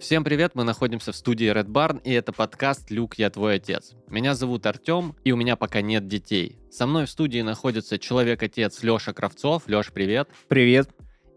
Всем 0.00 0.24
привет, 0.24 0.52
мы 0.54 0.64
находимся 0.64 1.12
в 1.12 1.16
студии 1.16 1.52
Red 1.52 1.66
Barn, 1.66 2.00
и 2.02 2.10
это 2.10 2.32
подкаст 2.32 2.90
«Люк, 2.90 3.16
я 3.18 3.28
твой 3.28 3.56
отец». 3.56 3.92
Меня 4.08 4.34
зовут 4.34 4.64
Артем, 4.64 5.14
и 5.24 5.32
у 5.32 5.36
меня 5.36 5.56
пока 5.56 5.82
нет 5.82 6.08
детей. 6.08 6.58
Со 6.70 6.86
мной 6.86 7.04
в 7.04 7.10
студии 7.10 7.42
находится 7.42 7.98
человек-отец 7.98 8.82
Леша 8.82 9.12
Кравцов. 9.12 9.64
Леш, 9.66 9.92
привет. 9.92 10.30
Привет. 10.48 10.88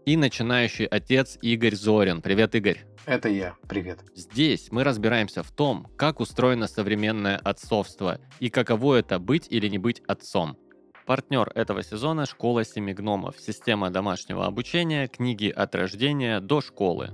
И 0.06 0.16
начинающий 0.16 0.86
отец 0.86 1.36
Игорь 1.42 1.74
Зорин. 1.74 2.22
Привет, 2.22 2.54
Игорь. 2.54 2.86
Это 3.04 3.28
я. 3.28 3.54
Привет. 3.68 4.00
Здесь 4.14 4.72
мы 4.72 4.82
разбираемся 4.82 5.42
в 5.42 5.50
том, 5.50 5.86
как 5.98 6.20
устроено 6.20 6.66
современное 6.66 7.36
отцовство 7.36 8.18
и 8.40 8.48
каково 8.48 8.96
это 8.96 9.18
быть 9.18 9.46
или 9.50 9.68
не 9.68 9.76
быть 9.76 10.00
отцом. 10.06 10.56
Партнер 11.04 11.52
этого 11.54 11.82
сезона– 11.82 12.24
школа 12.26 12.64
семи 12.64 12.94
гномов, 12.94 13.36
система 13.38 13.90
домашнего 13.90 14.46
обучения, 14.46 15.06
книги 15.06 15.50
от 15.50 15.74
рождения 15.74 16.40
до 16.40 16.62
школы. 16.62 17.10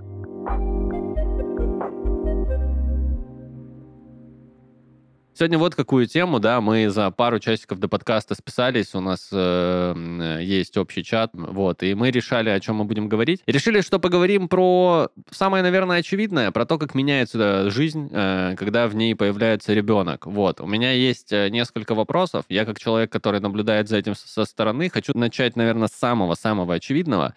Сегодня 5.33 5.59
вот 5.59 5.75
какую 5.75 6.07
тему, 6.07 6.41
да, 6.41 6.61
мы 6.61 6.91
за 6.91 7.11
пару 7.11 7.39
часиков 7.39 7.79
до 7.79 7.89
подкаста 7.89 8.35
списались, 8.35 8.95
у 8.95 9.01
нас 9.01 9.29
э, 9.33 10.39
есть 10.43 10.77
общий 10.77 11.05
чат, 11.05 11.31
вот, 11.33 11.83
и 11.83 11.95
мы 11.95 12.11
решали, 12.11 12.51
о 12.51 12.59
чем 12.61 12.77
мы 12.77 12.85
будем 12.85 13.09
говорить. 13.09 13.41
И 13.47 13.53
решили, 13.53 13.81
что 13.81 13.99
поговорим 13.99 14.49
про 14.49 15.09
самое, 15.31 15.63
наверное, 15.63 15.99
очевидное, 15.99 16.51
про 16.51 16.67
то, 16.67 16.79
как 16.79 16.95
меняется 16.95 17.71
жизнь, 17.71 18.11
э, 18.13 18.55
когда 18.59 18.89
в 18.89 18.95
ней 18.97 19.15
появляется 19.15 19.73
ребенок. 19.73 20.27
Вот, 20.27 20.61
у 20.61 20.67
меня 20.67 20.93
есть 20.93 21.33
э, 21.33 21.49
несколько 21.49 21.95
вопросов. 21.95 22.45
Я 22.49 22.65
как 22.65 22.79
человек, 22.79 23.11
который 23.11 23.41
наблюдает 23.41 23.89
за 23.89 23.99
этим 23.99 24.15
со 24.17 24.45
стороны, 24.45 24.91
хочу 24.91 25.17
начать, 25.17 25.57
наверное, 25.57 25.89
с 25.89 25.93
самого-самого 25.93 26.75
очевидного. 26.75 27.35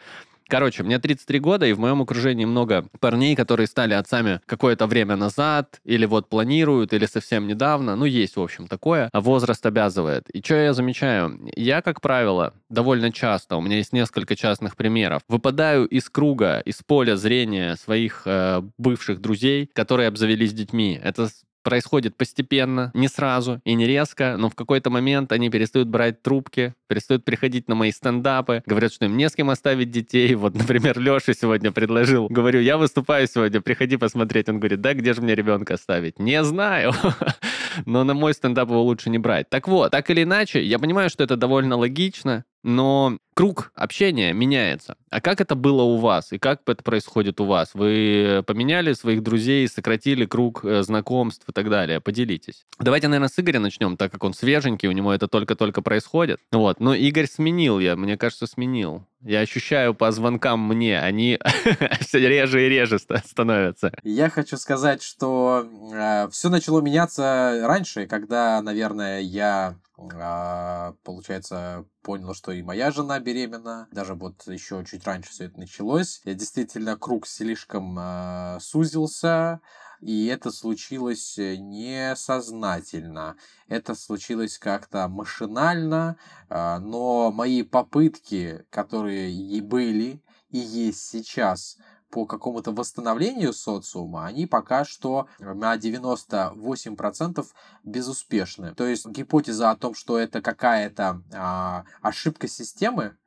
Короче, 0.47 0.83
мне 0.83 0.99
33 0.99 1.39
года, 1.39 1.65
и 1.65 1.73
в 1.73 1.79
моем 1.79 2.01
окружении 2.01 2.45
много 2.45 2.85
парней, 2.99 3.35
которые 3.35 3.67
стали 3.67 3.93
отцами 3.93 4.41
какое-то 4.45 4.87
время 4.87 5.15
назад, 5.15 5.79
или 5.83 6.05
вот 6.05 6.29
планируют, 6.29 6.93
или 6.93 7.05
совсем 7.05 7.47
недавно. 7.47 7.95
Ну, 7.95 8.05
есть, 8.05 8.35
в 8.35 8.41
общем, 8.41 8.67
такое. 8.67 9.09
А 9.11 9.21
возраст 9.21 9.65
обязывает. 9.65 10.29
И 10.29 10.43
что 10.43 10.55
я 10.55 10.73
замечаю? 10.73 11.39
Я, 11.55 11.81
как 11.81 12.01
правило, 12.01 12.53
довольно 12.69 13.11
часто, 13.11 13.55
у 13.55 13.61
меня 13.61 13.77
есть 13.77 13.93
несколько 13.93 14.35
частных 14.35 14.75
примеров, 14.75 15.21
выпадаю 15.27 15.85
из 15.87 16.09
круга, 16.09 16.59
из 16.59 16.81
поля 16.83 17.15
зрения 17.15 17.75
своих 17.75 18.23
э, 18.25 18.61
бывших 18.77 19.21
друзей, 19.21 19.69
которые 19.73 20.07
обзавелись 20.07 20.53
детьми. 20.53 20.99
Это 21.01 21.29
происходит 21.63 22.15
постепенно, 22.15 22.91
не 22.93 23.07
сразу 23.07 23.61
и 23.63 23.73
не 23.73 23.87
резко, 23.87 24.35
но 24.37 24.49
в 24.49 24.55
какой-то 24.55 24.89
момент 24.89 25.31
они 25.31 25.49
перестают 25.49 25.87
брать 25.87 26.21
трубки, 26.21 26.73
перестают 26.87 27.25
приходить 27.25 27.67
на 27.67 27.75
мои 27.75 27.91
стендапы, 27.91 28.61
говорят, 28.65 28.93
что 28.93 29.05
им 29.05 29.17
не 29.17 29.29
с 29.29 29.35
кем 29.35 29.49
оставить 29.49 29.91
детей. 29.91 30.35
Вот, 30.43 30.55
например, 30.55 30.99
Леша 30.99 31.33
сегодня 31.33 31.71
предложил, 31.71 32.27
говорю, 32.27 32.59
я 32.59 32.77
выступаю 32.77 33.27
сегодня, 33.27 33.61
приходи 33.61 33.95
посмотреть. 33.95 34.49
Он 34.49 34.59
говорит, 34.59 34.81
да, 34.81 34.93
где 34.93 35.13
же 35.13 35.21
мне 35.21 35.35
ребенка 35.35 35.75
оставить? 35.75 36.19
Не 36.19 36.43
знаю. 36.43 36.91
но 37.85 38.03
на 38.03 38.13
мой 38.13 38.33
стендап 38.33 38.69
его 38.69 38.83
лучше 38.83 39.09
не 39.09 39.17
брать. 39.17 39.49
Так 39.49 39.67
вот, 39.67 39.91
так 39.91 40.09
или 40.09 40.23
иначе, 40.23 40.63
я 40.63 40.79
понимаю, 40.79 41.09
что 41.09 41.23
это 41.23 41.37
довольно 41.37 41.77
логично, 41.77 42.45
но 42.63 43.17
круг 43.33 43.71
общения 43.75 44.33
меняется. 44.33 44.95
А 45.09 45.21
как 45.21 45.41
это 45.41 45.55
было 45.55 45.83
у 45.83 45.97
вас? 45.97 46.31
И 46.31 46.39
как 46.39 46.61
это 46.65 46.81
происходит 46.83 47.41
у 47.41 47.45
вас? 47.45 47.71
Вы 47.73 48.43
поменяли 48.47 48.93
своих 48.93 49.21
друзей, 49.21 49.67
сократили 49.67 50.25
круг 50.25 50.63
э, 50.63 50.83
знакомств 50.83 51.47
и 51.47 51.51
так 51.51 51.69
далее? 51.69 51.99
Поделитесь. 51.99 52.65
Давайте, 52.79 53.07
наверное, 53.07 53.29
с 53.29 53.39
Игоря 53.39 53.59
начнем, 53.59 53.97
так 53.97 54.11
как 54.11 54.23
он 54.23 54.33
свеженький, 54.33 54.87
у 54.87 54.91
него 54.91 55.13
это 55.13 55.27
только-только 55.27 55.81
происходит. 55.81 56.39
Вот. 56.51 56.79
Но 56.79 56.93
Игорь 56.93 57.27
сменил 57.27 57.79
я, 57.79 57.95
мне 57.95 58.17
кажется, 58.17 58.47
сменил. 58.47 59.03
Я 59.21 59.39
ощущаю 59.39 59.93
по 59.93 60.11
звонкам 60.11 60.59
мне, 60.59 60.99
они 60.99 61.39
все 62.01 62.19
реже 62.19 62.65
и 62.65 62.69
реже 62.69 62.99
становятся. 62.99 63.93
Я 64.03 64.29
хочу 64.29 64.57
сказать, 64.57 65.01
что 65.01 65.65
э, 65.93 66.29
все 66.29 66.49
начало 66.49 66.81
меняться 66.81 67.61
раньше, 67.63 68.05
когда, 68.05 68.61
наверное, 68.61 69.21
я 69.21 69.75
а, 69.97 70.95
получается, 71.03 71.85
понял, 72.01 72.33
что 72.33 72.51
и 72.51 72.61
моя 72.61 72.91
жена 72.91 73.19
беременна. 73.19 73.87
Даже 73.91 74.15
вот 74.15 74.45
еще 74.47 74.83
чуть 74.85 75.05
раньше 75.05 75.31
все 75.31 75.45
это 75.45 75.59
началось. 75.59 76.21
Я 76.25 76.33
действительно 76.33 76.97
круг 76.97 77.27
слишком 77.27 77.95
а, 77.99 78.57
сузился. 78.59 79.61
И 80.01 80.25
это 80.25 80.51
случилось 80.51 81.37
э, 81.37 81.55
несознательно. 81.55 83.37
Это 83.69 83.95
случилось 83.95 84.57
как-то 84.59 85.07
машинально, 85.07 86.17
а, 86.49 86.79
но 86.79 87.31
мои 87.31 87.63
попытки, 87.63 88.65
которые 88.69 89.31
и 89.31 89.61
были, 89.61 90.21
и 90.49 90.57
есть 90.57 91.07
сейчас 91.07 91.77
по 92.13 92.27
какому-то 92.27 92.71
восстановлению 92.71 93.53
социума, 93.53 94.27
они 94.27 94.45
пока 94.45 94.85
что 94.85 95.27
на 95.39 95.75
98% 95.75 97.43
безуспешны. 97.83 98.75
То 98.75 98.85
есть 98.85 99.07
гипотеза 99.07 99.71
о 99.71 99.75
том, 99.75 99.95
что 99.95 100.19
это 100.19 100.39
какая-то 100.39 101.23
а, 101.33 101.85
ошибка 102.03 102.47
системы, 102.47 103.17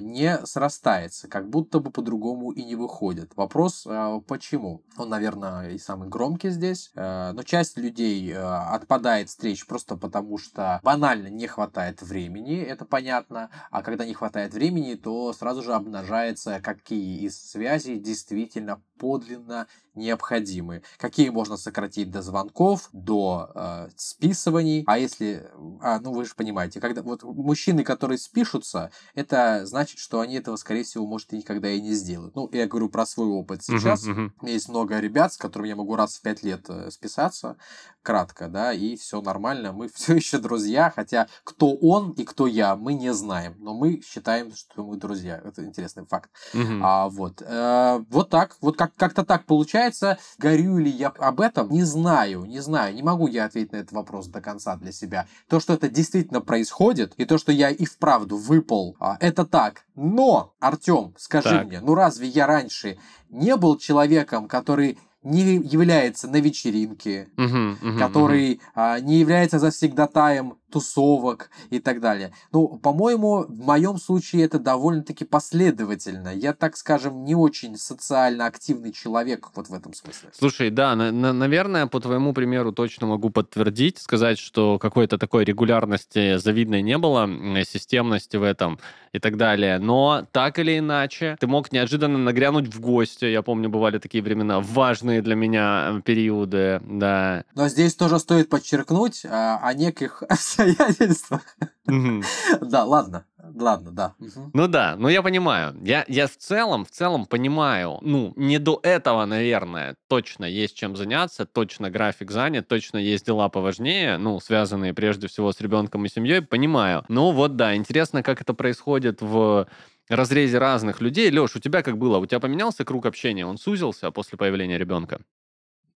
не 0.00 0.38
срастается, 0.46 1.26
как 1.26 1.48
будто 1.48 1.80
бы 1.80 1.90
по-другому 1.90 2.52
и 2.52 2.62
не 2.62 2.76
выходит. 2.76 3.32
Вопрос, 3.36 3.86
а, 3.88 4.20
почему? 4.20 4.84
Он, 4.96 5.08
наверное, 5.08 5.70
и 5.70 5.78
самый 5.78 6.08
громкий 6.08 6.50
здесь, 6.50 6.92
а, 6.94 7.32
но 7.32 7.42
часть 7.42 7.76
людей 7.76 8.32
отпадает 8.36 9.28
встреч 9.28 9.66
просто 9.66 9.96
потому, 9.96 10.38
что 10.38 10.80
банально 10.84 11.28
не 11.28 11.46
хватает 11.46 12.02
времени, 12.02 12.58
это 12.58 12.84
понятно, 12.84 13.50
а 13.70 13.82
когда 13.82 14.04
не 14.04 14.14
хватает 14.14 14.54
времени, 14.54 14.94
то 14.94 15.32
сразу 15.32 15.62
же 15.62 15.74
обнажается, 15.74 16.60
какие 16.60 17.20
из 17.20 17.50
связей 17.50 17.98
действительно 17.98 18.80
подлинно 18.98 19.66
необходимы. 19.98 20.82
Какие 20.96 21.28
можно 21.28 21.56
сократить 21.56 22.10
до 22.10 22.22
звонков, 22.22 22.88
до 22.92 23.50
э, 23.54 23.88
списываний. 23.96 24.84
А 24.86 24.98
если, 24.98 25.50
а, 25.80 26.00
ну 26.00 26.12
вы 26.12 26.24
же 26.24 26.34
понимаете, 26.34 26.80
когда 26.80 27.02
вот 27.02 27.22
мужчины, 27.22 27.84
которые 27.84 28.18
спишутся, 28.18 28.90
это 29.14 29.66
значит, 29.66 29.98
что 29.98 30.20
они 30.20 30.36
этого, 30.36 30.56
скорее 30.56 30.84
всего, 30.84 31.06
может, 31.06 31.32
и 31.32 31.38
никогда 31.38 31.70
и 31.70 31.80
не 31.80 31.92
сделают. 31.92 32.34
Ну, 32.36 32.48
я 32.52 32.66
говорю 32.66 32.88
про 32.88 33.04
свой 33.04 33.26
опыт 33.28 33.62
сейчас. 33.62 34.06
Uh-huh, 34.06 34.14
uh-huh. 34.14 34.30
У 34.40 34.44
меня 34.44 34.54
есть 34.54 34.68
много 34.68 34.98
ребят, 34.98 35.32
с 35.32 35.36
которыми 35.36 35.68
я 35.68 35.76
могу 35.76 35.96
раз 35.96 36.16
в 36.16 36.22
пять 36.22 36.42
лет 36.42 36.64
э, 36.68 36.90
списаться, 36.90 37.56
кратко, 38.02 38.48
да, 38.48 38.72
и 38.72 38.96
все 38.96 39.20
нормально. 39.20 39.72
Мы 39.72 39.88
все 39.94 40.14
еще 40.14 40.38
друзья, 40.38 40.92
хотя 40.94 41.28
кто 41.44 41.74
он 41.74 42.12
и 42.12 42.24
кто 42.24 42.46
я, 42.46 42.76
мы 42.76 42.94
не 42.94 43.12
знаем. 43.12 43.56
Но 43.58 43.74
мы 43.74 44.00
считаем, 44.06 44.54
что 44.54 44.84
мы 44.84 44.96
друзья. 44.96 45.40
Это 45.44 45.64
интересный 45.64 46.06
факт. 46.06 46.30
Uh-huh. 46.54 46.80
А, 46.82 47.08
вот. 47.08 47.42
Э, 47.42 48.04
вот 48.08 48.30
так. 48.30 48.56
Вот 48.60 48.76
как, 48.76 48.87
как-то 48.96 49.24
так 49.24 49.44
получается 49.44 49.58
получается, 49.58 50.18
горю 50.38 50.78
ли 50.78 50.90
я 50.90 51.08
об 51.08 51.40
этом, 51.40 51.70
не 51.70 51.82
знаю, 51.82 52.44
не 52.44 52.60
знаю, 52.60 52.94
не 52.94 53.02
могу 53.02 53.26
я 53.26 53.44
ответить 53.44 53.72
на 53.72 53.78
этот 53.78 53.92
вопрос 53.92 54.26
до 54.28 54.40
конца 54.40 54.76
для 54.76 54.92
себя. 54.92 55.26
То, 55.48 55.60
что 55.60 55.74
это 55.74 55.88
действительно 55.88 56.40
происходит, 56.40 57.14
и 57.16 57.24
то, 57.24 57.38
что 57.38 57.52
я 57.52 57.70
и 57.70 57.84
вправду 57.84 58.36
выпал, 58.36 58.96
а, 59.00 59.16
это 59.20 59.44
так. 59.44 59.84
Но, 59.94 60.54
Артем, 60.60 61.14
скажи 61.18 61.50
так. 61.50 61.66
мне, 61.66 61.80
ну 61.80 61.94
разве 61.94 62.28
я 62.28 62.46
раньше 62.46 62.98
не 63.30 63.56
был 63.56 63.76
человеком, 63.76 64.48
который 64.48 64.98
не 65.22 65.56
является 65.56 66.28
на 66.28 66.40
вечеринке, 66.40 67.28
uh-huh, 67.36 67.76
uh-huh, 67.80 67.98
который 67.98 68.54
uh-huh. 68.54 68.60
А, 68.74 69.00
не 69.00 69.18
является 69.18 69.58
завсегдатаем 69.58 70.54
тусовок 70.70 71.50
и 71.70 71.80
так 71.80 72.00
далее. 72.00 72.32
Ну, 72.52 72.78
по-моему, 72.78 73.46
в 73.48 73.58
моем 73.60 73.96
случае 73.96 74.44
это 74.44 74.58
довольно-таки 74.58 75.24
последовательно. 75.24 76.28
Я, 76.28 76.52
так 76.52 76.76
скажем, 76.76 77.24
не 77.24 77.34
очень 77.34 77.76
социально 77.76 78.46
активный 78.46 78.92
человек 78.92 79.48
вот 79.54 79.68
в 79.68 79.74
этом 79.74 79.94
смысле. 79.94 80.28
Слушай, 80.32 80.70
да, 80.70 80.94
на- 80.94 81.10
на- 81.10 81.32
наверное, 81.32 81.86
по 81.86 82.00
твоему 82.00 82.32
примеру 82.32 82.72
точно 82.72 83.06
могу 83.06 83.30
подтвердить, 83.30 83.98
сказать, 83.98 84.38
что 84.38 84.78
какой-то 84.78 85.18
такой 85.18 85.44
регулярности 85.44 86.36
завидной 86.36 86.82
не 86.82 86.98
было, 86.98 87.28
системности 87.64 88.36
в 88.36 88.42
этом 88.42 88.78
и 89.12 89.18
так 89.18 89.36
далее. 89.36 89.78
Но 89.78 90.26
так 90.32 90.58
или 90.58 90.78
иначе, 90.78 91.36
ты 91.40 91.46
мог 91.46 91.72
неожиданно 91.72 92.18
нагрянуть 92.18 92.72
в 92.74 92.80
гости. 92.80 93.24
Я 93.24 93.42
помню, 93.42 93.68
бывали 93.68 93.98
такие 93.98 94.22
времена, 94.22 94.60
важные 94.60 95.22
для 95.22 95.34
меня 95.34 95.88
э, 95.90 96.00
периоды, 96.02 96.80
да. 96.84 97.44
Но 97.54 97.68
здесь 97.68 97.94
тоже 97.94 98.18
стоит 98.18 98.48
подчеркнуть 98.48 99.24
а, 99.24 99.60
о 99.62 99.74
неких 99.74 100.22
обстоятельствах. 100.28 101.42
Да, 101.86 102.84
ладно, 102.84 103.24
ладно, 103.42 103.90
да. 103.92 104.14
Ну 104.52 104.68
да, 104.68 104.96
ну 104.96 105.08
я 105.08 105.22
понимаю. 105.22 105.76
Я, 105.82 106.04
я 106.08 106.26
в 106.26 106.36
целом, 106.36 106.84
в 106.84 106.90
целом 106.90 107.26
понимаю, 107.26 107.98
ну, 108.02 108.32
не 108.36 108.58
до 108.58 108.80
этого, 108.82 109.24
наверное, 109.24 109.96
точно 110.08 110.44
есть 110.44 110.76
чем 110.76 110.96
заняться, 110.96 111.46
точно 111.46 111.90
график 111.90 112.30
занят, 112.30 112.68
точно 112.68 112.98
есть 112.98 113.26
дела 113.26 113.48
поважнее, 113.48 114.18
ну, 114.18 114.40
связанные 114.40 114.94
прежде 114.94 115.28
всего 115.28 115.52
с 115.52 115.60
ребенком 115.60 116.04
и 116.04 116.08
семьей, 116.08 116.42
понимаю. 116.42 117.04
Ну 117.08 117.32
вот 117.32 117.56
да, 117.56 117.74
интересно, 117.76 118.22
как 118.22 118.40
это 118.40 118.54
происходит 118.54 119.22
в 119.22 119.68
разрезе 120.08 120.58
разных 120.58 121.00
людей. 121.00 121.30
Леш, 121.30 121.56
у 121.56 121.60
тебя 121.60 121.82
как 121.82 121.98
было? 121.98 122.18
У 122.18 122.26
тебя 122.26 122.40
поменялся 122.40 122.84
круг 122.84 123.06
общения? 123.06 123.46
Он 123.46 123.58
сузился 123.58 124.10
после 124.10 124.38
появления 124.38 124.78
ребенка? 124.78 125.20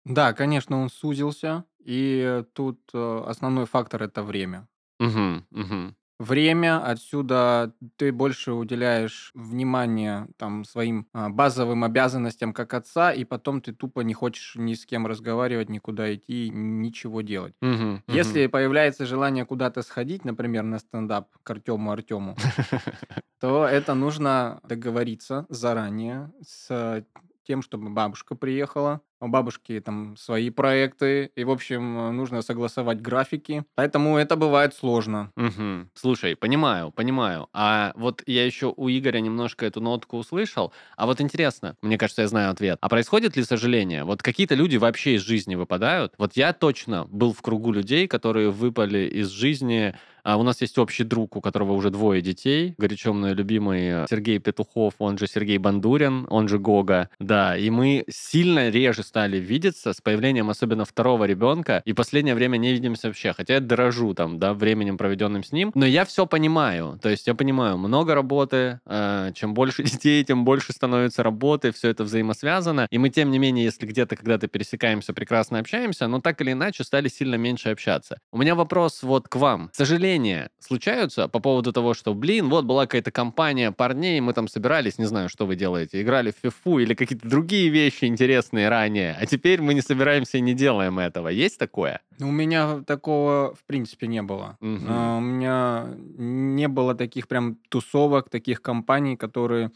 Да, 0.04 0.32
конечно, 0.32 0.82
он 0.82 0.90
сузился, 0.90 1.64
и 1.78 2.44
тут 2.54 2.80
э, 2.92 3.24
основной 3.26 3.66
фактор 3.66 4.02
это 4.02 4.22
время. 4.22 4.66
Угу, 4.98 5.44
угу. 5.50 5.94
Время, 6.22 6.84
отсюда 6.84 7.74
ты 7.96 8.12
больше 8.12 8.52
уделяешь 8.52 9.32
внимание 9.34 10.28
там 10.36 10.64
своим 10.64 11.08
а, 11.12 11.28
базовым 11.28 11.84
обязанностям 11.84 12.52
как 12.52 12.74
отца, 12.74 13.12
и 13.12 13.24
потом 13.24 13.60
ты 13.60 13.72
тупо 13.72 14.00
не 14.00 14.14
хочешь 14.14 14.54
ни 14.56 14.74
с 14.74 14.86
кем 14.86 15.06
разговаривать, 15.06 15.68
никуда 15.68 16.14
идти, 16.14 16.50
ничего 16.50 17.20
делать. 17.22 17.54
Мгм, 17.60 18.02
Если 18.08 18.46
появляется 18.46 19.06
желание 19.06 19.44
куда-то 19.44 19.82
сходить, 19.82 20.24
например, 20.24 20.62
на 20.62 20.78
стендап 20.78 21.28
к 21.42 21.50
Артему 21.50 21.90
Артему, 21.92 22.36
то 23.40 23.66
это 23.66 23.94
нужно 23.94 24.60
договориться 24.68 25.46
заранее 25.48 26.32
с 26.42 27.04
тем, 27.42 27.62
чтобы 27.62 27.90
бабушка 27.90 28.34
приехала. 28.34 29.00
У 29.20 29.28
бабушки 29.28 29.80
там 29.80 30.16
свои 30.16 30.50
проекты, 30.50 31.30
и, 31.36 31.44
в 31.44 31.50
общем, 31.50 32.16
нужно 32.16 32.42
согласовать 32.42 33.00
графики. 33.00 33.64
Поэтому 33.76 34.16
это 34.16 34.34
бывает 34.34 34.74
сложно. 34.74 35.30
Мгм. 35.36 35.90
Слушай, 35.94 36.34
понимаю, 36.34 36.90
понимаю. 36.90 37.48
А 37.52 37.92
вот 37.94 38.24
я 38.26 38.44
еще 38.44 38.74
у 38.76 38.88
Игоря 38.88 39.20
немножко 39.20 39.64
эту 39.64 39.80
нотку 39.80 40.16
услышал. 40.16 40.72
А 40.96 41.06
вот 41.06 41.20
интересно, 41.20 41.76
мне 41.82 41.98
кажется, 41.98 42.22
я 42.22 42.28
знаю 42.28 42.50
ответ. 42.50 42.78
А 42.80 42.88
происходит 42.88 43.36
ли 43.36 43.44
сожаление? 43.44 44.02
Вот 44.02 44.22
какие-то 44.22 44.56
люди 44.56 44.76
вообще 44.76 45.14
из 45.14 45.22
жизни 45.22 45.54
выпадают? 45.54 46.14
Вот 46.18 46.32
я 46.34 46.52
точно 46.52 47.04
был 47.04 47.32
в 47.32 47.42
кругу 47.42 47.70
людей, 47.70 48.08
которые 48.08 48.50
выпали 48.50 49.06
из 49.06 49.28
жизни 49.28 49.94
а 50.22 50.36
у 50.36 50.42
нас 50.42 50.60
есть 50.60 50.78
общий 50.78 51.04
друг, 51.04 51.36
у 51.36 51.40
которого 51.40 51.72
уже 51.72 51.90
двое 51.90 52.22
детей, 52.22 52.74
горячо 52.78 53.12
мной 53.12 53.34
любимый 53.34 54.06
Сергей 54.08 54.38
Петухов, 54.38 54.94
он 54.98 55.18
же 55.18 55.26
Сергей 55.26 55.58
Бандурин, 55.58 56.26
он 56.30 56.48
же 56.48 56.58
Гога. 56.58 57.08
Да, 57.18 57.56
и 57.56 57.70
мы 57.70 58.04
сильно 58.08 58.70
реже 58.70 59.02
стали 59.02 59.38
видеться 59.38 59.92
с 59.92 60.00
появлением 60.00 60.50
особенно 60.50 60.84
второго 60.84 61.24
ребенка, 61.24 61.82
и 61.84 61.92
последнее 61.92 62.34
время 62.34 62.56
не 62.56 62.72
видимся 62.72 63.08
вообще, 63.08 63.32
хотя 63.32 63.54
я 63.54 63.60
дорожу 63.60 64.14
там, 64.14 64.38
да, 64.38 64.54
временем, 64.54 64.98
проведенным 64.98 65.44
с 65.44 65.52
ним, 65.52 65.72
но 65.74 65.86
я 65.86 66.04
все 66.04 66.26
понимаю, 66.26 66.98
то 67.02 67.08
есть 67.08 67.26
я 67.26 67.34
понимаю, 67.34 67.78
много 67.78 68.14
работы, 68.14 68.80
э, 68.86 69.32
чем 69.34 69.54
больше 69.54 69.82
детей, 69.84 70.24
тем 70.24 70.44
больше 70.44 70.72
становится 70.72 71.22
работы, 71.22 71.72
все 71.72 71.88
это 71.88 72.04
взаимосвязано, 72.04 72.86
и 72.90 72.98
мы, 72.98 73.10
тем 73.10 73.30
не 73.30 73.38
менее, 73.38 73.64
если 73.64 73.86
где-то 73.86 74.16
когда-то 74.16 74.48
пересекаемся, 74.48 75.12
прекрасно 75.12 75.58
общаемся, 75.58 76.06
но 76.08 76.20
так 76.20 76.40
или 76.40 76.52
иначе 76.52 76.84
стали 76.84 77.08
сильно 77.08 77.36
меньше 77.36 77.70
общаться. 77.70 78.18
У 78.32 78.38
меня 78.38 78.54
вопрос 78.54 79.02
вот 79.02 79.28
к 79.28 79.36
вам. 79.36 79.68
К 79.68 79.74
сожалению, 79.74 80.11
сожаления 80.12 80.50
случаются 80.58 81.28
по 81.28 81.40
поводу 81.40 81.72
того, 81.72 81.94
что, 81.94 82.14
блин, 82.14 82.48
вот 82.48 82.64
была 82.64 82.86
какая-то 82.86 83.10
компания 83.10 83.72
парней, 83.72 84.20
мы 84.20 84.32
там 84.32 84.48
собирались, 84.48 84.98
не 84.98 85.06
знаю, 85.06 85.28
что 85.28 85.46
вы 85.46 85.56
делаете, 85.56 86.02
играли 86.02 86.30
в 86.30 86.36
фифу 86.42 86.78
или 86.78 86.94
какие-то 86.94 87.28
другие 87.28 87.68
вещи 87.70 88.04
интересные 88.04 88.68
ранее, 88.68 89.16
а 89.18 89.26
теперь 89.26 89.60
мы 89.60 89.74
не 89.74 89.80
собираемся 89.80 90.38
и 90.38 90.40
не 90.40 90.54
делаем 90.54 90.98
этого. 90.98 91.28
Есть 91.28 91.58
такое? 91.58 92.00
Ну, 92.18 92.28
у 92.28 92.32
меня 92.32 92.82
такого, 92.86 93.54
в 93.54 93.64
принципе, 93.64 94.06
не 94.06 94.22
было. 94.22 94.56
А, 94.60 95.16
У 95.18 95.20
меня 95.20 95.86
не 96.18 96.68
было 96.68 96.94
таких 96.94 97.28
прям 97.28 97.56
тусовок, 97.68 98.28
таких 98.28 98.60
компаний, 98.60 99.16
которые 99.16 99.70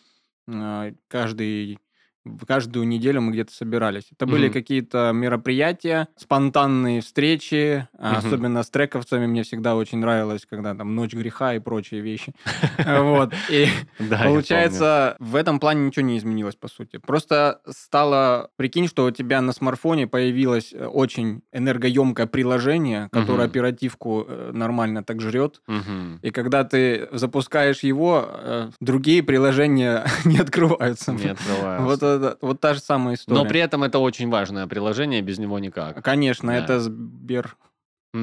а, 0.48 0.92
каждый 1.08 1.78
каждую 2.46 2.86
неделю 2.86 3.20
мы 3.20 3.32
где-то 3.32 3.52
собирались. 3.52 4.04
Это 4.12 4.26
были 4.26 4.46
Мгм. 4.46 4.52
какие-то 4.52 5.10
мероприятия, 5.14 6.08
спонтанные 6.16 7.00
встречи, 7.00 7.86
Мгм. 7.98 8.16
особенно 8.16 8.62
с 8.62 8.70
трековцами 8.70 9.26
мне 9.26 9.42
всегда 9.42 9.76
очень 9.76 9.98
нравилось, 9.98 10.46
когда 10.48 10.74
там 10.74 10.94
«Ночь 10.94 11.12
греха» 11.14 11.54
и 11.54 11.58
прочие 11.58 12.00
вещи. 12.00 12.32
Вот. 12.86 13.32
И 13.50 13.66
Получается, 14.24 15.16
в 15.18 15.34
этом 15.36 15.60
плане 15.60 15.86
ничего 15.86 16.04
не 16.06 16.18
изменилось, 16.18 16.56
по 16.56 16.68
сути. 16.68 16.98
Просто 16.98 17.60
стало... 17.68 18.50
Прикинь, 18.56 18.88
что 18.88 19.04
у 19.06 19.10
тебя 19.10 19.40
на 19.40 19.52
смартфоне 19.52 20.06
появилось 20.06 20.72
э, 20.72 20.86
очень 20.86 21.42
энергоемкое 21.52 22.26
приложение, 22.26 23.08
которое 23.12 23.44
оперативку 23.46 24.24
э, 24.28 24.50
нормально 24.52 25.02
так 25.04 25.20
жрет. 25.20 25.60
И 26.22 26.30
когда 26.30 26.64
ты 26.64 27.08
запускаешь 27.12 27.80
его, 27.80 28.24
э, 28.28 28.70
другие 28.80 29.22
приложения 29.22 30.04
не 30.24 30.38
открываются. 30.38 31.12
Не 31.12 31.28
открываются. 31.28 31.84
Вот, 31.84 32.15
это- 32.16 32.38
вот 32.40 32.60
та 32.60 32.74
же 32.74 32.80
самая 32.80 33.14
история. 33.14 33.42
Но 33.42 33.48
при 33.48 33.60
этом 33.60 33.84
это 33.84 33.98
очень 33.98 34.28
важное 34.30 34.66
приложение, 34.66 35.20
без 35.22 35.38
него 35.38 35.58
никак. 35.58 36.02
Конечно, 36.04 36.52
Да. 36.52 36.58
это 36.58 36.80
Сбер... 36.80 37.56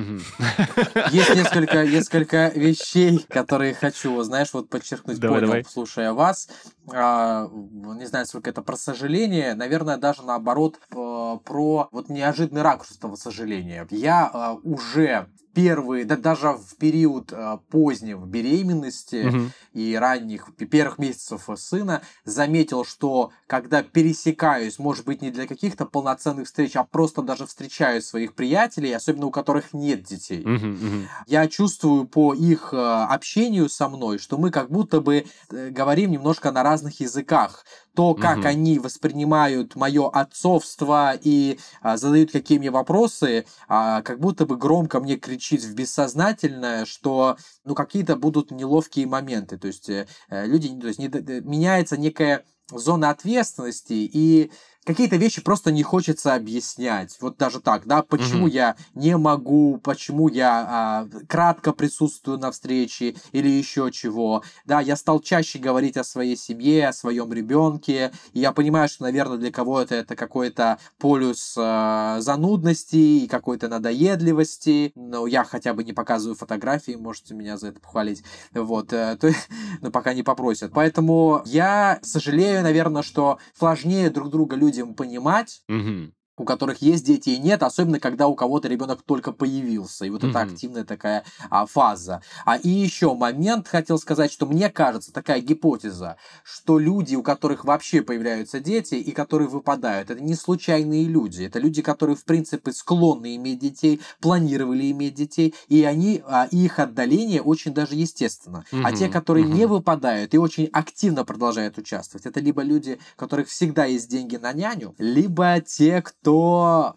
Есть 1.12 1.36
несколько, 1.36 1.86
несколько 1.86 2.48
вещей, 2.56 3.20
которые 3.30 3.74
хочу, 3.76 4.22
знаешь, 4.24 4.50
вот 4.54 4.70
подчеркнуть, 4.70 5.20
Давай, 5.20 5.40
понял, 5.40 5.48
давай. 5.52 5.66
слушая 5.66 6.14
вас. 6.14 6.50
А, 6.92 7.48
не 7.52 8.06
знаю, 8.08 8.26
сколько 8.26 8.50
это 8.50 8.62
про 8.64 8.76
сожаление, 8.76 9.54
наверное, 9.54 9.98
даже 9.98 10.24
наоборот 10.24 10.80
п- 10.90 11.40
про 11.46 11.90
вот 11.92 12.10
неожиданный 12.10 12.64
ракурс 12.64 12.92
этого 12.98 13.16
сожаления. 13.16 13.86
Я 13.92 14.30
а, 14.34 14.54
уже 14.64 15.28
первые, 15.54 16.06
да 16.06 16.18
даже 16.18 16.50
в 16.50 16.76
период 16.78 17.32
а, 17.32 17.58
позднего 17.70 18.26
беременности 18.26 19.26
Мгм. 19.28 19.52
и 19.74 19.96
ранних 19.96 20.50
первых 20.56 20.98
месяцев 20.98 21.48
сына 21.56 22.02
заметил, 22.26 22.86
что 22.86 23.32
когда 23.48 23.84
пересекаюсь, 23.84 24.80
может 24.80 25.06
быть, 25.06 25.22
не 25.22 25.32
для 25.32 25.48
каких-то 25.48 25.86
полноценных 25.86 26.48
встреч, 26.48 26.76
а 26.76 26.84
просто 26.84 27.22
даже 27.22 27.46
встречаю 27.46 28.02
своих 28.02 28.34
приятелей, 28.34 28.92
особенно 28.94 29.28
у 29.28 29.32
которых 29.32 29.74
нет 29.74 30.04
детей, 30.04 30.44
Мгм, 30.46 30.72
мгм. 30.74 31.10
я 31.28 31.48
чувствую 31.48 32.06
по 32.08 32.34
их 32.34 32.74
э, 32.74 32.78
общению 32.78 33.70
со 33.70 33.90
мной, 33.90 34.18
что 34.18 34.38
мы 34.38 34.52
как 34.52 34.70
будто 34.70 35.02
бы 35.02 35.26
э, 35.50 35.70
говорим 35.70 36.12
немножко 36.12 36.52
на 36.52 36.64
разных 36.64 37.00
языках. 37.00 37.66
То, 37.96 38.16
как 38.16 38.40
Мгм. 38.40 38.48
они 38.48 38.80
воспринимают 38.80 39.76
мое 39.76 40.10
отцовство 40.10 41.14
и 41.22 41.60
а, 41.82 41.96
задают 41.96 42.32
какие 42.32 42.58
мне 42.58 42.72
вопросы, 42.72 43.46
а, 43.68 44.02
как 44.02 44.20
будто 44.20 44.48
бы 44.48 44.58
громко 44.58 45.00
мне 45.00 45.16
кричит 45.16 45.62
в 45.64 45.76
бессознательное, 45.76 46.86
что 46.86 47.38
ну 47.66 47.76
какие-то 47.76 48.16
будут 48.16 48.50
неловкие 48.50 49.06
моменты. 49.06 49.60
То 49.60 49.68
есть 49.68 49.90
э, 49.90 50.08
э, 50.30 50.48
люди, 50.48 50.70
то 50.80 50.88
есть 50.88 50.98
не 50.98 51.08
меняется 51.42 51.96
некая 51.96 52.46
зона 52.72 53.12
ответственности 53.12 53.94
и 53.94 54.52
какие-то 54.86 55.16
вещи 55.16 55.42
просто 55.42 55.72
не 55.72 55.84
хочется 55.84 56.34
объяснять. 56.36 57.18
Вот 57.22 57.38
даже 57.38 57.60
так, 57.60 57.86
да, 57.86 58.02
почему 58.02 58.46
Мгм. 58.48 58.54
я 58.54 58.76
не 58.94 59.18
могу, 59.18 59.80
почему 59.84 60.28
я 60.30 60.66
а, 60.68 61.08
кратко 61.28 61.72
присутствую 61.74 62.38
на 62.38 62.52
встрече 62.52 63.16
или 63.32 63.48
еще 63.48 63.92
чего. 63.92 64.44
Да, 64.66 64.82
я 64.82 64.96
стал 64.96 65.20
чаще 65.20 65.60
говорить 65.60 65.98
о 65.98 66.04
своей 66.04 66.36
семье, 66.38 66.90
о 66.90 66.94
своем 66.94 67.32
ребенке. 67.34 68.12
И 68.34 68.40
я 68.40 68.52
понимаю, 68.52 68.90
что, 68.90 69.04
наверное, 69.04 69.38
для 69.38 69.52
кого-то 69.52 69.96
это 69.96 70.16
какой-то 70.16 70.78
полюс 70.98 71.56
а, 71.58 72.20
занудности 72.22 72.96
и 72.96 73.28
какой-то 73.28 73.68
надоедливости. 73.68 74.92
Но 74.96 75.28
я 75.28 75.44
хотя 75.44 75.74
бы 75.74 75.84
не 75.84 75.94
показываю 75.94 76.36
фотографии, 76.36 76.94
можете 76.94 77.34
меня 77.34 77.58
за 77.58 77.68
это 77.70 77.80
похвалить. 77.80 78.24
Вот, 78.54 78.94
э, 78.94 79.18
то, 79.20 79.30
но 79.82 79.92
пока 79.92 80.14
не 80.14 80.24
попросят. 80.24 80.72
Поэтому 80.74 81.42
я 81.46 82.00
сожалею, 82.02 82.64
наверное, 82.64 83.02
что 83.02 83.38
сложнее 83.58 84.10
друг 84.10 84.30
друга 84.30 84.56
людям 84.74 84.96
понимать, 84.96 85.64
Мгм. 85.68 86.14
У 86.38 86.46
которых 86.46 86.82
есть 86.82 87.06
дети 87.06 87.30
и 87.30 87.38
нет, 87.38 87.64
особенно 87.64 88.00
когда 88.00 88.28
у 88.28 88.36
кого-то 88.36 88.68
ребенок 88.68 89.02
только 89.04 89.32
появился. 89.32 90.06
И 90.06 90.10
вот 90.10 90.24
это 90.24 90.40
Мгм. 90.40 90.42
активная 90.42 90.84
такая 90.84 91.24
а, 91.50 91.66
фаза. 91.66 92.22
А 92.46 92.58
и 92.58 92.70
еще 92.70 93.14
момент 93.16 93.68
хотел 93.68 93.98
сказать, 94.00 94.32
что 94.32 94.46
мне 94.46 94.70
кажется, 94.70 95.14
такая 95.14 95.42
гипотеза, 95.42 96.18
что 96.44 96.80
люди, 96.80 97.16
у 97.16 97.24
которых 97.24 97.66
вообще 97.66 98.02
появляются 98.02 98.60
дети 98.60 98.96
и 98.96 99.12
которые 99.12 99.48
выпадают, 99.48 100.10
это 100.10 100.22
не 100.22 100.36
случайные 100.36 101.06
люди. 101.06 101.44
Это 101.44 101.60
люди, 101.60 101.82
которые, 101.82 102.16
в 102.16 102.26
принципе, 102.26 102.72
склонны 102.72 103.36
иметь 103.36 103.60
детей, 103.60 104.02
планировали 104.20 104.92
иметь 104.92 105.14
детей, 105.16 105.54
и 105.68 105.84
они, 105.84 106.22
а, 106.26 106.48
их 106.52 106.80
отдаление 106.80 107.42
очень 107.42 107.74
даже 107.74 107.96
естественно. 107.96 108.66
А 108.82 108.92
Мгм, 108.92 108.94
те, 108.94 109.10
которые 109.10 109.46
не 109.46 109.66
мгм. 109.66 109.68
выпадают 109.68 110.34
и 110.34 110.38
очень 110.38 110.70
активно 110.74 111.26
продолжают 111.26 111.78
участвовать, 111.78 112.26
это 112.26 112.40
либо 112.40 112.62
люди, 112.64 113.00
у 113.16 113.20
которых 113.20 113.48
всегда 113.50 113.86
есть 113.86 114.10
деньги 114.10 114.38
на 114.38 114.54
няню, 114.54 114.96
либо 114.98 115.60
те, 115.62 116.02
кто, 116.02 116.23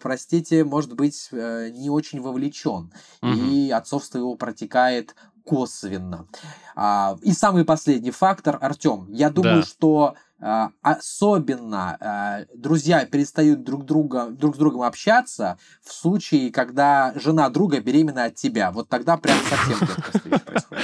простите, 0.01 0.63
может 0.63 0.93
быть, 0.93 1.29
э, 1.31 1.69
не 1.73 1.89
очень 1.89 2.21
вовлечен, 2.21 2.91
и 3.21 3.71
отцовство 3.71 4.17
его 4.17 4.35
протекает 4.35 5.15
косвенно. 5.45 6.27
А, 6.75 7.17
И 7.21 7.31
самый 7.31 7.63
последний 7.65 8.11
фактор, 8.11 8.57
Артем, 8.61 9.07
я 9.09 9.29
думаю, 9.29 9.61
Да. 9.61 9.65
что 9.67 10.15
а, 10.39 10.69
особенно 10.83 11.97
а, 11.99 12.45
друзья 12.53 13.05
перестают 13.05 13.63
друг, 13.63 13.85
друга, 13.85 14.27
друг 14.29 14.55
с 14.55 14.59
другом 14.59 14.83
общаться 14.83 15.57
в 15.81 15.91
случае, 15.91 16.51
когда 16.51 17.11
жена 17.15 17.49
друга 17.49 17.79
беременна 17.79 18.25
от 18.25 18.35
тебя. 18.35 18.71
Вот 18.71 18.87
тогда 18.87 19.17
прям 19.17 19.37
совсем 19.49 19.79
происходит. 20.45 20.77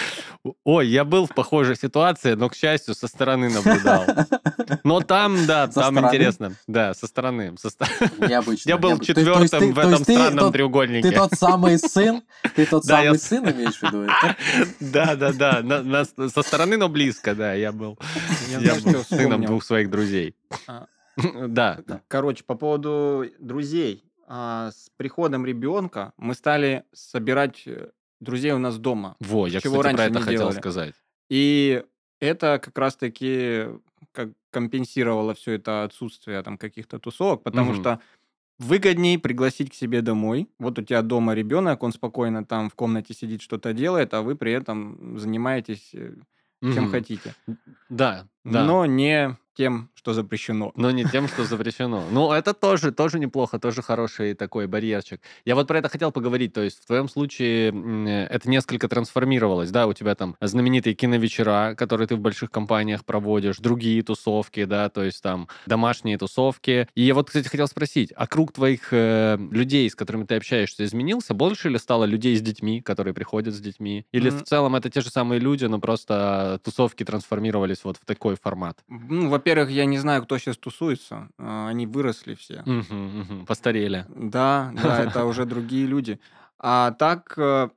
Ой, 0.65 0.87
я 0.87 1.05
был 1.05 1.25
в 1.25 1.33
похожей 1.33 1.77
ситуации, 1.77 2.33
но, 2.33 2.49
к 2.49 2.55
счастью, 2.55 2.95
со 2.95 3.07
стороны 3.07 3.49
наблюдал. 3.49 4.03
Но 4.83 4.99
там, 4.99 5.45
да, 5.45 5.67
Со 5.71 5.79
там 5.81 5.93
стороны? 5.95 6.07
интересно. 6.07 6.55
Да, 6.67 6.93
со 6.93 7.07
стороны. 7.07 7.55
со 7.57 7.69
Необычно. 8.19 8.69
Я 8.69 8.77
был 8.77 8.99
четвертым 8.99 9.47
ты- 9.47 9.71
в 9.71 9.75
то 9.75 9.81
этом 9.81 10.03
ты 10.03 10.13
странном 10.13 10.39
тот- 10.45 10.53
треугольнике. 10.53 11.09
Ты 11.09 11.15
тот 11.15 11.31
самый 11.33 11.79
сын? 11.79 12.23
Ты 12.55 12.65
тот 12.65 12.83
Да, 12.87 12.99
я 13.01 13.13
самый 13.13 13.19
с- 13.19 13.23
сын, 13.23 13.49
имеешь 13.51 13.79
в 13.79 13.83
виду? 13.83 14.07
Да, 14.81 15.15
да, 15.15 15.31
да. 15.31 15.61
на- 15.63 15.81
на- 15.81 16.05
Со 16.29 16.41
стороны, 16.43 16.75
но 16.75 16.89
близко, 16.89 17.33
да. 17.35 17.53
Я 17.53 17.71
был 17.71 17.97
Я, 18.49 18.59
я 18.59 18.73
был 18.75 18.81
сыном 18.81 19.03
вспомнил? 19.03 19.47
двух 19.47 19.63
своих 19.63 19.89
друзей. 19.89 20.35
А. 20.67 20.87
Да. 21.47 21.79
да. 21.87 22.01
Короче, 22.09 22.43
по 22.43 22.55
поводу 22.55 23.25
друзей. 23.39 24.03
А, 24.27 24.71
С 24.71 24.89
приходом 24.97 25.45
ребенка 25.45 26.11
мы 26.17 26.33
стали 26.33 26.83
собирать 26.91 27.63
э, 27.65 27.89
друзей 28.23 28.51
у 28.51 28.57
нас 28.59 28.77
дома. 28.77 29.15
Во, 29.19 29.47
я, 29.47 29.59
чего 29.59 29.77
кстати, 29.77 29.95
раньше 29.95 30.09
про 30.09 30.19
это 30.19 30.25
хотел 30.25 30.39
делали. 30.39 30.57
сказать. 30.57 30.95
И 31.29 31.83
это 32.19 32.59
как 32.63 32.77
раз-таки 32.77 33.65
как 34.11 34.29
компенсировало 34.51 35.33
все 35.33 35.53
это 35.53 35.83
отсутствие 35.83 36.41
там 36.43 36.57
каких-то 36.57 36.99
тусовок, 36.99 37.43
потому 37.43 37.71
Мгм. 37.71 37.81
что 37.81 37.99
выгодней 38.59 39.17
пригласить 39.17 39.71
к 39.71 39.73
себе 39.73 40.01
домой. 40.01 40.47
Вот 40.59 40.77
у 40.79 40.83
тебя 40.83 41.01
дома 41.01 41.33
ребенок, 41.33 41.83
он 41.83 41.91
спокойно 41.91 42.45
там 42.45 42.69
в 42.69 42.75
комнате 42.75 43.13
сидит, 43.13 43.41
что-то 43.41 43.73
делает, 43.73 44.13
а 44.13 44.21
вы 44.21 44.35
при 44.35 44.51
этом 44.51 45.17
занимаетесь 45.17 45.89
э, 45.93 46.13
чем 46.61 46.85
Мгм. 46.85 46.91
хотите. 46.91 47.35
Да, 47.89 48.27
да. 48.45 48.65
Но 48.65 48.85
не 48.85 49.35
тем, 49.55 49.89
что 49.95 50.13
запрещено. 50.13 50.71
Но 50.75 50.91
не 50.91 51.05
тем, 51.05 51.27
что 51.27 51.43
запрещено. 51.43 52.03
Ну, 52.11 52.31
это 52.31 52.53
тоже, 52.53 52.91
тоже 52.91 53.19
неплохо, 53.19 53.59
тоже 53.59 53.81
хороший 53.81 54.33
такой 54.33 54.67
барьерчик. 54.67 55.21
Я 55.45 55.55
вот 55.55 55.67
про 55.67 55.79
это 55.79 55.89
хотел 55.89 56.11
поговорить. 56.11 56.53
То 56.53 56.61
есть 56.61 56.83
в 56.83 56.85
твоем 56.87 57.07
случае 57.07 57.71
э, 57.71 58.27
это 58.29 58.49
несколько 58.49 58.87
трансформировалось, 58.87 59.71
да? 59.71 59.87
У 59.87 59.93
тебя 59.93 60.15
там 60.15 60.35
знаменитые 60.41 60.93
киновечера, 60.93 61.75
которые 61.75 62.07
ты 62.07 62.15
в 62.15 62.19
больших 62.19 62.51
компаниях 62.51 63.05
проводишь, 63.05 63.57
другие 63.57 64.01
тусовки, 64.03 64.65
да, 64.65 64.89
то 64.89 65.03
есть 65.03 65.21
там 65.21 65.47
домашние 65.65 66.17
тусовки. 66.17 66.87
И 66.95 67.03
я 67.03 67.13
вот, 67.13 67.27
кстати, 67.27 67.47
хотел 67.47 67.67
спросить, 67.67 68.11
а 68.15 68.27
круг 68.27 68.51
твоих 68.51 68.89
э, 68.91 69.37
людей, 69.51 69.89
с 69.89 69.95
которыми 69.95 70.25
ты 70.25 70.35
общаешься, 70.35 70.83
изменился? 70.83 71.33
Больше 71.33 71.69
ли 71.69 71.77
стало 71.77 72.05
людей 72.05 72.35
с 72.35 72.41
детьми, 72.41 72.81
которые 72.81 73.13
приходят 73.13 73.53
с 73.53 73.59
детьми? 73.59 74.05
Или 74.11 74.29
М. 74.29 74.39
в 74.39 74.43
целом 74.43 74.75
это 74.75 74.89
те 74.89 75.01
же 75.01 75.09
самые 75.09 75.39
люди, 75.39 75.65
но 75.65 75.79
просто 75.79 76.59
тусовки 76.63 77.03
трансформировались 77.03 77.83
вот 77.83 77.97
в 77.97 78.05
такой 78.05 78.35
формат? 78.35 78.79
Ну, 78.87 79.29
во-первых, 79.43 79.69
я 79.71 79.85
не 79.85 79.97
знаю, 79.97 80.23
кто 80.23 80.37
сейчас 80.37 80.57
тусуется. 80.57 81.27
А, 81.37 81.67
Они 81.67 81.85
выросли 81.85 82.33
все. 82.35 82.63
Мгм, 82.65 83.19
мгм. 83.19 83.45
Постарели. 83.45 84.05
Да, 84.07 84.71
да, 84.73 85.03
это 85.03 85.25
уже 85.25 85.45
другие 85.45 85.85
люди. 85.85 86.19
А 86.59 86.91
так, 86.91 87.33
э, 87.37 87.69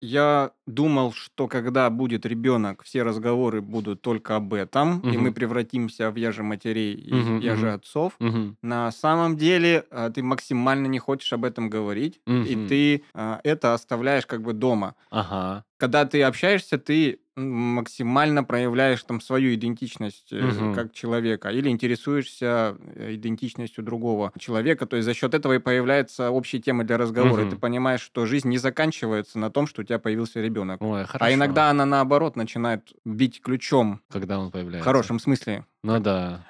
я 0.00 0.50
думал, 0.66 1.12
что 1.12 1.48
когда 1.48 1.88
будет 1.90 2.26
ребенок, 2.26 2.82
все 2.82 3.02
разговоры 3.02 3.60
будут 3.60 4.02
только 4.02 4.36
об 4.36 4.52
этом, 4.54 5.00
и 5.00 5.16
мы 5.16 5.32
превратимся 5.32 6.10
в 6.10 6.16
яже 6.16 6.42
матерей 6.42 6.94
и 6.94 7.14
Мгм, 7.14 7.38
яже 7.40 7.66
мгм. 7.66 7.74
отцов. 7.76 8.16
Мгм. 8.18 8.56
На 8.62 8.90
самом 8.90 9.36
деле, 9.36 9.84
а, 9.90 10.10
ты 10.10 10.22
максимально 10.22 10.86
не 10.86 10.98
хочешь 10.98 11.32
об 11.32 11.44
этом 11.44 11.70
говорить, 11.70 12.20
и 12.26 12.30
Мгм. 12.30 12.66
ты 12.68 13.04
а, 13.14 13.40
это 13.44 13.74
оставляешь 13.74 14.26
как 14.26 14.42
бы 14.42 14.52
дома. 14.52 14.94
Ага. 15.10 15.64
Когда 15.78 16.04
ты 16.06 16.22
общаешься, 16.22 16.78
ты 16.78 17.20
максимально 17.36 18.44
проявляешь 18.44 19.02
там 19.02 19.20
свою 19.20 19.54
идентичность 19.54 20.32
э, 20.32 20.46
Мгм. 20.46 20.74
как 20.74 20.92
человека 20.94 21.50
или 21.50 21.68
интересуешься 21.68 22.78
э, 22.94 23.14
идентичностью 23.14 23.84
другого 23.84 24.32
человека. 24.38 24.86
То 24.86 24.96
есть 24.96 25.04
за 25.04 25.12
счет 25.12 25.34
этого 25.34 25.52
и 25.54 25.58
появляется 25.58 26.30
общие 26.30 26.62
темы 26.62 26.84
для 26.84 26.96
разговора. 26.96 27.44
И 27.44 27.50
ты 27.50 27.56
понимаешь, 27.56 28.00
что 28.00 28.24
жизнь 28.24 28.48
не 28.48 28.56
заканчивается 28.56 29.38
на 29.38 29.50
том, 29.50 29.66
что 29.66 29.82
у 29.82 29.84
тебя 29.84 29.98
появился 29.98 30.40
ребенок. 30.40 30.55
Ой, 30.80 31.02
А 31.02 31.06
хорошо. 31.06 31.34
иногда 31.34 31.70
она 31.70 31.84
наоборот 31.86 32.36
начинает 32.36 32.92
бить 33.04 33.40
ключом 33.40 34.00
Когда 34.10 34.38
он 34.38 34.48
в 34.48 34.52
появляется. 34.52 34.84
хорошем 34.84 35.18
смысле. 35.18 35.64
Ну 35.82 36.00
да. 36.00 36.44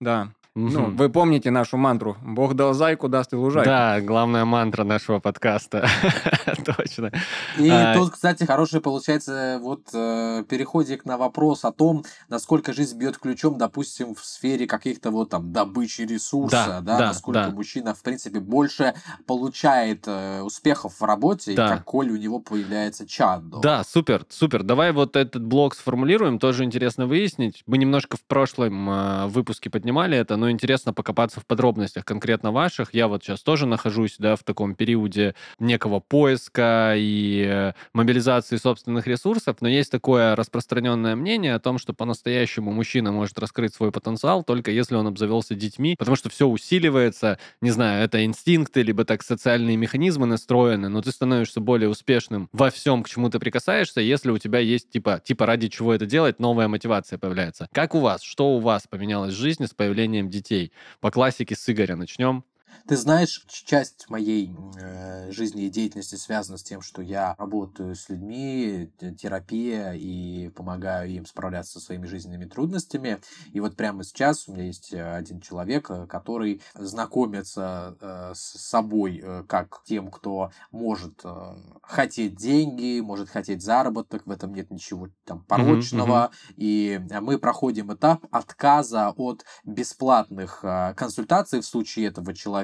Да. 0.00 0.32
Ну, 0.56 0.90
вы 0.90 1.08
помните 1.10 1.52
нашу 1.52 1.76
мантру 1.76 2.16
«Бог 2.22 2.54
дал 2.54 2.74
зайку, 2.74 3.08
даст 3.08 3.32
и 3.32 3.36
лужайку». 3.36 3.68
Да, 3.70 4.00
главная 4.00 4.44
мантра 4.44 4.82
нашего 4.82 5.20
подкаста. 5.20 5.88
Точно. 6.76 7.12
И 7.56 7.68
А, 7.68 7.94
тут, 7.94 8.10
кстати, 8.10 8.42
хороший 8.42 8.80
получается 8.80 9.60
вот 9.62 9.82
э, 9.94 10.42
переходик 10.48 11.04
на 11.04 11.16
вопрос 11.18 11.64
о 11.64 11.70
том, 11.70 12.04
насколько 12.28 12.72
жизнь 12.72 12.98
бьет 12.98 13.16
ключом, 13.18 13.58
допустим, 13.58 14.16
в 14.16 14.24
сфере 14.24 14.66
каких-то 14.66 15.12
вот 15.12 15.30
там 15.30 15.52
добычи 15.52 16.02
ресурса, 16.02 16.66
Да, 16.66 16.80
да, 16.80 16.98
да, 16.98 17.06
насколько 17.06 17.44
да. 17.44 17.50
мужчина, 17.50 17.94
в 17.94 18.02
принципе, 18.02 18.40
больше 18.40 18.94
получает 19.28 20.04
э, 20.08 20.40
успехов 20.42 20.94
в 21.00 21.04
работе, 21.04 21.54
Да. 21.54 21.66
и 21.66 21.68
как 21.76 21.84
коль 21.84 22.10
у 22.10 22.16
него 22.16 22.40
появляется 22.40 23.06
чат. 23.06 23.48
дома. 23.48 23.62
Да, 23.62 23.84
супер, 23.84 24.26
супер. 24.28 24.64
Давай 24.64 24.90
вот 24.92 25.14
этот 25.14 25.44
блок 25.44 25.76
сформулируем, 25.76 26.40
тоже 26.40 26.64
интересно 26.64 27.06
выяснить. 27.06 27.62
Мы 27.66 27.78
немножко 27.78 28.16
в 28.16 28.22
прошлом 28.24 28.90
э, 28.90 29.26
выпуске 29.28 29.70
поднимали 29.70 30.18
это, 30.18 30.39
но 30.40 30.50
интересно 30.50 30.92
покопаться 30.94 31.38
в 31.38 31.46
подробностях 31.46 32.04
конкретно 32.04 32.50
ваших. 32.50 32.94
Я 32.94 33.08
вот 33.08 33.22
сейчас 33.22 33.42
тоже 33.42 33.66
нахожусь, 33.66 34.16
да, 34.18 34.36
в 34.36 34.42
таком 34.42 34.74
периоде 34.74 35.34
некого 35.58 36.00
поиска 36.00 36.94
и 36.96 37.44
э, 37.46 37.72
мобилизации 37.92 38.56
собственных 38.56 39.06
ресурсов, 39.06 39.58
но 39.60 39.68
есть 39.68 39.90
такое 39.90 40.34
распространенное 40.34 41.14
мнение 41.14 41.54
о 41.54 41.60
том, 41.60 41.78
что 41.78 41.92
по-настоящему 41.92 42.72
мужчина 42.72 43.12
может 43.12 43.38
раскрыть 43.38 43.74
свой 43.74 43.92
потенциал 43.92 44.42
только 44.42 44.70
если 44.70 44.94
он 44.94 45.06
обзавелся 45.06 45.54
детьми, 45.54 45.94
потому 45.98 46.16
что 46.16 46.30
все 46.30 46.46
усиливается, 46.46 47.38
не 47.60 47.70
знаю, 47.70 48.02
это 48.02 48.24
инстинкты, 48.24 48.80
либо 48.82 49.04
так 49.04 49.22
социальные 49.22 49.76
механизмы 49.76 50.26
настроены, 50.26 50.88
но 50.88 51.02
ты 51.02 51.12
становишься 51.12 51.60
более 51.60 51.90
успешным 51.90 52.48
во 52.52 52.70
всем, 52.70 53.02
к 53.02 53.08
чему 53.10 53.28
ты 53.28 53.38
прикасаешься, 53.38 54.00
если 54.00 54.30
у 54.30 54.38
тебя 54.38 54.60
есть, 54.60 54.88
типа, 54.90 55.20
типа 55.22 55.44
ради 55.44 55.68
чего 55.68 55.92
это 55.92 56.06
делать, 56.06 56.40
новая 56.40 56.68
мотивация 56.68 57.18
появляется. 57.18 57.68
Как 57.72 57.94
у 57.94 58.00
вас? 58.00 58.22
Что 58.22 58.56
у 58.56 58.60
вас 58.60 58.86
поменялось 58.88 59.34
в 59.34 59.38
жизни 59.38 59.66
с 59.66 59.74
появлением 59.74 60.29
детей? 60.30 60.72
По 61.00 61.10
классике 61.10 61.54
с 61.54 61.68
Игоря 61.68 61.96
начнем. 61.96 62.44
Ты 62.86 62.96
знаешь, 62.96 63.44
часть 63.48 64.08
моей 64.08 64.54
э, 64.78 65.30
жизни 65.30 65.64
и 65.64 65.70
деятельности 65.70 66.16
связана 66.16 66.58
с 66.58 66.62
тем, 66.62 66.82
что 66.82 67.02
я 67.02 67.34
работаю 67.38 67.94
с 67.94 68.08
людьми, 68.08 68.90
терапия, 69.18 69.92
и 69.92 70.48
помогаю 70.50 71.10
им 71.10 71.26
справляться 71.26 71.78
со 71.78 71.86
своими 71.86 72.06
жизненными 72.06 72.44
трудностями. 72.44 73.20
И 73.52 73.60
вот 73.60 73.76
прямо 73.76 74.04
сейчас 74.04 74.48
у 74.48 74.52
меня 74.52 74.64
есть 74.64 74.92
э, 74.92 75.14
один 75.14 75.40
человек, 75.40 75.90
э, 75.90 76.06
который 76.06 76.62
знакомится 76.74 77.96
э, 78.00 78.32
с 78.34 78.58
собой 78.60 79.20
э, 79.22 79.44
как 79.48 79.82
тем, 79.84 80.10
кто 80.10 80.50
может 80.70 81.20
э, 81.24 81.54
хотеть 81.82 82.36
деньги, 82.36 83.00
может 83.00 83.28
хотеть 83.28 83.62
заработок, 83.62 84.26
в 84.26 84.30
этом 84.30 84.54
нет 84.54 84.70
ничего 84.70 85.08
там 85.24 85.44
порочного. 85.44 86.30
И 86.56 87.00
мы 87.20 87.38
проходим 87.38 87.92
этап 87.92 88.26
отказа 88.30 89.10
от 89.16 89.44
бесплатных 89.64 90.60
э, 90.62 90.94
консультаций 90.94 91.60
в 91.60 91.66
случае 91.66 92.06
этого 92.06 92.34
человека, 92.34 92.59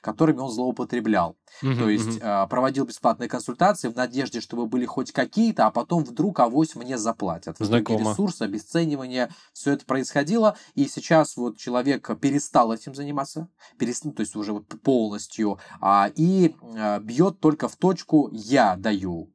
которыми 0.00 0.38
он 0.38 0.50
злоупотреблял. 0.50 1.36
То 1.60 1.88
есть 1.88 2.18
э, 2.20 2.46
проводил 2.48 2.84
бесплатные 2.86 3.28
консультации 3.28 3.88
в 3.88 3.96
надежде, 3.96 4.40
чтобы 4.40 4.66
были 4.66 4.86
хоть 4.86 5.12
какие-то, 5.12 5.66
а 5.66 5.70
потом 5.70 6.04
вдруг 6.04 6.40
авось 6.40 6.74
мне 6.74 6.98
заплатят. 6.98 7.56
Знакомо. 7.58 8.10
ресурсы, 8.10 8.42
обесценивание, 8.42 9.30
все 9.52 9.72
это 9.72 9.84
происходило, 9.84 10.56
и 10.74 10.86
сейчас 10.86 11.36
вот 11.36 11.58
человек 11.58 12.10
перестал 12.20 12.72
этим 12.72 12.94
заниматься, 12.94 13.48
перес- 13.78 14.00
ну, 14.04 14.12
то 14.12 14.20
есть 14.20 14.36
уже 14.36 14.52
вот 14.52 14.66
полностью, 14.82 15.58
а, 15.80 16.10
и 16.14 16.54
э, 16.76 17.00
бьет 17.00 17.40
только 17.40 17.68
в 17.68 17.76
точку 17.76 18.28
«я 18.32 18.76
даю 18.76 19.30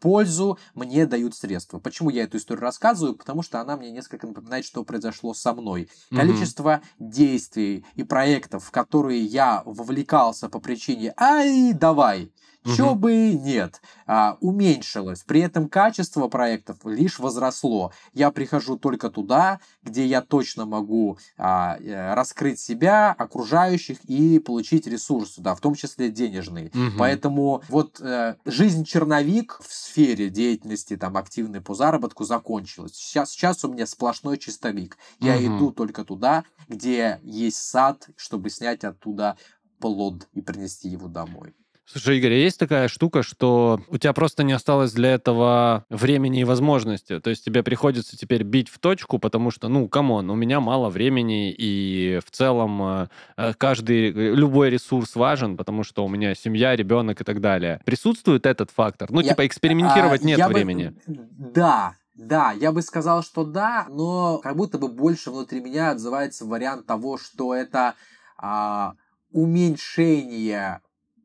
пользу, 0.00 0.58
мне 0.74 1.06
дают 1.06 1.34
средства». 1.34 1.78
Почему 1.78 2.10
я 2.10 2.24
эту 2.24 2.36
историю 2.36 2.62
рассказываю? 2.62 3.16
Потому 3.16 3.42
что 3.42 3.60
она 3.60 3.76
мне 3.76 3.90
несколько 3.90 4.26
напоминает, 4.26 4.64
что 4.64 4.84
произошло 4.84 5.34
со 5.34 5.52
мной. 5.52 5.88
Мгм. 6.10 6.20
Количество 6.20 6.82
действий 6.98 7.84
и 7.94 8.02
проектов, 8.02 8.64
в 8.64 8.70
которые 8.70 9.20
я 9.22 9.62
вовлекался 9.64 10.48
по 10.48 10.60
причине 10.60 11.14
«ай, 11.16 11.72
давай», 11.72 12.32
Чё 12.64 12.90
Мгм. 12.90 13.00
бы 13.00 13.32
нет, 13.34 13.80
а, 14.06 14.36
уменьшилось. 14.40 15.22
При 15.24 15.40
этом 15.40 15.68
качество 15.68 16.28
проектов 16.28 16.78
лишь 16.84 17.18
возросло. 17.18 17.92
Я 18.12 18.30
прихожу 18.30 18.76
только 18.76 19.10
туда, 19.10 19.60
где 19.82 20.06
я 20.06 20.20
точно 20.20 20.64
могу 20.64 21.18
а, 21.36 21.76
э, 21.80 22.14
раскрыть 22.14 22.60
себя, 22.60 23.12
окружающих 23.12 24.04
и 24.04 24.38
получить 24.38 24.86
ресурсы, 24.86 25.40
да, 25.40 25.54
в 25.54 25.60
том 25.60 25.74
числе 25.74 26.10
денежные. 26.10 26.70
Мгм. 26.72 26.98
Поэтому 26.98 27.62
вот 27.68 28.00
э, 28.00 28.36
жизнь 28.44 28.84
черновик 28.84 29.58
в 29.60 29.72
сфере 29.72 30.30
деятельности 30.30 30.96
там 30.96 31.16
активной 31.16 31.60
по 31.60 31.74
заработку 31.74 32.24
закончилась. 32.24 32.94
Сейчас, 32.94 33.30
сейчас 33.30 33.64
у 33.64 33.72
меня 33.72 33.86
сплошной 33.86 34.38
чистовик. 34.38 34.98
Я 35.20 35.36
Мгм. 35.36 35.56
иду 35.56 35.70
только 35.72 36.04
туда, 36.04 36.44
где 36.68 37.18
есть 37.22 37.56
сад, 37.58 38.08
чтобы 38.16 38.50
снять 38.50 38.84
оттуда 38.84 39.36
плод 39.80 40.28
и 40.32 40.40
принести 40.40 40.88
его 40.88 41.08
домой. 41.08 41.54
Слушай, 41.84 42.18
Игорь, 42.18 42.32
а 42.32 42.36
есть 42.36 42.58
такая 42.58 42.86
штука, 42.88 43.22
что 43.22 43.80
у 43.88 43.98
тебя 43.98 44.12
просто 44.12 44.44
не 44.44 44.52
осталось 44.52 44.92
для 44.92 45.10
этого 45.14 45.84
времени 45.90 46.40
и 46.40 46.44
возможности. 46.44 47.18
То 47.18 47.28
есть 47.28 47.44
тебе 47.44 47.62
приходится 47.62 48.16
теперь 48.16 48.44
бить 48.44 48.68
в 48.68 48.78
точку, 48.78 49.18
потому 49.18 49.50
что, 49.50 49.68
ну, 49.68 49.88
come 49.88 50.12
on, 50.12 50.30
у 50.30 50.34
меня 50.34 50.60
мало 50.60 50.88
времени, 50.90 51.52
и 51.52 52.20
в 52.24 52.30
целом 52.30 52.82
э, 52.82 53.08
э, 53.36 53.52
каждый, 53.58 54.10
э, 54.10 54.34
любой 54.34 54.70
ресурс 54.70 55.16
важен, 55.16 55.56
потому 55.56 55.82
что 55.82 56.04
у 56.04 56.08
меня 56.08 56.34
семья, 56.34 56.76
ребенок 56.76 57.20
и 57.20 57.24
так 57.24 57.40
далее. 57.40 57.80
Присутствует 57.84 58.46
этот 58.46 58.70
фактор? 58.70 59.10
Ну, 59.10 59.20
Я- 59.20 59.30
типа 59.30 59.46
экспериментировать 59.46 60.22
А, 60.22 60.24
нет 60.24 60.38
я 60.38 60.46
бы- 60.48 60.54
времени. 60.54 60.94
Да, 61.06 61.96
да, 62.14 62.52
я 62.52 62.70
бы 62.72 62.80
сказал, 62.82 63.22
что 63.24 63.44
да, 63.44 63.86
но 63.90 64.38
как 64.38 64.56
будто 64.56 64.78
бы 64.78 64.88
больше 64.88 65.30
внутри 65.30 65.60
меня 65.60 65.90
отзывается 65.90 66.46
вариант 66.46 66.86
того, 66.86 67.18
что 67.18 67.54
это 67.54 67.94
а, 68.38 68.94
уменьшение 69.32 70.80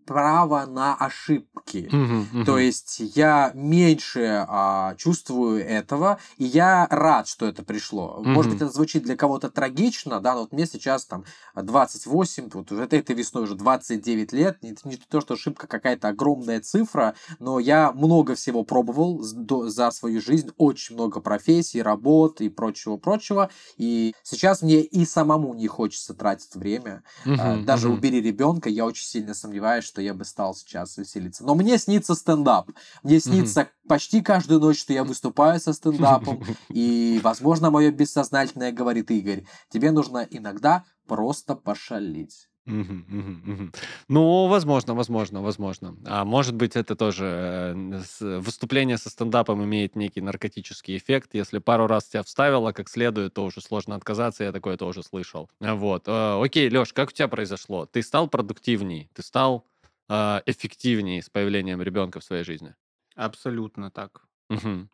право 0.08 0.66
на 0.66 0.96
ошибки. 0.96 1.96
Мгм, 1.96 2.30
мгм. 2.34 2.44
То 2.44 2.58
есть 2.58 3.00
я 3.00 3.52
меньше 3.54 4.46
а, 4.48 4.96
чувствую 4.96 5.66
этого, 5.66 6.18
и 6.38 6.46
я 6.46 6.88
рад, 6.90 7.28
что 7.28 7.46
это 7.46 7.62
пришло. 7.64 8.24
Может 8.24 8.50
Мгм. 8.50 8.52
быть, 8.52 8.62
это 8.62 8.72
звучит 8.72 9.04
для 9.04 9.18
кого-то 9.18 9.50
трагично, 9.52 10.22
да, 10.22 10.34
но 10.34 10.42
вот 10.42 10.54
мне 10.54 10.66
сейчас 10.66 11.06
там 11.06 11.26
28, 11.56 12.50
вот 12.54 12.72
уже 12.72 12.84
этой 12.84 13.16
весной 13.16 13.44
уже 13.44 13.56
29 13.56 14.32
лет, 14.32 14.64
не, 14.64 14.76
не 14.86 14.96
то, 14.96 15.20
что 15.20 15.34
ошибка 15.34 15.68
какая-то 15.68 16.08
огромная 16.08 16.62
цифра, 16.62 17.16
но 17.40 17.60
я 17.60 17.92
много 17.92 18.36
всего 18.36 18.64
пробовал 18.64 19.22
за 19.24 19.92
свою 19.92 20.22
жизнь, 20.22 20.52
очень 20.58 20.96
много 20.96 21.20
профессий, 21.20 21.82
работ 21.82 22.42
и 22.42 22.50
прочего-прочего, 22.50 23.50
и 23.78 24.14
сейчас 24.24 24.62
мне 24.62 24.82
и 24.82 25.06
самому 25.06 25.54
не 25.54 25.68
хочется 25.68 26.14
тратить 26.14 26.56
время, 26.56 27.04
а, 27.36 27.58
Мгм, 27.58 27.58
Даже 27.58 27.90
мгм. 27.90 27.90
убери 27.90 28.22
ребенка, 28.22 28.70
я 28.70 28.86
очень 28.86 29.06
сильно 29.06 29.34
сомневаюсь, 29.34 29.84
что 29.86 29.97
я 30.02 30.14
бы 30.14 30.26
стал 30.26 30.56
сейчас 30.56 30.98
веселиться. 30.98 31.44
Но 31.44 31.56
мне 31.56 31.78
снится 31.78 32.16
стендап. 32.16 32.72
Мне 33.04 33.20
снится 33.20 33.70
почти 33.88 34.22
каждую 34.22 34.60
ночь, 34.60 34.80
что 34.80 34.94
я 34.94 35.04
выступаю 35.04 35.60
со 35.60 35.74
стендапом. 35.74 36.44
И, 36.70 37.20
возможно, 37.24 37.72
мое 37.72 37.92
бессознательное 37.92 38.72
говорит 38.72 39.12
Игорь, 39.12 39.46
тебе 39.70 39.92
нужно 39.92 40.28
иногда 40.30 40.84
просто 41.08 41.56
пошалить. 41.56 42.48
Мгм, 42.68 43.06
мгм, 43.08 43.42
мгм. 43.46 43.74
Ну, 44.10 44.48
возможно, 44.48 44.94
возможно, 44.94 45.42
возможно. 45.42 45.96
А 46.06 46.26
может 46.26 46.54
быть, 46.54 46.76
это 46.76 46.98
тоже 46.98 47.74
э, 48.22 48.40
выступление 48.40 48.98
со 48.98 49.10
стендапом 49.10 49.64
имеет 49.64 49.96
некий 49.96 50.20
наркотический 50.20 50.98
эффект. 50.98 51.30
Если 51.32 51.60
пару 51.60 51.88
раз 51.88 52.06
тебя 52.10 52.24
вставило 52.24 52.74
как 52.74 52.90
следует, 52.90 53.34
то 53.34 53.46
уже 53.46 53.62
сложно 53.62 53.96
отказаться. 53.96 54.44
Я 54.44 54.52
такое 54.52 54.76
тоже 54.76 55.02
слышал. 55.02 55.50
Вот. 55.62 56.10
Э, 56.10 56.44
Окей, 56.44 56.70
Леш, 56.70 56.92
как 56.92 57.08
у 57.10 57.12
тебя 57.14 57.30
произошло? 57.30 57.86
Ты 57.86 58.04
стал 58.04 58.28
продуктивней? 58.28 59.10
Ты 59.14 59.24
стал 59.24 59.66
э, 60.10 60.42
эффективней 60.46 61.22
с 61.22 61.30
появлением 61.30 61.82
ребенка 61.82 62.20
в 62.20 62.24
своей 62.24 62.44
жизни? 62.44 62.76
Абсолютно 63.16 63.90
так. 63.92 64.24
Мгм. 64.50 64.90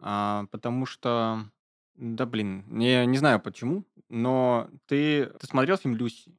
А, 0.00 0.46
потому 0.50 0.86
что, 0.86 1.44
да 1.96 2.24
блин, 2.26 2.64
я 2.80 3.04
не 3.04 3.18
знаю 3.18 3.40
почему, 3.40 3.84
но 4.08 4.68
ты, 4.86 5.26
ты 5.26 5.46
смотрел 5.46 5.76
фильм 5.76 5.96
«Люси»? 5.96 6.34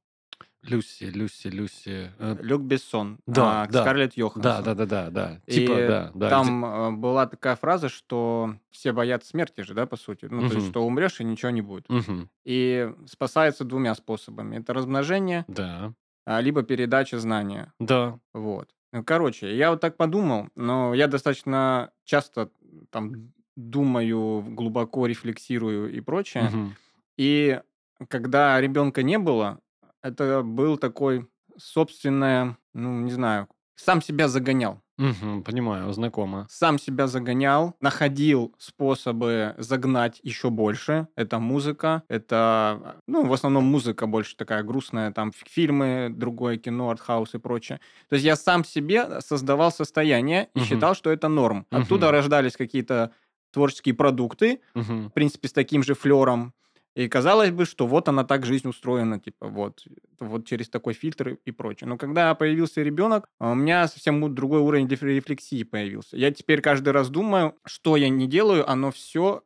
Люси, 0.62 1.06
Люси, 1.06 1.48
Люси. 1.48 2.12
э, 2.20 2.36
Люк 2.42 2.62
Бессон, 2.64 3.20
Да, 3.26 3.64
а, 3.64 3.68
да. 3.68 3.82
Скарлетт 3.82 4.12
Да, 4.16 4.20
Йоханссон. 4.20 4.64
да, 4.64 4.74
да, 4.76 4.86
да, 4.86 5.10
да. 5.10 5.42
И 5.46 5.54
Типа, 5.56 5.74
да, 5.76 6.12
да. 6.14 6.28
где- 6.28 6.30
там 6.30 6.66
э, 6.66 6.92
была 6.92 7.28
такая 7.28 7.56
фраза, 7.56 7.88
что 7.90 8.56
все 8.70 8.92
боятся 8.92 9.30
смерти 9.30 9.62
же, 9.62 9.74
да, 9.74 9.86
по 9.86 9.96
сути. 9.96 10.26
Ну, 10.26 10.48
то 10.48 10.56
есть, 10.56 10.70
что 10.70 10.86
умрешь 10.86 11.22
и 11.22 11.24
ничего 11.24 11.52
не 11.52 11.62
будет. 11.62 11.88
Мгм. 11.90 12.30
И 12.44 12.94
спасается 13.08 13.64
двумя 13.64 13.96
способами. 13.96 14.58
Это 14.58 14.74
размножение, 14.74 15.46
Да, 15.48 15.94
а, 16.26 16.42
либо 16.42 16.64
передача 16.64 17.20
знания. 17.20 17.74
да. 17.80 18.20
Вот. 18.34 18.70
Ну, 18.92 19.04
Короче, 19.04 19.56
я 19.56 19.70
вот 19.72 19.82
так 19.82 19.98
подумал, 19.98 20.48
но 20.56 20.94
я 20.96 21.08
достаточно 21.08 21.92
часто 22.06 22.50
там 22.90 23.32
думаю, 23.56 24.42
глубоко 24.42 25.06
рефлексирую 25.06 25.94
и 25.94 26.00
прочее. 26.00 26.44
Мгм. 26.46 26.76
И 27.18 27.62
когда 28.08 28.60
ребенка 28.62 29.04
не 29.04 29.20
было, 29.20 29.60
это 30.02 30.42
был 30.44 30.78
такой 30.78 31.28
собственное, 31.58 32.58
ну, 32.74 33.02
не 33.02 33.12
знаю, 33.12 33.48
сам 33.80 34.02
себя 34.02 34.28
загонял. 34.28 34.82
Мгм, 34.98 35.44
Понимаю, 35.44 35.94
знакомо. 35.94 36.46
Сам 36.50 36.78
себя 36.78 37.08
загонял, 37.08 37.76
находил 37.80 38.54
способы 38.58 39.56
загнать 39.58 40.20
еще 40.24 40.50
больше. 40.50 41.08
Это 41.16 41.40
музыка, 41.40 42.04
это, 42.10 42.98
ну, 43.08 43.26
в 43.26 43.32
основном 43.32 43.64
музыка 43.64 44.08
больше 44.08 44.36
такая 44.36 44.64
грустная, 44.64 45.12
там 45.14 45.32
фи- 45.32 45.46
фильмы, 45.50 46.10
другое 46.12 46.58
кино, 46.58 46.90
артхаус 46.90 47.34
и 47.36 47.38
прочее. 47.40 47.80
То 48.10 48.16
есть 48.16 48.26
я 48.26 48.36
сам 48.36 48.66
себе 48.66 49.22
создавал 49.22 49.72
состояние 49.72 50.50
и 50.54 50.60
Мгм. 50.60 50.68
считал, 50.68 50.96
что 50.96 51.10
это 51.12 51.30
норм. 51.30 51.66
Оттуда 51.72 52.12
рождались 52.12 52.58
какие-то 52.58 53.12
творческие 53.54 53.96
продукты, 53.96 54.60
Мгм. 54.74 55.10
в 55.10 55.14
принципе, 55.14 55.48
с 55.48 55.54
таким 55.54 55.82
же 55.84 55.94
флером. 55.96 56.54
И 56.96 57.08
казалось 57.08 57.52
бы, 57.52 57.66
что 57.66 57.88
вот 57.88 58.10
она 58.10 58.24
так 58.24 58.46
жизнь 58.46 58.68
устроена, 58.68 59.20
типа 59.20 59.48
вот, 59.48 59.86
вот 60.20 60.46
через 60.46 60.70
такой 60.70 60.94
фильтр 60.94 61.38
и- 61.46 61.52
прочее. 61.52 61.88
Но 61.88 61.98
когда 61.98 62.34
появился 62.36 62.82
ребенок, 62.82 63.28
а 63.40 63.52
у 63.52 63.56
меня 63.56 63.88
совсем 63.88 64.34
другой 64.34 64.60
уровень 64.60 64.88
рефлексии 64.88 65.64
появился. 65.64 66.18
Я 66.18 66.32
теперь 66.32 66.62
каждый 66.62 66.90
раз 66.90 67.10
думаю, 67.10 67.56
что 67.66 67.96
я 67.96 68.10
не 68.10 68.28
делаю, 68.28 68.70
оно 68.70 68.92
все 68.92 69.44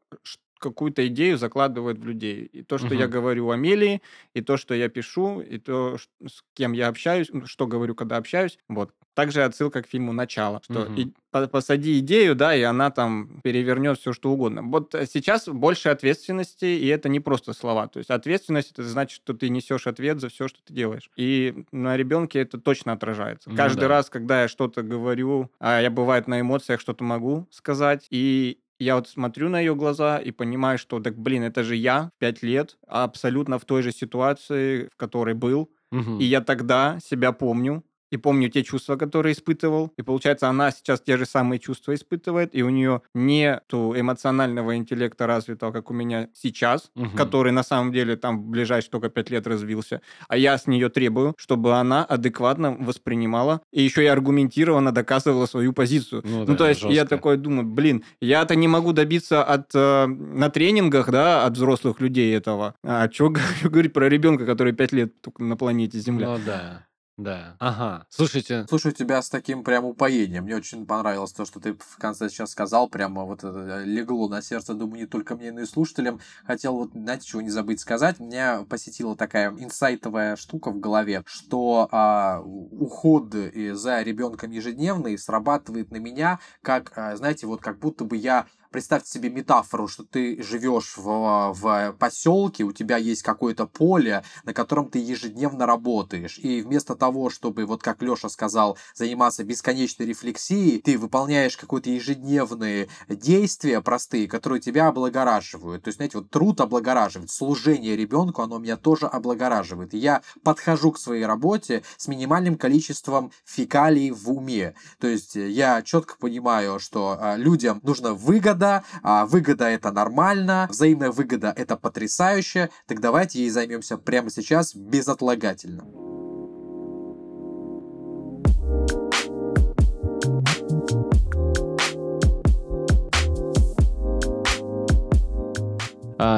какую-то 0.64 1.06
идею 1.08 1.38
закладывает 1.38 2.00
в 2.00 2.06
людей. 2.06 2.46
И 2.46 2.64
то, 2.64 2.78
что 2.78 2.96
я 2.96 3.04
Мгм. 3.06 3.12
говорю 3.12 3.50
Амелии, 3.52 4.02
и 4.34 4.42
то, 4.42 4.58
что 4.58 4.74
я 4.74 4.90
пишу, 4.90 5.42
и 5.42 5.58
то, 5.60 5.98
с 6.26 6.44
кем 6.56 6.74
я 6.74 6.88
общаюсь, 6.88 7.30
что 7.46 7.68
говорю, 7.68 7.94
когда 7.96 8.18
общаюсь. 8.18 8.58
Вот. 8.70 8.92
Также 9.16 9.44
отсылка 9.44 9.84
к 9.84 9.88
фильму 9.88 10.12
«Начало», 10.12 10.60
что 10.64 10.86
Мгм. 10.86 10.96
и- 10.96 11.14
по- 11.30 11.48
посади 11.48 12.00
идею, 12.00 12.34
да, 12.36 12.56
и 12.56 12.64
она 12.64 12.90
там 12.90 13.40
перевернет 13.44 14.00
все, 14.00 14.12
что 14.14 14.32
угодно. 14.32 14.64
Вот 14.64 14.96
э, 14.96 15.06
сейчас 15.06 15.48
больше 15.48 15.90
ответственности, 15.90 16.66
и 16.66 16.88
это 16.88 17.10
не 17.10 17.20
просто 17.20 17.54
слова. 17.54 17.88
То 17.88 18.00
есть 18.00 18.10
ответственность 18.10 18.72
это 18.72 18.84
значит, 18.84 19.16
что 19.22 19.34
ты 19.36 19.50
несешь 19.50 19.86
ответ 19.86 20.20
за 20.20 20.30
все, 20.30 20.48
что 20.48 20.60
ты 20.64 20.74
делаешь. 20.74 21.12
И 21.16 21.64
на 21.72 21.96
ребенке 21.98 22.40
это 22.40 22.60
точно 22.60 22.94
отражается. 22.94 23.50
Ну 23.52 23.56
Каждый 23.56 23.82
да. 23.82 23.88
раз, 23.90 24.10
когда 24.10 24.42
я 24.44 24.48
что-то 24.48 24.82
говорю, 24.82 25.52
а 25.60 25.80
я 25.80 25.92
бывает 25.92 26.28
на 26.28 26.40
эмоциях 26.40 26.80
что-то 26.80 27.04
могу 27.04 27.48
сказать, 27.52 28.08
и 28.10 28.58
я 28.84 28.96
вот 28.96 29.08
смотрю 29.10 29.50
на 29.50 29.60
ее 29.60 29.76
глаза 29.76 30.18
и 30.20 30.32
понимаю, 30.32 30.78
что, 30.78 31.00
так, 31.00 31.18
блин, 31.18 31.44
это 31.44 31.64
же 31.64 31.76
я 31.76 32.10
в 32.16 32.20
пять 32.20 32.44
лет, 32.44 32.78
абсолютно 32.88 33.58
в 33.60 33.66
той 33.66 33.82
же 33.84 33.92
ситуации, 33.92 34.90
в 34.94 34.98
которой 34.98 35.36
был, 35.36 35.70
Мгм. 35.92 36.20
и 36.20 36.24
я 36.26 36.42
тогда 36.42 37.00
себя 37.04 37.32
помню, 37.34 37.84
и 38.14 38.18
помню 38.18 38.50
те 38.50 38.64
чувства, 38.64 38.96
которые 38.96 39.34
испытывал. 39.34 39.92
И 39.98 40.04
получается, 40.04 40.48
она 40.48 40.70
сейчас 40.72 41.02
те 41.02 41.18
же 41.18 41.26
самые 41.26 41.58
чувства 41.60 41.94
испытывает, 41.96 42.54
и 42.56 42.62
у 42.62 42.70
нее 42.70 43.02
нету 43.16 43.94
эмоционального 43.98 44.76
интеллекта 44.76 45.26
развитого, 45.28 45.72
как 45.72 45.90
у 45.90 45.94
меня 45.94 46.28
сейчас, 46.34 46.92
Мгм. 46.96 47.18
который 47.18 47.52
на 47.52 47.64
самом 47.64 47.92
деле 47.92 48.16
там 48.16 48.44
в 48.44 48.46
ближайшие 48.48 48.92
только 48.92 49.10
пять 49.10 49.32
лет 49.32 49.48
развился. 49.48 50.02
А 50.28 50.38
я 50.38 50.58
с 50.58 50.68
нее 50.68 50.90
требую, 50.90 51.34
чтобы 51.38 51.74
она 51.80 52.06
адекватно 52.06 52.78
воспринимала 52.80 53.62
и 53.72 53.82
еще 53.82 54.04
и 54.04 54.08
аргументированно 54.08 54.92
доказывала 54.92 55.48
свою 55.48 55.74
позицию. 55.74 56.22
Ну 56.24 56.40
Ну, 56.40 56.46
да, 56.46 56.56
то 56.56 56.68
есть 56.70 56.84
я 56.84 56.90
жестко. 56.90 57.08
такой 57.10 57.38
думаю, 57.38 57.66
блин, 57.68 58.04
я-то 58.22 58.56
не 58.56 58.68
могу 58.68 58.94
добиться 58.94 59.44
от 59.44 59.72
э, 59.74 60.06
на 60.06 60.50
тренингах, 60.50 61.10
да, 61.10 61.46
от 61.46 61.54
взрослых 61.54 62.00
людей 62.00 62.36
этого. 62.38 62.76
А 62.84 63.10
что 63.12 63.30
говорить 63.64 63.94
про 63.94 64.08
ребенка, 64.10 64.46
который 64.46 64.74
пять 64.74 64.92
лет 64.94 65.20
только 65.22 65.44
на 65.44 65.58
планете 65.58 65.98
Земля? 66.00 66.28
Ну 66.28 66.40
да, 66.46 66.86
да. 67.18 67.56
Ага. 67.60 68.08
Слушайте, 68.10 68.66
Слушаю 68.68 68.94
тебя 68.94 69.22
с 69.22 69.30
таким 69.30 69.64
прям 69.64 69.86
упоением. 69.86 70.46
Мне 70.46 70.56
очень 70.56 70.86
понравилось 70.88 71.32
то, 71.32 71.46
что 71.46 71.60
ты 71.60 71.74
в 71.74 71.98
конце 71.98 72.28
сейчас 72.28 72.52
сказал. 72.52 72.90
Прямо 72.90 73.24
вот 73.24 73.44
это 73.44 73.84
легло 73.84 74.28
на 74.28 74.42
сердце, 74.42 74.74
думаю, 74.74 75.02
не 75.02 75.06
только 75.06 75.36
мне, 75.36 75.52
но 75.52 75.62
и 75.62 75.66
слушателям. 75.66 76.20
Хотел 76.44 76.74
вот, 76.74 76.92
знаете, 76.94 77.28
чего 77.28 77.42
не 77.42 77.52
забыть 77.52 77.82
сказать. 77.82 78.20
Меня 78.20 78.66
посетила 78.68 79.16
такая 79.16 79.52
инсайтовая 79.52 80.36
штука 80.36 80.72
в 80.72 80.80
голове, 80.80 81.24
что 81.28 81.88
а, 81.92 82.42
уход 82.42 83.36
и 83.36 83.72
за 83.72 84.02
ребенком 84.02 84.50
ежедневный 84.50 85.18
срабатывает 85.18 85.92
на 85.92 85.98
меня, 85.98 86.40
как, 86.64 86.94
а, 86.96 87.16
знаете, 87.16 87.46
вот 87.46 87.62
как 87.62 87.78
будто 87.78 88.06
бы 88.06 88.18
я 88.18 88.48
Представьте 88.74 89.12
себе 89.12 89.30
метафору, 89.30 89.88
что 89.88 90.04
ты 90.04 90.42
живешь 90.42 90.98
в, 90.98 91.54
в 91.54 91.96
поселке, 92.00 92.64
у 92.64 92.72
тебя 92.72 92.98
есть 92.98 93.22
какое-то 93.22 93.68
поле, 93.68 94.24
на 94.46 94.54
котором 94.56 94.90
ты 94.90 94.98
ежедневно 94.98 95.68
работаешь. 95.68 96.40
И 96.40 96.64
вместо 96.64 96.96
того, 96.96 97.30
чтобы, 97.30 97.66
вот 97.68 97.84
как 97.84 98.02
Леша 98.02 98.30
сказал, 98.30 98.80
заниматься 98.96 99.44
бесконечной 99.44 100.08
рефлексией, 100.08 100.82
ты 100.82 100.98
выполняешь 100.98 101.56
какое-то 101.56 101.92
ежедневные 101.92 102.90
действия 103.08 103.80
простые, 103.80 104.28
которые 104.28 104.60
тебя 104.60 104.88
облагораживают. 104.88 105.84
То 105.84 105.90
есть, 105.90 105.98
знаете, 105.98 106.18
вот 106.18 106.32
труд 106.32 106.60
облагораживает, 106.60 107.30
служение 107.30 107.96
ребенку, 107.96 108.42
оно 108.42 108.58
меня 108.58 108.76
тоже 108.76 109.06
облагораживает. 109.06 109.94
И 109.94 110.00
я 110.00 110.24
подхожу 110.44 110.94
к 110.94 110.98
своей 110.98 111.28
работе 111.28 111.84
с 111.98 112.08
минимальным 112.08 112.58
количеством 112.58 113.32
фекалий 113.46 114.10
в 114.10 114.32
уме. 114.32 114.74
То 114.98 115.06
есть 115.06 115.36
э, 115.36 115.48
я 115.50 115.84
четко 115.84 116.16
понимаю, 116.18 116.80
что 116.80 117.20
а, 117.20 117.36
людям 117.38 117.80
нужна 117.84 118.16
выгода, 118.16 118.63
а 119.04 119.26
выгода 119.26 119.66
это 119.66 119.92
нормально, 119.92 120.68
взаимная 120.70 121.12
выгода 121.12 121.54
это 121.56 121.78
потрясающе, 121.78 122.70
так 122.88 123.00
давайте 123.00 123.40
ей 123.40 123.50
займемся 123.50 123.98
прямо 123.98 124.30
сейчас 124.30 124.76
безотлагательно. 124.76 126.03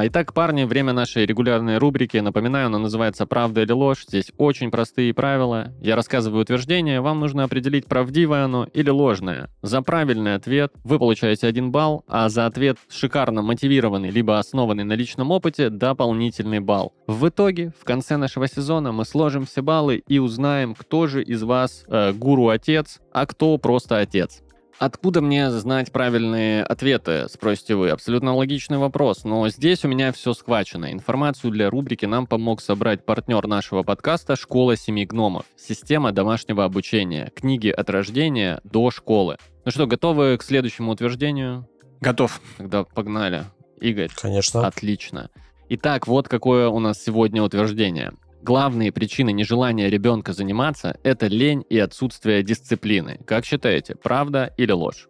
Итак, 0.04 0.34
парни, 0.34 0.64
время 0.64 0.92
нашей 0.92 1.26
регулярной 1.26 1.78
рубрики. 1.78 2.16
Напоминаю, 2.16 2.66
она 2.66 2.78
называется 2.78 3.24
«Правда 3.24 3.62
или 3.62 3.70
ложь». 3.70 4.04
Здесь 4.08 4.32
очень 4.36 4.72
простые 4.72 5.14
правила. 5.14 5.72
Я 5.80 5.94
рассказываю 5.94 6.42
утверждение, 6.42 7.00
вам 7.00 7.20
нужно 7.20 7.44
определить, 7.44 7.86
правдивое 7.86 8.44
оно 8.44 8.66
или 8.74 8.90
ложное. 8.90 9.48
За 9.62 9.82
правильный 9.82 10.34
ответ 10.34 10.72
вы 10.82 10.98
получаете 10.98 11.46
один 11.46 11.70
балл, 11.70 12.04
а 12.08 12.28
за 12.28 12.46
ответ 12.46 12.78
шикарно 12.88 13.42
мотивированный, 13.42 14.10
либо 14.10 14.40
основанный 14.40 14.84
на 14.84 14.94
личном 14.94 15.30
опыте, 15.30 15.70
дополнительный 15.70 16.60
балл. 16.60 16.92
В 17.06 17.28
итоге, 17.28 17.72
в 17.80 17.84
конце 17.84 18.16
нашего 18.16 18.48
сезона 18.48 18.90
мы 18.90 19.04
сложим 19.04 19.46
все 19.46 19.62
баллы 19.62 20.02
и 20.08 20.18
узнаем, 20.18 20.74
кто 20.74 21.06
же 21.06 21.22
из 21.22 21.44
вас 21.44 21.84
э, 21.86 22.12
гуру-отец, 22.12 23.00
а 23.12 23.26
кто 23.26 23.56
просто 23.58 23.98
отец. 23.98 24.42
Откуда 24.78 25.22
мне 25.22 25.50
знать 25.50 25.90
правильные 25.90 26.62
ответы, 26.62 27.26
спросите 27.30 27.76
вы? 27.76 27.88
Абсолютно 27.88 28.34
логичный 28.34 28.76
вопрос, 28.76 29.24
но 29.24 29.48
здесь 29.48 29.86
у 29.86 29.88
меня 29.88 30.12
все 30.12 30.34
схвачено. 30.34 30.92
Информацию 30.92 31.50
для 31.50 31.70
рубрики 31.70 32.04
нам 32.04 32.26
помог 32.26 32.60
собрать 32.60 33.06
партнер 33.06 33.46
нашего 33.46 33.84
подкаста 33.84 34.36
«Школа 34.36 34.76
семи 34.76 35.06
гномов». 35.06 35.46
Система 35.56 36.12
домашнего 36.12 36.64
обучения. 36.64 37.32
Книги 37.34 37.70
от 37.70 37.88
рождения 37.88 38.60
до 38.64 38.90
школы. 38.90 39.38
Ну 39.64 39.70
что, 39.70 39.86
готовы 39.86 40.36
к 40.36 40.42
следующему 40.42 40.92
утверждению? 40.92 41.66
Готов. 42.02 42.42
Тогда 42.58 42.84
погнали. 42.84 43.44
Игорь. 43.80 44.10
Конечно. 44.14 44.66
Отлично. 44.66 45.30
Итак, 45.70 46.06
вот 46.06 46.28
какое 46.28 46.68
у 46.68 46.80
нас 46.80 47.02
сегодня 47.02 47.42
утверждение. 47.42 48.12
Главные 48.46 48.92
причины 48.92 49.32
нежелания 49.32 49.88
ребенка 49.88 50.32
заниматься– 50.32 51.00
это 51.02 51.26
лень 51.26 51.64
и 51.68 51.80
отсутствие 51.80 52.44
дисциплины. 52.44 53.18
Как 53.26 53.44
считаете, 53.44 53.96
правда 53.96 54.54
или 54.56 54.70
ложь? 54.70 55.08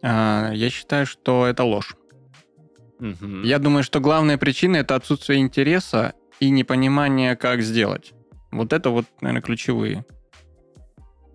А, 0.00 0.52
я 0.52 0.70
считаю, 0.70 1.04
что 1.04 1.46
это 1.46 1.64
ложь. 1.64 1.96
Мгм. 3.00 3.42
Я 3.42 3.58
думаю, 3.58 3.82
что 3.82 3.98
главная 3.98 4.38
причина 4.38 4.76
это 4.76 4.94
отсутствие 4.94 5.40
интереса 5.40 6.12
и 6.38 6.50
непонимание, 6.50 7.34
как 7.34 7.62
сделать. 7.62 8.12
Вот 8.52 8.72
это 8.72 8.90
вот, 8.90 9.06
наверное, 9.20 9.42
ключевые. 9.42 10.04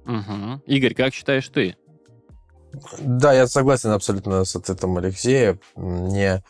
Мгм. 0.06 0.62
Игорь, 0.66 0.94
как 0.94 1.14
считаешь 1.14 1.50
ты? 1.50 1.76
Да, 3.02 3.34
я 3.34 3.48
согласен 3.48 3.90
абсолютно 3.90 4.46
с 4.46 4.56
ответом 4.56 4.98
Алексея. 4.98 5.60
Мне 5.76 6.26
э, 6.26 6.42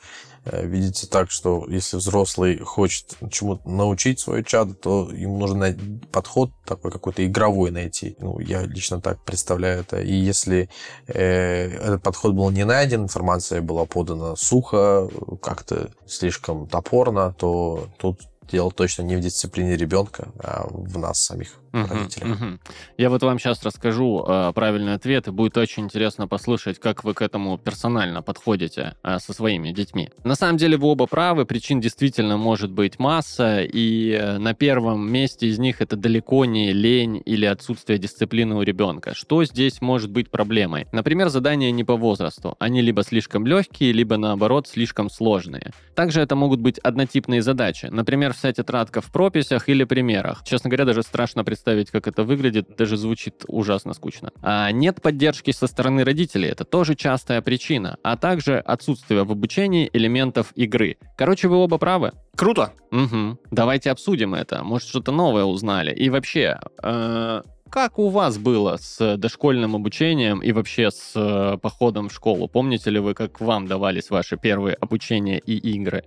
видится 0.45 1.09
так, 1.09 1.31
что 1.31 1.65
если 1.69 1.97
взрослый 1.97 2.59
хочет 2.59 3.17
чему-то 3.31 3.69
научить 3.69 4.19
свое 4.19 4.43
чадо, 4.43 4.73
то 4.73 5.09
ему 5.11 5.37
нужно 5.37 5.57
най- 5.57 5.77
подход 6.11 6.51
такой 6.65 6.91
какой-то 6.91 7.25
игровой 7.25 7.71
найти. 7.71 8.15
Ну, 8.19 8.39
я 8.39 8.63
лично 8.63 9.01
так 9.01 9.23
представляю 9.23 9.81
это. 9.81 10.01
И 10.01 10.13
если 10.13 10.69
э, 11.07 11.69
этот 11.69 12.03
подход 12.03 12.33
был 12.33 12.49
не 12.49 12.65
найден, 12.65 13.03
информация 13.03 13.61
была 13.61 13.85
подана 13.85 14.35
сухо, 14.35 15.09
как-то 15.41 15.91
слишком 16.05 16.67
топорно, 16.67 17.33
то 17.37 17.87
тут 17.97 18.21
дело 18.51 18.71
точно 18.71 19.03
не 19.03 19.15
в 19.15 19.19
дисциплине 19.19 19.75
ребенка, 19.75 20.29
а 20.39 20.65
в 20.69 20.97
нас 20.97 21.23
самих, 21.23 21.55
Мгм, 21.71 21.87
родителях. 21.89 22.27
мгм. 22.39 22.59
Я 22.97 23.09
вот 23.09 23.23
вам 23.23 23.39
сейчас 23.39 23.63
расскажу 23.63 24.23
э, 24.27 24.51
правильный 24.53 24.93
ответ, 24.93 25.27
и 25.27 25.31
будет 25.31 25.57
очень 25.57 25.83
интересно 25.85 26.27
послушать, 26.27 26.79
как 26.79 27.03
вы 27.03 27.13
к 27.15 27.21
этому 27.21 27.57
персонально 27.57 28.21
подходите 28.21 28.95
э, 29.03 29.17
со 29.19 29.33
своими 29.33 29.71
детьми. 29.71 30.09
На 30.23 30.35
самом 30.35 30.57
деле 30.57 30.77
вы 30.77 30.87
оба 30.87 31.07
правы, 31.07 31.45
причин 31.45 31.81
действительно 31.81 32.37
может 32.37 32.71
быть 32.71 32.99
масса, 32.99 33.61
и 33.63 34.11
э, 34.11 34.37
на 34.37 34.53
первом 34.53 35.11
месте 35.11 35.47
из 35.47 35.57
них 35.57 35.81
это 35.81 35.95
далеко 35.95 36.45
не 36.45 36.71
лень 36.73 37.21
или 37.25 37.45
отсутствие 37.45 37.97
дисциплины 37.97 38.55
у 38.55 38.61
ребенка. 38.61 39.15
Что 39.15 39.43
здесь 39.43 39.81
может 39.81 40.11
быть 40.11 40.29
проблемой? 40.29 40.87
Например, 40.91 41.29
задания 41.29 41.71
не 41.71 41.83
по 41.83 41.95
возрасту. 41.95 42.55
Они 42.59 42.81
либо 42.81 43.03
слишком 43.03 43.47
легкие, 43.47 43.93
либо 43.93 44.17
наоборот 44.17 44.67
слишком 44.67 45.09
сложные. 45.09 45.71
Также 45.95 46.21
это 46.21 46.35
могут 46.35 46.59
быть 46.59 46.77
однотипные 46.79 47.41
задачи. 47.41 47.87
Например, 47.87 48.32
вся 48.33 48.51
тетрадка 48.51 49.01
в 49.01 49.11
прописях 49.11 49.69
или 49.69 49.83
примерах. 49.83 50.43
Честно 50.43 50.69
говоря, 50.69 50.85
даже 50.85 51.03
страшно 51.03 51.43
представить, 51.43 51.91
как 51.91 52.07
это 52.07 52.23
выглядит, 52.23 52.75
даже 52.77 52.97
звучит 52.97 53.45
ужасно 53.47 53.93
скучно. 53.93 54.31
А 54.41 54.71
нет 54.71 55.01
поддержки 55.01 55.51
со 55.51 55.67
стороны 55.67 56.03
родителей, 56.03 56.49
это 56.49 56.65
тоже 56.65 56.95
частая 56.95 57.41
причина, 57.41 57.97
а 58.03 58.17
также 58.17 58.57
отсутствие 58.59 59.23
в 59.23 59.31
обучении 59.31 59.89
элементов 59.93 60.51
игры. 60.55 60.97
Короче, 61.17 61.47
вы 61.47 61.57
оба 61.57 61.77
правы. 61.77 62.11
Круто. 62.35 62.73
Угу. 62.91 63.39
Давайте 63.51 63.91
обсудим 63.91 64.33
это. 64.33 64.63
Может, 64.63 64.89
что-то 64.89 65.11
новое 65.11 65.43
узнали. 65.43 65.93
И 65.93 66.09
вообще, 66.09 66.59
э, 66.81 67.41
как 67.69 67.99
у 67.99 68.09
вас 68.09 68.37
было 68.37 68.77
с 68.77 69.17
дошкольным 69.17 69.75
обучением 69.75 70.39
и 70.39 70.51
вообще 70.51 70.91
с 70.91 71.13
э, 71.15 71.57
походом 71.57 72.09
в 72.09 72.13
школу? 72.13 72.47
Помните 72.47 72.89
ли 72.89 72.99
вы, 72.99 73.13
как 73.13 73.41
вам 73.41 73.67
давались 73.67 74.09
ваши 74.09 74.37
первые 74.37 74.75
обучения 74.75 75.39
и 75.39 75.57
игры? 75.57 76.03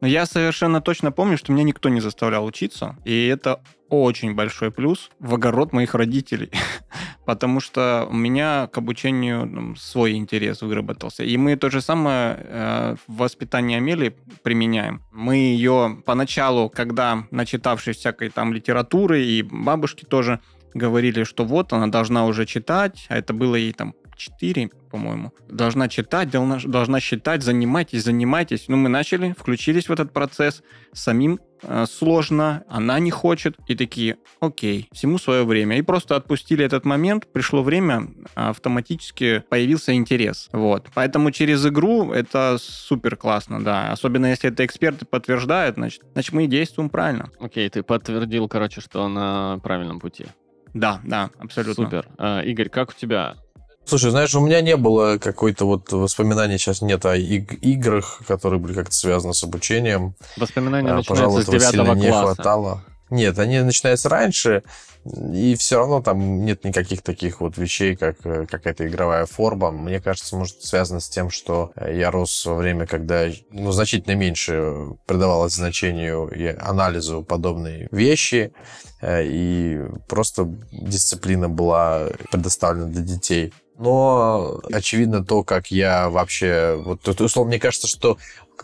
Но 0.00 0.06
я 0.06 0.26
совершенно 0.26 0.80
точно 0.80 1.10
помню, 1.10 1.38
что 1.38 1.52
меня 1.52 1.64
никто 1.64 1.88
не 1.88 2.00
заставлял 2.00 2.44
учиться, 2.44 2.96
и 3.04 3.26
это 3.26 3.62
очень 3.88 4.34
большой 4.34 4.70
плюс 4.70 5.10
в 5.20 5.34
огород 5.34 5.72
моих 5.72 5.94
родителей, 5.94 6.50
потому 7.24 7.60
что 7.60 8.06
у 8.10 8.14
меня 8.14 8.66
к 8.66 8.78
обучению 8.78 9.46
ну, 9.46 9.76
свой 9.76 10.14
интерес 10.14 10.60
выработался. 10.60 11.24
И 11.24 11.36
мы 11.36 11.56
то 11.56 11.70
же 11.70 11.80
самое 11.80 12.36
э, 12.38 12.96
в 13.06 13.16
воспитании 13.16 13.76
Амели 13.76 14.16
применяем. 14.42 15.02
Мы 15.12 15.36
ее 15.36 16.02
поначалу, 16.04 16.68
когда 16.68 17.24
начитавшись 17.30 17.96
всякой 17.96 18.30
там 18.30 18.52
литературы, 18.52 19.24
и 19.24 19.42
бабушки 19.42 20.04
тоже 20.04 20.40
говорили, 20.74 21.24
что 21.24 21.44
вот 21.44 21.72
она 21.72 21.86
должна 21.86 22.26
уже 22.26 22.44
читать, 22.44 23.06
а 23.08 23.16
это 23.16 23.32
было 23.32 23.54
ей 23.54 23.72
там 23.72 23.94
4, 24.16 24.70
по-моему. 24.90 25.32
Должна 25.48 25.88
читать, 25.88 26.30
должна, 26.30 26.58
должна 26.64 27.00
считать, 27.00 27.42
занимайтесь, 27.42 28.04
занимайтесь. 28.04 28.66
Ну, 28.68 28.76
мы 28.76 28.88
начали, 28.88 29.34
включились 29.38 29.88
в 29.88 29.92
этот 29.92 30.12
процесс. 30.12 30.62
Самим 30.92 31.40
э, 31.62 31.84
сложно, 31.86 32.64
она 32.68 32.98
не 32.98 33.10
хочет. 33.10 33.56
И 33.66 33.74
такие, 33.74 34.16
окей, 34.40 34.88
всему 34.92 35.18
свое 35.18 35.44
время. 35.44 35.78
И 35.78 35.82
просто 35.82 36.16
отпустили 36.16 36.64
этот 36.64 36.84
момент. 36.84 37.26
Пришло 37.32 37.62
время, 37.62 38.08
автоматически 38.34 39.44
появился 39.48 39.94
интерес. 39.94 40.48
Вот. 40.52 40.88
Поэтому 40.94 41.30
через 41.30 41.66
игру 41.66 42.12
это 42.12 42.56
супер 42.58 43.16
классно, 43.16 43.62
да. 43.62 43.92
Особенно 43.92 44.26
если 44.26 44.50
это 44.50 44.64
эксперты 44.64 45.04
подтверждают, 45.04 45.76
значит, 45.76 46.02
значит 46.12 46.32
мы 46.32 46.46
действуем 46.46 46.88
правильно. 46.88 47.30
Окей, 47.38 47.68
ты 47.68 47.82
подтвердил, 47.82 48.48
короче, 48.48 48.80
что 48.80 49.08
на 49.08 49.58
правильном 49.62 50.00
пути. 50.00 50.26
Да, 50.74 51.00
да, 51.04 51.30
абсолютно. 51.38 51.84
Супер. 51.84 52.08
А, 52.18 52.42
Игорь, 52.42 52.68
как 52.68 52.90
у 52.90 52.92
тебя? 52.92 53.36
Слушай, 53.86 54.10
знаешь, 54.10 54.34
у 54.34 54.40
меня 54.40 54.60
не 54.62 54.76
было 54.76 55.16
какой-то 55.18 55.64
вот 55.64 55.92
воспоминаний 55.92 56.58
сейчас 56.58 56.82
нет 56.82 57.06
о 57.06 57.16
иг- 57.16 57.62
играх, 57.62 58.20
которые 58.26 58.58
были 58.58 58.72
как-то 58.74 58.92
связаны 58.94 59.32
с 59.32 59.44
обучением. 59.44 60.14
Воспоминания 60.36 60.90
А, 60.90 60.96
начинаются 60.96 61.42
с 61.42 61.46
девятого 61.46 61.94
не 61.94 62.08
класса. 62.08 62.34
хватало. 62.34 62.84
Нет, 63.10 63.38
они 63.38 63.60
начинаются 63.60 64.08
раньше, 64.08 64.64
и 65.04 65.54
все 65.54 65.78
равно 65.78 66.02
там 66.02 66.44
нет 66.44 66.64
никаких 66.64 67.02
таких 67.02 67.40
вот 67.40 67.56
вещей, 67.56 67.94
как 67.94 68.16
э, 68.24 68.46
какая-то 68.50 68.88
игровая 68.88 69.26
форма. 69.26 69.70
Мне 69.70 70.00
кажется, 70.00 70.34
может, 70.34 70.64
связано 70.64 70.98
с 70.98 71.08
тем, 71.08 71.30
что 71.30 71.70
э, 71.76 71.96
я 71.96 72.10
рос 72.10 72.44
во 72.44 72.56
время, 72.56 72.84
когда 72.88 73.28
ну, 73.52 73.70
значительно 73.70 74.16
меньше 74.16 74.74
придавалось 75.06 75.52
значению 75.54 76.26
и 76.34 76.46
анализу 76.46 77.22
подобной 77.22 77.86
вещи, 77.92 78.52
э, 79.00 79.22
и 79.24 79.82
просто 80.08 80.52
дисциплина 80.72 81.48
была 81.48 82.08
предоставлена 82.32 82.86
для 82.88 83.02
детей. 83.02 83.52
Но 83.78 84.60
очевидно 84.72 85.24
то, 85.24 85.42
как 85.42 85.70
я 85.70 86.08
вообще... 86.08 86.80
Вот, 86.82 87.06
условно, 87.20 87.50
мне 87.50 87.60
кажется, 87.60 87.86
что 87.86 88.16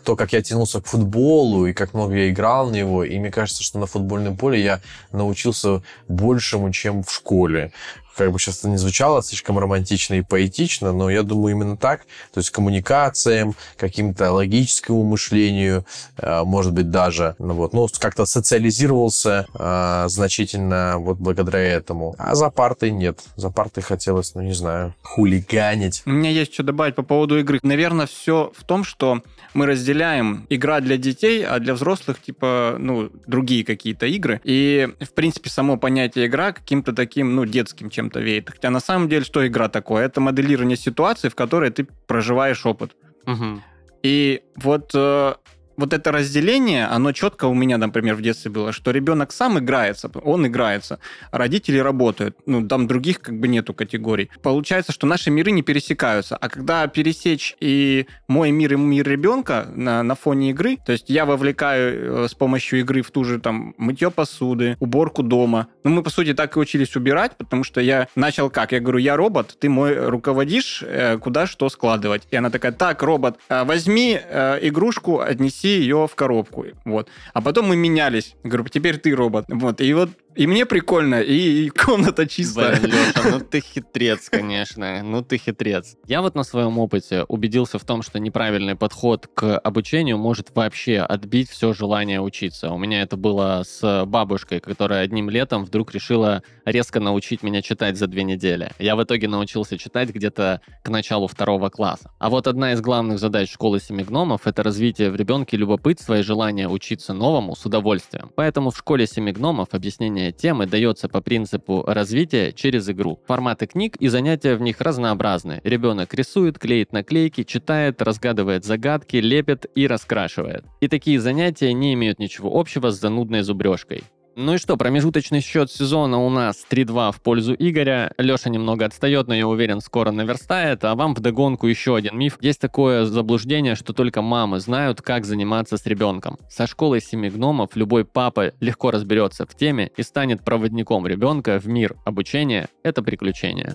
то, 0.05 0.17
как 0.17 0.33
я 0.33 0.43
тянулся 0.43 0.81
к 0.81 0.87
футболу 0.87 1.67
и 1.67 1.73
как 1.73 1.95
много 1.95 2.15
я 2.15 2.31
играл 2.31 2.69
в 2.69 2.73
него, 2.73 3.05
и 3.05 3.19
мне 3.19 3.31
кажется, 3.31 3.63
что 3.63 3.79
на 3.79 3.87
футбольном 3.87 4.37
поле 4.37 4.63
я 4.63 4.81
научился 5.13 5.83
большему, 6.09 6.73
чем 6.73 7.03
в 7.03 7.13
школе. 7.13 7.73
Как 8.17 8.31
бы 8.33 8.39
сейчас 8.39 8.59
это 8.61 8.69
не 8.69 8.77
звучало 8.77 9.23
слишком 9.23 9.59
романтично 9.59 10.15
и 10.15 10.23
поэтично, 10.23 10.93
но 10.93 11.11
я 11.11 11.23
думаю 11.23 11.55
именно 11.55 11.77
так. 11.77 12.03
То 12.33 12.39
есть 12.39 12.51
коммуникациям, 12.51 13.55
каким-то 13.77 14.33
логическому 14.33 15.05
мышлению, 15.05 15.85
э, 16.19 16.43
может 16.45 16.73
быть, 16.73 16.91
даже. 16.91 17.35
Ну, 17.39 17.55
вот, 17.55 17.73
ну, 17.73 17.89
как-то 17.99 18.27
социализировался 18.27 19.47
э, 19.55 20.05
значительно 20.09 20.97
вот 20.99 21.19
благодаря 21.19 21.61
этому. 21.61 22.15
А 22.19 22.35
за 22.35 22.51
партой 22.51 22.91
нет. 22.91 23.21
За 23.37 23.51
партой 23.51 23.83
хотелось, 23.83 24.35
ну, 24.35 24.43
не 24.43 24.55
знаю, 24.55 24.95
хулиганить. 25.03 26.03
У 26.07 26.11
меня 26.11 26.31
есть 26.31 26.55
что 26.55 26.63
добавить 26.63 26.95
по 26.95 27.03
поводу 27.03 27.39
игры. 27.39 27.61
Наверное, 27.63 28.07
все 28.07 28.53
в 28.57 28.65
том, 28.65 28.85
что 28.85 29.23
мы 29.55 29.67
разделяем 29.67 30.47
игра 30.49 30.81
для 30.81 30.97
детей, 30.97 31.45
а 31.45 31.59
для 31.59 31.75
взрослых, 31.75 32.21
типа, 32.21 32.77
ну, 32.79 33.11
другие 33.27 33.65
какие-то 33.65 34.07
игры. 34.07 34.41
И, 34.45 34.89
в 35.01 35.13
принципе, 35.13 35.51
само 35.51 35.77
понятие 35.77 36.27
игра 36.27 36.53
каким-то 36.53 36.93
таким, 36.93 37.35
ну, 37.35 37.45
детским 37.45 37.91
чем-то 38.03 38.21
веет. 38.21 38.51
Хотя 38.51 38.71
на 38.71 38.81
самом 38.81 39.09
деле, 39.09 39.25
что 39.25 39.47
игра 39.47 39.69
такое? 39.69 40.05
Это 40.05 40.21
моделирование 40.21 40.77
ситуации, 40.77 41.29
в 41.29 41.35
которой 41.35 41.71
ты 41.71 41.87
проживаешь 42.07 42.67
опыт. 42.67 42.97
Мгм. 43.27 43.63
И 44.03 44.43
вот, 44.57 44.91
э, 44.95 45.35
вот 45.83 45.93
это 45.93 46.13
разделение, 46.13 46.87
оно 46.87 47.11
четко 47.11 47.47
у 47.47 47.55
меня, 47.55 47.77
например, 47.77 48.15
в 48.15 48.23
детстве 48.23 48.53
было, 48.53 48.71
что 48.71 48.93
ребенок 48.93 49.33
сам 49.33 49.59
играется, 49.59 50.09
он 50.23 50.47
играется, 50.47 51.01
а 51.33 51.39
родители 51.39 51.79
работают. 51.79 52.37
Ну, 52.47 52.69
там 52.69 52.87
других 52.87 53.21
как 53.21 53.41
бы 53.41 53.49
нету 53.49 53.75
категорий. 53.75 54.31
Получается, 54.43 54.93
что 54.93 55.09
наши 55.09 55.33
миры 55.33 55.51
не 55.51 55.63
пересекаются. 55.63 56.37
А 56.37 56.49
когда 56.49 56.87
пересечь 56.87 57.57
и 57.59 58.07
мой 58.29 58.53
мир, 58.53 58.75
и 58.75 58.77
мир 58.77 59.09
ребенка 59.09 59.67
на, 59.75 60.05
на 60.05 60.15
фоне 60.15 60.51
игры, 60.51 60.79
то 60.87 60.93
есть 60.93 61.11
я 61.11 61.25
вовлекаю 61.27 62.27
э, 62.27 62.29
с 62.29 62.35
помощью 62.35 62.79
игры 62.79 63.03
в 63.03 63.11
ту 63.11 63.25
же 63.25 63.41
там 63.41 63.75
мытье 63.77 64.13
посуды, 64.13 64.77
уборку 64.79 65.25
дома. 65.25 65.67
Ну, 65.83 65.91
мы, 65.91 66.05
по 66.05 66.11
сути, 66.11 66.33
так 66.33 66.57
и 66.57 66.61
учились 66.61 66.95
убирать, 66.95 67.37
потому 67.37 67.65
что 67.65 67.81
я 67.81 68.07
начал 68.15 68.51
как? 68.51 68.71
Я 68.71 68.79
говорю, 68.79 68.99
я 68.99 69.17
робот, 69.17 69.57
ты 69.59 69.69
мой 69.69 69.97
руководишь, 69.97 70.85
э, 70.87 71.19
куда 71.19 71.49
что 71.49 71.69
складывать. 71.69 72.23
И 72.31 72.37
она 72.37 72.51
такая, 72.51 72.71
так, 72.71 73.03
робот, 73.03 73.41
э, 73.49 73.65
возьми 73.65 74.13
игрушку, 74.13 75.19
отнеси 75.19 75.72
ее 75.73 76.07
в 76.07 76.15
коробку. 76.15 76.67
Вот. 76.85 77.09
А 77.33 77.41
потом 77.41 77.69
мы 77.69 77.77
менялись. 77.77 78.35
Говорю, 78.45 78.69
теперь 78.69 78.99
ты 78.99 79.15
робот. 79.15 79.47
Вот. 79.49 79.81
И 79.81 79.93
вот 79.95 80.11
и 80.35 80.47
мне 80.47 80.67
прикольно, 80.67 81.21
и, 81.21 81.67
и 81.67 81.69
комната 81.85 82.27
чистая. 82.27 82.81
Блин, 82.81 82.93
Леша, 82.93 83.31
ну 83.31 83.41
ты 83.41 83.61
хитрец, 83.61 84.29
конечно. 84.31 85.03
Ну 85.03 85.23
ты 85.23 85.37
хитрец. 85.37 85.97
Я 86.07 86.23
вот 86.23 86.35
на 86.35 86.43
своем 86.43 86.79
опыте 86.79 87.25
убедился 87.29 87.79
в 87.79 87.85
том, 87.85 88.03
что 88.03 88.19
неправильный 88.19 88.75
подход 88.75 89.29
к 89.35 89.59
обучению 89.59 90.19
может 90.19 90.55
вообще 90.55 90.99
отбить 90.99 91.51
все 91.51 91.73
желание 91.73 92.21
учиться. 92.21 92.71
У 92.71 92.79
меня 92.79 93.03
это 93.03 93.17
было 93.17 93.63
с 93.67 94.05
бабушкой, 94.07 94.61
которая 94.61 95.03
одним 95.03 95.29
летом 95.29 95.65
вдруг 95.65 95.93
решила 95.93 96.43
резко 96.65 97.01
научить 97.01 97.43
меня 97.43 97.61
читать 97.63 97.97
за 97.97 98.07
две 98.07 98.23
недели. 98.23 98.71
Я 98.79 98.97
в 98.97 99.03
итоге 99.03 99.29
научился 99.29 99.77
читать 99.77 100.11
где-то 100.11 100.61
к 100.83 100.89
началу 100.89 101.27
второго 101.27 101.69
класса. 101.69 102.11
А 102.19 102.31
вот 102.31 102.47
одна 102.47 102.73
из 102.73 102.81
главных 102.81 103.19
задач 103.19 103.53
школы 103.53 103.81
семи 103.81 104.05
гномов— 104.05 104.43
это 104.47 104.63
развитие 104.63 105.11
в 105.11 105.17
ребенке 105.17 105.57
любопытства 105.57 106.19
и 106.19 106.23
желания 106.23 106.69
учиться 106.69 107.13
новому 107.13 107.55
с 107.57 107.67
удовольствием. 107.67 108.31
Поэтому 108.35 108.71
в 108.71 108.79
школе 108.79 109.07
семи 109.07 109.33
гномов 109.33 109.69
объяснение 109.73 110.22
изучение 110.23 110.33
темы 110.33 110.67
дается 110.67 111.09
по 111.09 111.21
принципу 111.21 111.85
развития 111.87 112.53
через 112.53 112.89
игру. 112.89 113.19
Форматы 113.27 113.67
книг 113.67 113.97
и 113.97 114.09
занятия 114.09 114.57
в 114.57 114.61
них 114.61 114.81
разнообразны. 114.81 115.61
Ребенок 115.65 116.15
рисует, 116.15 116.59
клеит 116.59 116.93
наклейки, 116.93 117.43
читает, 117.45 118.03
разгадывает 118.03 118.65
загадки, 118.65 119.17
лепит 119.17 119.67
и 119.75 119.87
раскрашивает. 119.87 120.65
И 120.81 120.89
такие 120.89 121.21
занятия 121.21 121.73
не 121.73 121.95
имеют 121.95 122.19
ничего 122.19 122.51
общего 122.59 122.91
с 122.91 123.01
занудной 123.01 123.43
зубрежкой. 123.43 124.03
Ну 124.35 124.55
и 124.55 124.59
что, 124.59 124.79
промежуточный 124.79 125.41
счет 125.41 125.71
сезона 125.71 126.19
у 126.19 126.31
нас 126.31 126.65
3-2 126.71 127.13
в 127.13 127.21
пользу 127.21 127.55
Игоря. 127.59 128.13
Леша 128.17 128.49
немного 128.49 128.87
отстает, 128.87 129.29
но 129.29 129.35
я 129.35 129.47
уверен, 129.47 129.81
скоро 129.81 130.11
наверстает. 130.11 130.85
А 130.85 130.95
вам 130.95 131.15
вдогонку 131.15 131.67
еще 131.67 131.97
один 131.97 132.17
миф. 132.19 132.39
Есть 132.41 132.61
такое 132.61 133.05
заблуждение, 133.05 133.75
что 133.75 133.93
только 133.93 134.23
мамы 134.23 134.61
знают, 134.61 135.03
как 135.03 135.27
заниматься 135.27 135.77
с 135.77 135.85
ребенком. 135.85 136.39
Со 136.49 136.67
школой 136.67 137.03
семи 137.03 137.29
гномов 137.29 137.77
любой 137.77 138.07
папа 138.07 138.53
легко 138.61 138.91
разберется 138.91 139.45
в 139.45 139.55
теме 139.55 139.91
и 139.97 140.03
станет 140.03 140.43
проводником 140.43 141.07
ребенка 141.07 141.59
в 141.59 141.67
мир 141.69 141.97
обучения. 142.07 142.69
Это 142.83 143.03
приключение. 143.03 143.75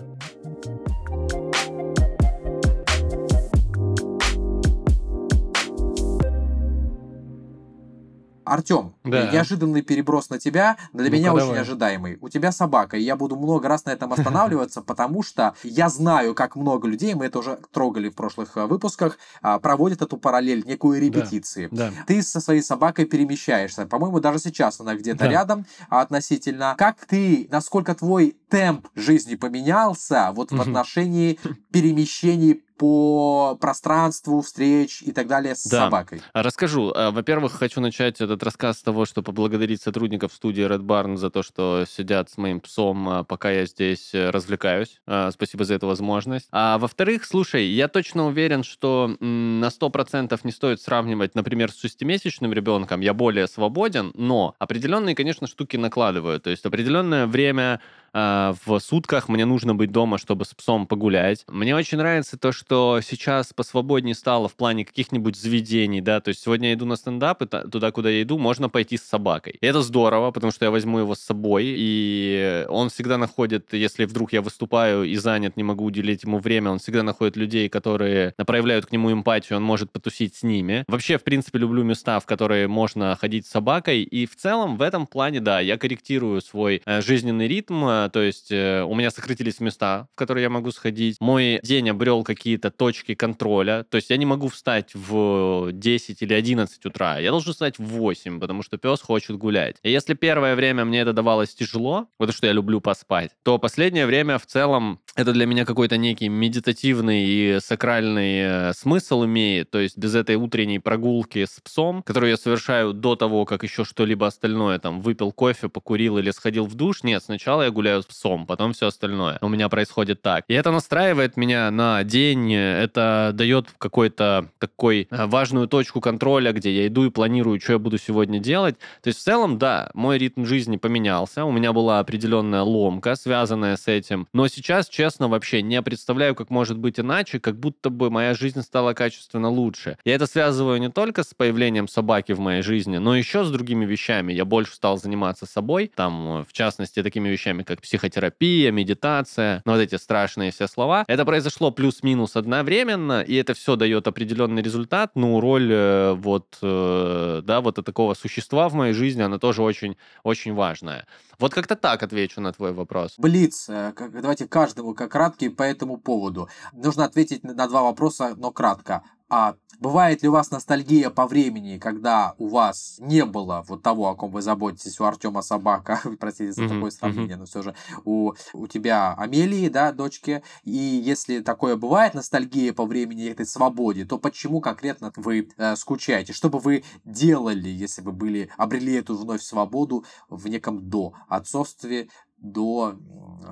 Артем, 8.48 8.94
да. 9.04 9.30
неожиданный 9.30 9.82
переброс 9.82 10.30
на 10.30 10.38
тебя, 10.38 10.76
для 10.92 11.10
ну 11.10 11.16
меня 11.16 11.28
давай. 11.28 11.44
очень 11.44 11.58
ожидаемый. 11.58 12.18
У 12.20 12.28
тебя 12.28 12.52
собака, 12.52 12.96
и 12.96 13.02
я 13.02 13.16
буду 13.16 13.36
много 13.36 13.68
раз 13.68 13.84
на 13.84 13.90
этом 13.90 14.12
останавливаться, 14.12 14.82
потому 14.82 15.22
что 15.22 15.54
я 15.62 15.88
знаю, 15.88 16.34
как 16.34 16.56
много 16.56 16.88
людей, 16.88 17.14
мы 17.14 17.26
это 17.26 17.38
уже 17.38 17.58
трогали 17.72 18.08
в 18.08 18.14
прошлых 18.14 18.56
э, 18.56 18.66
выпусках, 18.66 19.18
а, 19.42 19.58
проводят 19.58 20.02
эту 20.02 20.16
параллель, 20.16 20.64
некую 20.66 21.00
репетиции. 21.00 21.68
Да. 21.70 21.90
Ты 22.06 22.22
со 22.22 22.40
своей 22.40 22.62
собакой 22.62 23.04
перемещаешься. 23.04 23.86
По-моему, 23.86 24.20
даже 24.20 24.38
сейчас 24.38 24.80
она 24.80 24.94
где-то 24.94 25.20
да. 25.20 25.28
рядом 25.28 25.66
относительно. 25.88 26.74
Как 26.78 27.04
ты, 27.06 27.48
насколько 27.50 27.94
твой 27.94 28.36
темп 28.48 28.88
жизни 28.94 29.34
поменялся 29.34 30.32
вот 30.34 30.52
в 30.52 30.60
отношении 30.60 31.38
перемещений 31.72 32.62
по 32.78 33.58
пространству 33.60 34.40
встреч 34.40 35.02
и 35.02 35.12
так 35.12 35.26
далее 35.26 35.54
с 35.54 35.64
да. 35.64 35.84
собакой. 35.84 36.22
Расскажу. 36.32 36.92
А, 36.94 37.10
во-первых, 37.10 37.52
хочу 37.52 37.80
начать 37.80 38.20
этот 38.20 38.42
рассказ 38.42 38.78
с 38.78 38.82
того, 38.82 39.04
что 39.04 39.22
поблагодарить 39.22 39.82
сотрудников 39.82 40.32
студии 40.32 40.64
Red 40.64 40.82
Barn 40.82 41.16
за 41.16 41.30
то, 41.30 41.42
что 41.42 41.84
сидят 41.88 42.30
с 42.30 42.38
моим 42.38 42.60
псом, 42.60 43.08
а, 43.08 43.24
пока 43.24 43.50
я 43.50 43.66
здесь 43.66 44.14
э, 44.14 44.30
развлекаюсь. 44.30 45.00
А, 45.06 45.30
спасибо 45.32 45.64
за 45.64 45.74
эту 45.74 45.88
возможность. 45.88 46.48
А 46.52 46.78
во-вторых, 46.78 47.24
слушай, 47.24 47.66
я 47.66 47.88
точно 47.88 48.26
уверен, 48.26 48.62
что 48.62 49.16
на 49.20 49.66
100% 49.66 50.38
не 50.44 50.52
стоит 50.52 50.80
сравнивать, 50.80 51.34
например, 51.34 51.72
с 51.72 51.80
шестимесячным 51.80 52.52
ребенком. 52.52 53.00
Я 53.00 53.12
более 53.12 53.48
свободен, 53.48 54.12
но 54.14 54.54
определенные, 54.58 55.16
конечно, 55.16 55.46
штуки 55.46 55.76
накладываю. 55.76 56.38
То 56.40 56.50
есть 56.50 56.64
определенное 56.64 57.26
время 57.26 57.80
а, 57.80 57.80
в 58.12 58.78
сутках 58.80 59.28
мне 59.28 59.44
нужно 59.44 59.74
быть 59.74 59.92
дома, 59.92 60.18
чтобы 60.18 60.44
с 60.44 60.54
псом 60.54 60.86
погулять. 60.86 61.44
Мне 61.48 61.74
очень 61.76 61.98
нравится 61.98 62.38
то, 62.38 62.52
что 62.52 63.00
сейчас 63.02 63.52
посвободнее 63.52 64.14
стало 64.14 64.48
в 64.48 64.54
плане 64.54 64.84
каких-нибудь 64.84 65.36
заведений, 65.36 66.00
да, 66.00 66.20
то 66.20 66.28
есть 66.28 66.42
сегодня 66.42 66.68
я 66.68 66.74
иду 66.74 66.86
на 66.86 66.96
стендап, 66.96 67.42
и 67.42 67.46
туда, 67.46 67.90
куда 67.90 68.10
я 68.10 68.22
иду, 68.22 68.38
можно 68.38 68.68
пойти 68.68 68.96
с 68.96 69.02
собакой. 69.02 69.56
И 69.60 69.66
это 69.66 69.82
здорово, 69.82 70.30
потому 70.30 70.52
что 70.52 70.64
я 70.64 70.70
возьму 70.70 70.98
его 70.98 71.14
с 71.14 71.20
собой, 71.20 71.64
и 71.66 72.66
он 72.68 72.90
всегда 72.90 73.18
находит, 73.18 73.72
если 73.72 74.04
вдруг 74.04 74.32
я 74.32 74.42
выступаю 74.42 75.04
и 75.04 75.16
занят, 75.16 75.56
не 75.56 75.62
могу 75.62 75.84
уделить 75.84 76.24
ему 76.24 76.38
время, 76.38 76.70
он 76.70 76.78
всегда 76.78 77.02
находит 77.02 77.36
людей, 77.36 77.68
которые 77.68 78.34
проявляют 78.46 78.86
к 78.86 78.92
нему 78.92 79.12
эмпатию, 79.12 79.56
он 79.56 79.62
может 79.62 79.90
потусить 79.90 80.36
с 80.36 80.42
ними. 80.42 80.84
Вообще, 80.88 81.18
в 81.18 81.24
принципе, 81.24 81.58
люблю 81.58 81.82
места, 81.82 82.20
в 82.20 82.26
которые 82.26 82.68
можно 82.68 83.16
ходить 83.16 83.46
с 83.46 83.50
собакой, 83.50 84.02
и 84.02 84.26
в 84.26 84.36
целом 84.36 84.76
в 84.76 84.82
этом 84.82 85.06
плане, 85.06 85.40
да, 85.40 85.60
я 85.60 85.76
корректирую 85.78 86.40
свой 86.40 86.82
э, 86.84 87.00
жизненный 87.00 87.48
ритм, 87.48 87.84
то 88.12 88.22
есть 88.22 88.50
э, 88.50 88.82
у 88.82 88.94
меня 88.94 89.10
сократились 89.10 89.60
места, 89.60 90.08
в 90.12 90.16
которые 90.16 90.44
я 90.44 90.50
могу 90.50 90.70
сходить. 90.70 91.16
Мой 91.20 91.60
день 91.62 91.90
обрел 91.90 92.22
какие-то 92.22 92.70
точки 92.70 93.14
контроля, 93.14 93.84
то 93.90 93.96
есть 93.96 94.10
я 94.10 94.16
не 94.16 94.26
могу 94.26 94.48
встать 94.48 94.94
в 94.94 95.70
10 95.72 96.22
или 96.22 96.34
11 96.34 96.86
утра, 96.86 97.18
я 97.18 97.30
должен 97.30 97.52
встать 97.52 97.78
в 97.78 97.84
8, 97.84 98.40
потому 98.40 98.62
что 98.62 98.78
пес 98.78 99.00
хочет 99.00 99.36
гулять. 99.36 99.76
И 99.82 99.90
если 99.90 100.14
первое 100.14 100.54
время 100.54 100.84
мне 100.84 101.00
это 101.00 101.12
давалось 101.12 101.54
тяжело, 101.54 102.06
потому 102.18 102.36
что 102.36 102.46
я 102.46 102.52
люблю 102.52 102.80
поспать, 102.80 103.32
то 103.42 103.58
последнее 103.58 104.06
время 104.06 104.38
в 104.38 104.46
целом 104.46 105.00
это 105.16 105.32
для 105.32 105.46
меня 105.46 105.64
какой-то 105.64 105.96
некий 105.96 106.28
медитативный 106.28 107.24
и 107.24 107.58
сакральный 107.60 108.70
э, 108.70 108.72
смысл 108.72 109.24
имеет, 109.24 109.70
то 109.70 109.78
есть 109.78 109.98
без 109.98 110.14
этой 110.14 110.36
утренней 110.36 110.78
прогулки 110.78 111.44
с 111.44 111.60
псом, 111.60 112.02
которую 112.02 112.30
я 112.30 112.36
совершаю 112.36 112.92
до 112.92 113.16
того, 113.16 113.44
как 113.44 113.62
еще 113.64 113.84
что-либо 113.84 114.26
остальное, 114.26 114.78
там, 114.78 115.00
выпил 115.00 115.32
кофе, 115.32 115.68
покурил 115.68 116.18
или 116.18 116.30
сходил 116.30 116.66
в 116.66 116.74
душ, 116.74 117.02
нет, 117.02 117.22
сначала 117.24 117.62
я 117.62 117.70
гуляю 117.70 117.87
с 118.00 118.04
псом, 118.04 118.46
потом 118.46 118.72
все 118.72 118.86
остальное. 118.86 119.38
У 119.40 119.48
меня 119.48 119.68
происходит 119.68 120.22
так. 120.22 120.44
И 120.48 120.54
это 120.54 120.70
настраивает 120.70 121.36
меня 121.36 121.70
на 121.70 122.04
день, 122.04 122.52
это 122.54 123.32
дает 123.34 123.68
какой-то 123.78 124.48
такой 124.58 125.08
э, 125.10 125.26
важную 125.26 125.68
точку 125.68 126.00
контроля, 126.00 126.52
где 126.52 126.70
я 126.70 126.86
иду 126.86 127.06
и 127.06 127.10
планирую, 127.10 127.60
что 127.60 127.72
я 127.72 127.78
буду 127.78 127.98
сегодня 127.98 128.38
делать. 128.38 128.76
То 129.02 129.08
есть 129.08 129.20
в 129.20 129.22
целом, 129.22 129.58
да, 129.58 129.90
мой 129.94 130.18
ритм 130.18 130.44
жизни 130.44 130.76
поменялся, 130.76 131.44
у 131.44 131.52
меня 131.52 131.72
была 131.72 131.98
определенная 131.98 132.62
ломка, 132.62 133.16
связанная 133.16 133.76
с 133.76 133.88
этим, 133.88 134.26
но 134.32 134.48
сейчас, 134.48 134.88
честно, 134.88 135.28
вообще 135.28 135.62
не 135.62 135.80
представляю, 135.82 136.34
как 136.34 136.50
может 136.50 136.78
быть 136.78 137.00
иначе, 137.00 137.40
как 137.40 137.58
будто 137.58 137.90
бы 137.90 138.10
моя 138.10 138.34
жизнь 138.34 138.62
стала 138.62 138.94
качественно 138.94 139.48
лучше. 139.48 139.96
Я 140.04 140.14
это 140.14 140.26
связываю 140.26 140.80
не 140.80 140.90
только 140.90 141.22
с 141.22 141.34
появлением 141.34 141.88
собаки 141.88 142.32
в 142.32 142.40
моей 142.40 142.62
жизни, 142.62 142.98
но 142.98 143.16
еще 143.16 143.44
с 143.44 143.50
другими 143.50 143.84
вещами. 143.84 144.32
Я 144.32 144.44
больше 144.44 144.74
стал 144.74 144.98
заниматься 144.98 145.46
собой, 145.46 145.90
там, 145.94 146.44
в 146.48 146.52
частности, 146.52 147.02
такими 147.02 147.28
вещами, 147.28 147.62
как 147.62 147.77
психотерапия, 147.80 148.70
медитация, 148.70 149.62
ну, 149.64 149.72
вот 149.72 149.80
эти 149.80 149.96
страшные 149.96 150.50
все 150.50 150.66
слова. 150.66 151.04
Это 151.08 151.24
произошло 151.24 151.70
плюс-минус 151.70 152.36
одновременно, 152.36 153.22
и 153.22 153.34
это 153.34 153.54
все 153.54 153.76
дает 153.76 154.06
определенный 154.06 154.62
результат, 154.62 155.12
ну, 155.14 155.40
роль 155.40 155.70
э, 155.70 156.12
вот, 156.14 156.58
э, 156.62 157.42
да, 157.44 157.60
вот 157.60 157.84
такого 157.84 158.14
существа 158.14 158.68
в 158.68 158.74
моей 158.74 158.92
жизни, 158.92 159.22
она 159.22 159.38
тоже 159.38 159.62
очень, 159.62 159.96
очень 160.22 160.54
важная. 160.54 161.06
Вот 161.38 161.54
как-то 161.54 161.76
так 161.76 162.02
отвечу 162.02 162.40
на 162.40 162.52
твой 162.52 162.72
вопрос. 162.72 163.14
Блиц, 163.18 163.68
э, 163.68 163.92
давайте 163.96 164.48
каждому 164.48 164.94
как 164.94 165.12
краткий 165.12 165.48
по 165.48 165.62
этому 165.62 165.96
поводу. 165.96 166.48
Нужно 166.72 167.04
ответить 167.04 167.44
на 167.44 167.66
два 167.68 167.82
вопроса, 167.82 168.34
но 168.36 168.50
кратко. 168.50 169.02
А 169.30 169.56
бывает 169.78 170.22
ли 170.22 170.28
у 170.28 170.32
вас 170.32 170.50
ностальгия 170.50 171.10
по 171.10 171.26
времени, 171.26 171.78
когда 171.78 172.34
у 172.38 172.48
вас 172.48 172.96
не 172.98 173.24
было 173.24 173.64
вот 173.68 173.82
того, 173.82 174.08
о 174.08 174.14
ком 174.14 174.30
вы 174.30 174.42
заботитесь, 174.42 174.98
у 175.00 175.04
Артема 175.04 175.42
собака, 175.42 176.00
простите 176.20 176.52
за 176.52 176.68
такое 176.68 176.90
сравнение, 176.90 177.36
но 177.36 177.44
все 177.44 177.62
же 177.62 177.74
у, 178.04 178.32
у 178.54 178.66
тебя 178.66 179.14
Амелии, 179.14 179.68
да, 179.68 179.92
дочки, 179.92 180.42
и 180.64 180.72
если 180.72 181.40
такое 181.40 181.76
бывает, 181.76 182.14
ностальгия 182.14 182.72
по 182.72 182.86
времени 182.86 183.26
этой 183.26 183.46
свободе, 183.46 184.04
то 184.04 184.18
почему 184.18 184.60
конкретно 184.60 185.12
вы 185.16 185.50
э, 185.56 185.76
скучаете? 185.76 186.32
Что 186.32 186.48
бы 186.48 186.58
вы 186.58 186.84
делали, 187.04 187.68
если 187.68 188.00
бы 188.00 188.12
были, 188.12 188.50
обрели 188.56 188.94
эту 188.94 189.14
вновь 189.14 189.42
свободу 189.42 190.04
в 190.28 190.48
неком 190.48 190.88
до 190.88 191.12
отцовстве, 191.28 192.08
до 192.38 192.96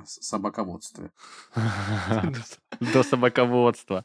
собаководства. 0.05 1.11
До 2.93 3.03
собаководства. 3.03 4.03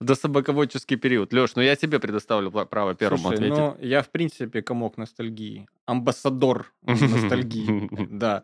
До 0.00 0.14
собаководческий 0.14 0.96
период. 0.96 1.32
Леш, 1.32 1.54
ну 1.56 1.62
я 1.62 1.76
тебе 1.76 1.98
предоставлю 1.98 2.50
право 2.50 2.94
первому 2.94 3.22
Слушай, 3.22 3.34
ответить. 3.34 3.56
ну 3.58 3.76
я 3.80 4.02
в 4.02 4.08
принципе 4.10 4.62
комок 4.62 4.96
ностальгии. 4.96 5.66
Амбассадор 5.86 6.72
ностальгии. 6.82 7.88
Да. 8.10 8.42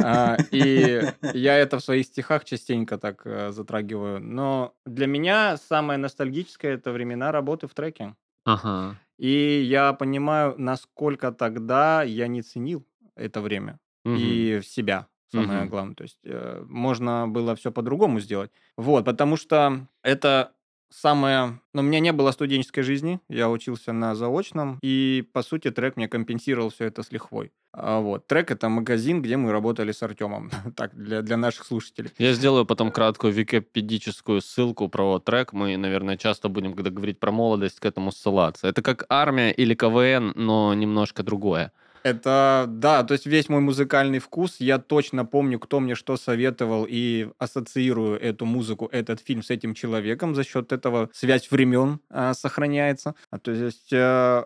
А, 0.00 0.36
И 0.50 1.02
я 1.34 1.56
это 1.58 1.78
в 1.78 1.84
своих 1.84 2.06
стихах 2.06 2.44
частенько 2.44 2.98
так 2.98 3.22
э, 3.26 3.50
затрагиваю. 3.52 4.20
Но 4.20 4.74
для 4.86 5.06
меня 5.06 5.56
самое 5.56 5.98
ностальгическое 5.98 6.74
это 6.74 6.92
времена 6.92 7.32
работы 7.32 7.66
в 7.66 7.74
треке. 7.74 8.14
Ага. 8.44 8.96
И 9.18 9.62
я 9.62 9.92
понимаю, 9.92 10.54
насколько 10.58 11.32
тогда 11.32 12.02
я 12.02 12.26
не 12.28 12.42
ценил 12.42 12.86
это 13.16 13.40
время 13.40 13.78
и 14.04 14.60
себя, 14.62 15.06
самое 15.42 15.60
Мгм. 15.60 15.68
главное. 15.68 15.94
То 15.94 16.02
есть 16.04 16.18
э, 16.24 16.64
можно 16.68 17.26
было 17.28 17.54
все 17.54 17.70
по-другому 17.70 18.20
сделать. 18.20 18.50
Вот, 18.76 19.04
потому 19.04 19.36
что 19.36 19.86
это 20.02 20.52
самое... 20.90 21.60
Но 21.72 21.80
у 21.82 21.84
меня 21.84 21.98
не 22.00 22.12
было 22.12 22.30
студенческой 22.32 22.82
жизни, 22.82 23.18
я 23.28 23.50
учился 23.50 23.92
на 23.92 24.14
заочном, 24.14 24.78
и, 24.82 25.28
по 25.32 25.42
сути, 25.42 25.70
трек 25.70 25.96
мне 25.96 26.06
компенсировал 26.08 26.70
все 26.70 26.84
это 26.84 27.02
с 27.02 27.10
лихвой. 27.10 27.52
А 27.72 27.98
вот. 27.98 28.28
Трек— 28.28 28.50
это 28.52 28.68
магазин, 28.68 29.20
где 29.20 29.36
мы 29.36 29.50
работали 29.50 29.90
с 29.90 30.00
Артемом. 30.04 30.50
Так, 30.76 30.94
для, 30.94 31.22
для 31.22 31.36
наших 31.36 31.64
слушателей. 31.66 32.10
Я 32.18 32.32
сделаю 32.32 32.64
потом 32.66 32.92
краткую 32.92 33.32
википедическую 33.32 34.40
ссылку 34.40 34.88
про 34.88 35.18
трек. 35.18 35.52
Мы, 35.52 35.76
наверное, 35.76 36.16
часто 36.16 36.48
будем, 36.48 36.74
когда 36.74 36.90
говорить 36.90 37.18
про 37.18 37.32
молодость, 37.32 37.80
к 37.80 37.84
этому 37.86 38.12
ссылаться. 38.12 38.68
Это 38.68 38.80
как 38.82 39.06
армия 39.08 39.50
или 39.50 39.74
КВН, 39.74 40.32
но 40.36 40.72
немножко 40.74 41.24
другое. 41.24 41.72
Это, 42.04 42.66
да, 42.68 43.02
то 43.02 43.12
есть 43.12 43.24
весь 43.24 43.48
мой 43.48 43.60
музыкальный 43.60 44.18
вкус, 44.18 44.56
я 44.58 44.78
точно 44.78 45.24
помню, 45.24 45.58
кто 45.58 45.80
мне 45.80 45.94
что 45.94 46.18
советовал, 46.18 46.86
и 46.88 47.30
ассоциирую 47.38 48.20
эту 48.20 48.44
музыку, 48.44 48.88
этот 48.92 49.20
фильм 49.20 49.42
с 49.42 49.48
этим 49.50 49.72
человеком, 49.72 50.34
за 50.34 50.44
счет 50.44 50.70
этого 50.72 51.08
связь 51.14 51.50
времен 51.50 52.00
а, 52.10 52.34
сохраняется. 52.34 53.14
А, 53.30 53.38
то 53.38 53.52
есть 53.52 53.90
э, 53.90 54.44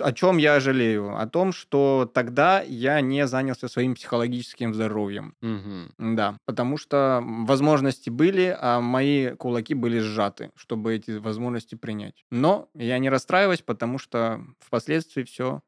о 0.00 0.12
чем 0.12 0.38
я 0.38 0.60
жалею? 0.60 1.16
О 1.20 1.26
том, 1.26 1.52
что 1.52 2.10
тогда 2.12 2.62
я 2.62 3.00
не 3.00 3.26
занялся 3.26 3.68
своим 3.68 3.94
психологическим 3.94 4.74
здоровьем. 4.74 5.34
Мгм. 5.40 5.92
Да, 6.16 6.36
потому 6.46 6.78
что 6.78 7.22
возможности 7.22 8.10
были, 8.10 8.56
а 8.58 8.80
мои 8.80 9.34
кулаки 9.36 9.74
были 9.74 9.98
сжаты, 9.98 10.50
чтобы 10.56 10.94
эти 10.94 11.12
возможности 11.12 11.74
принять. 11.74 12.24
Но 12.30 12.68
я 12.74 12.98
не 12.98 13.10
расстраиваюсь, 13.10 13.62
потому 13.62 13.98
что 13.98 14.44
впоследствии 14.60 15.22
все 15.22 15.60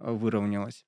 выровнялось. 0.00 0.84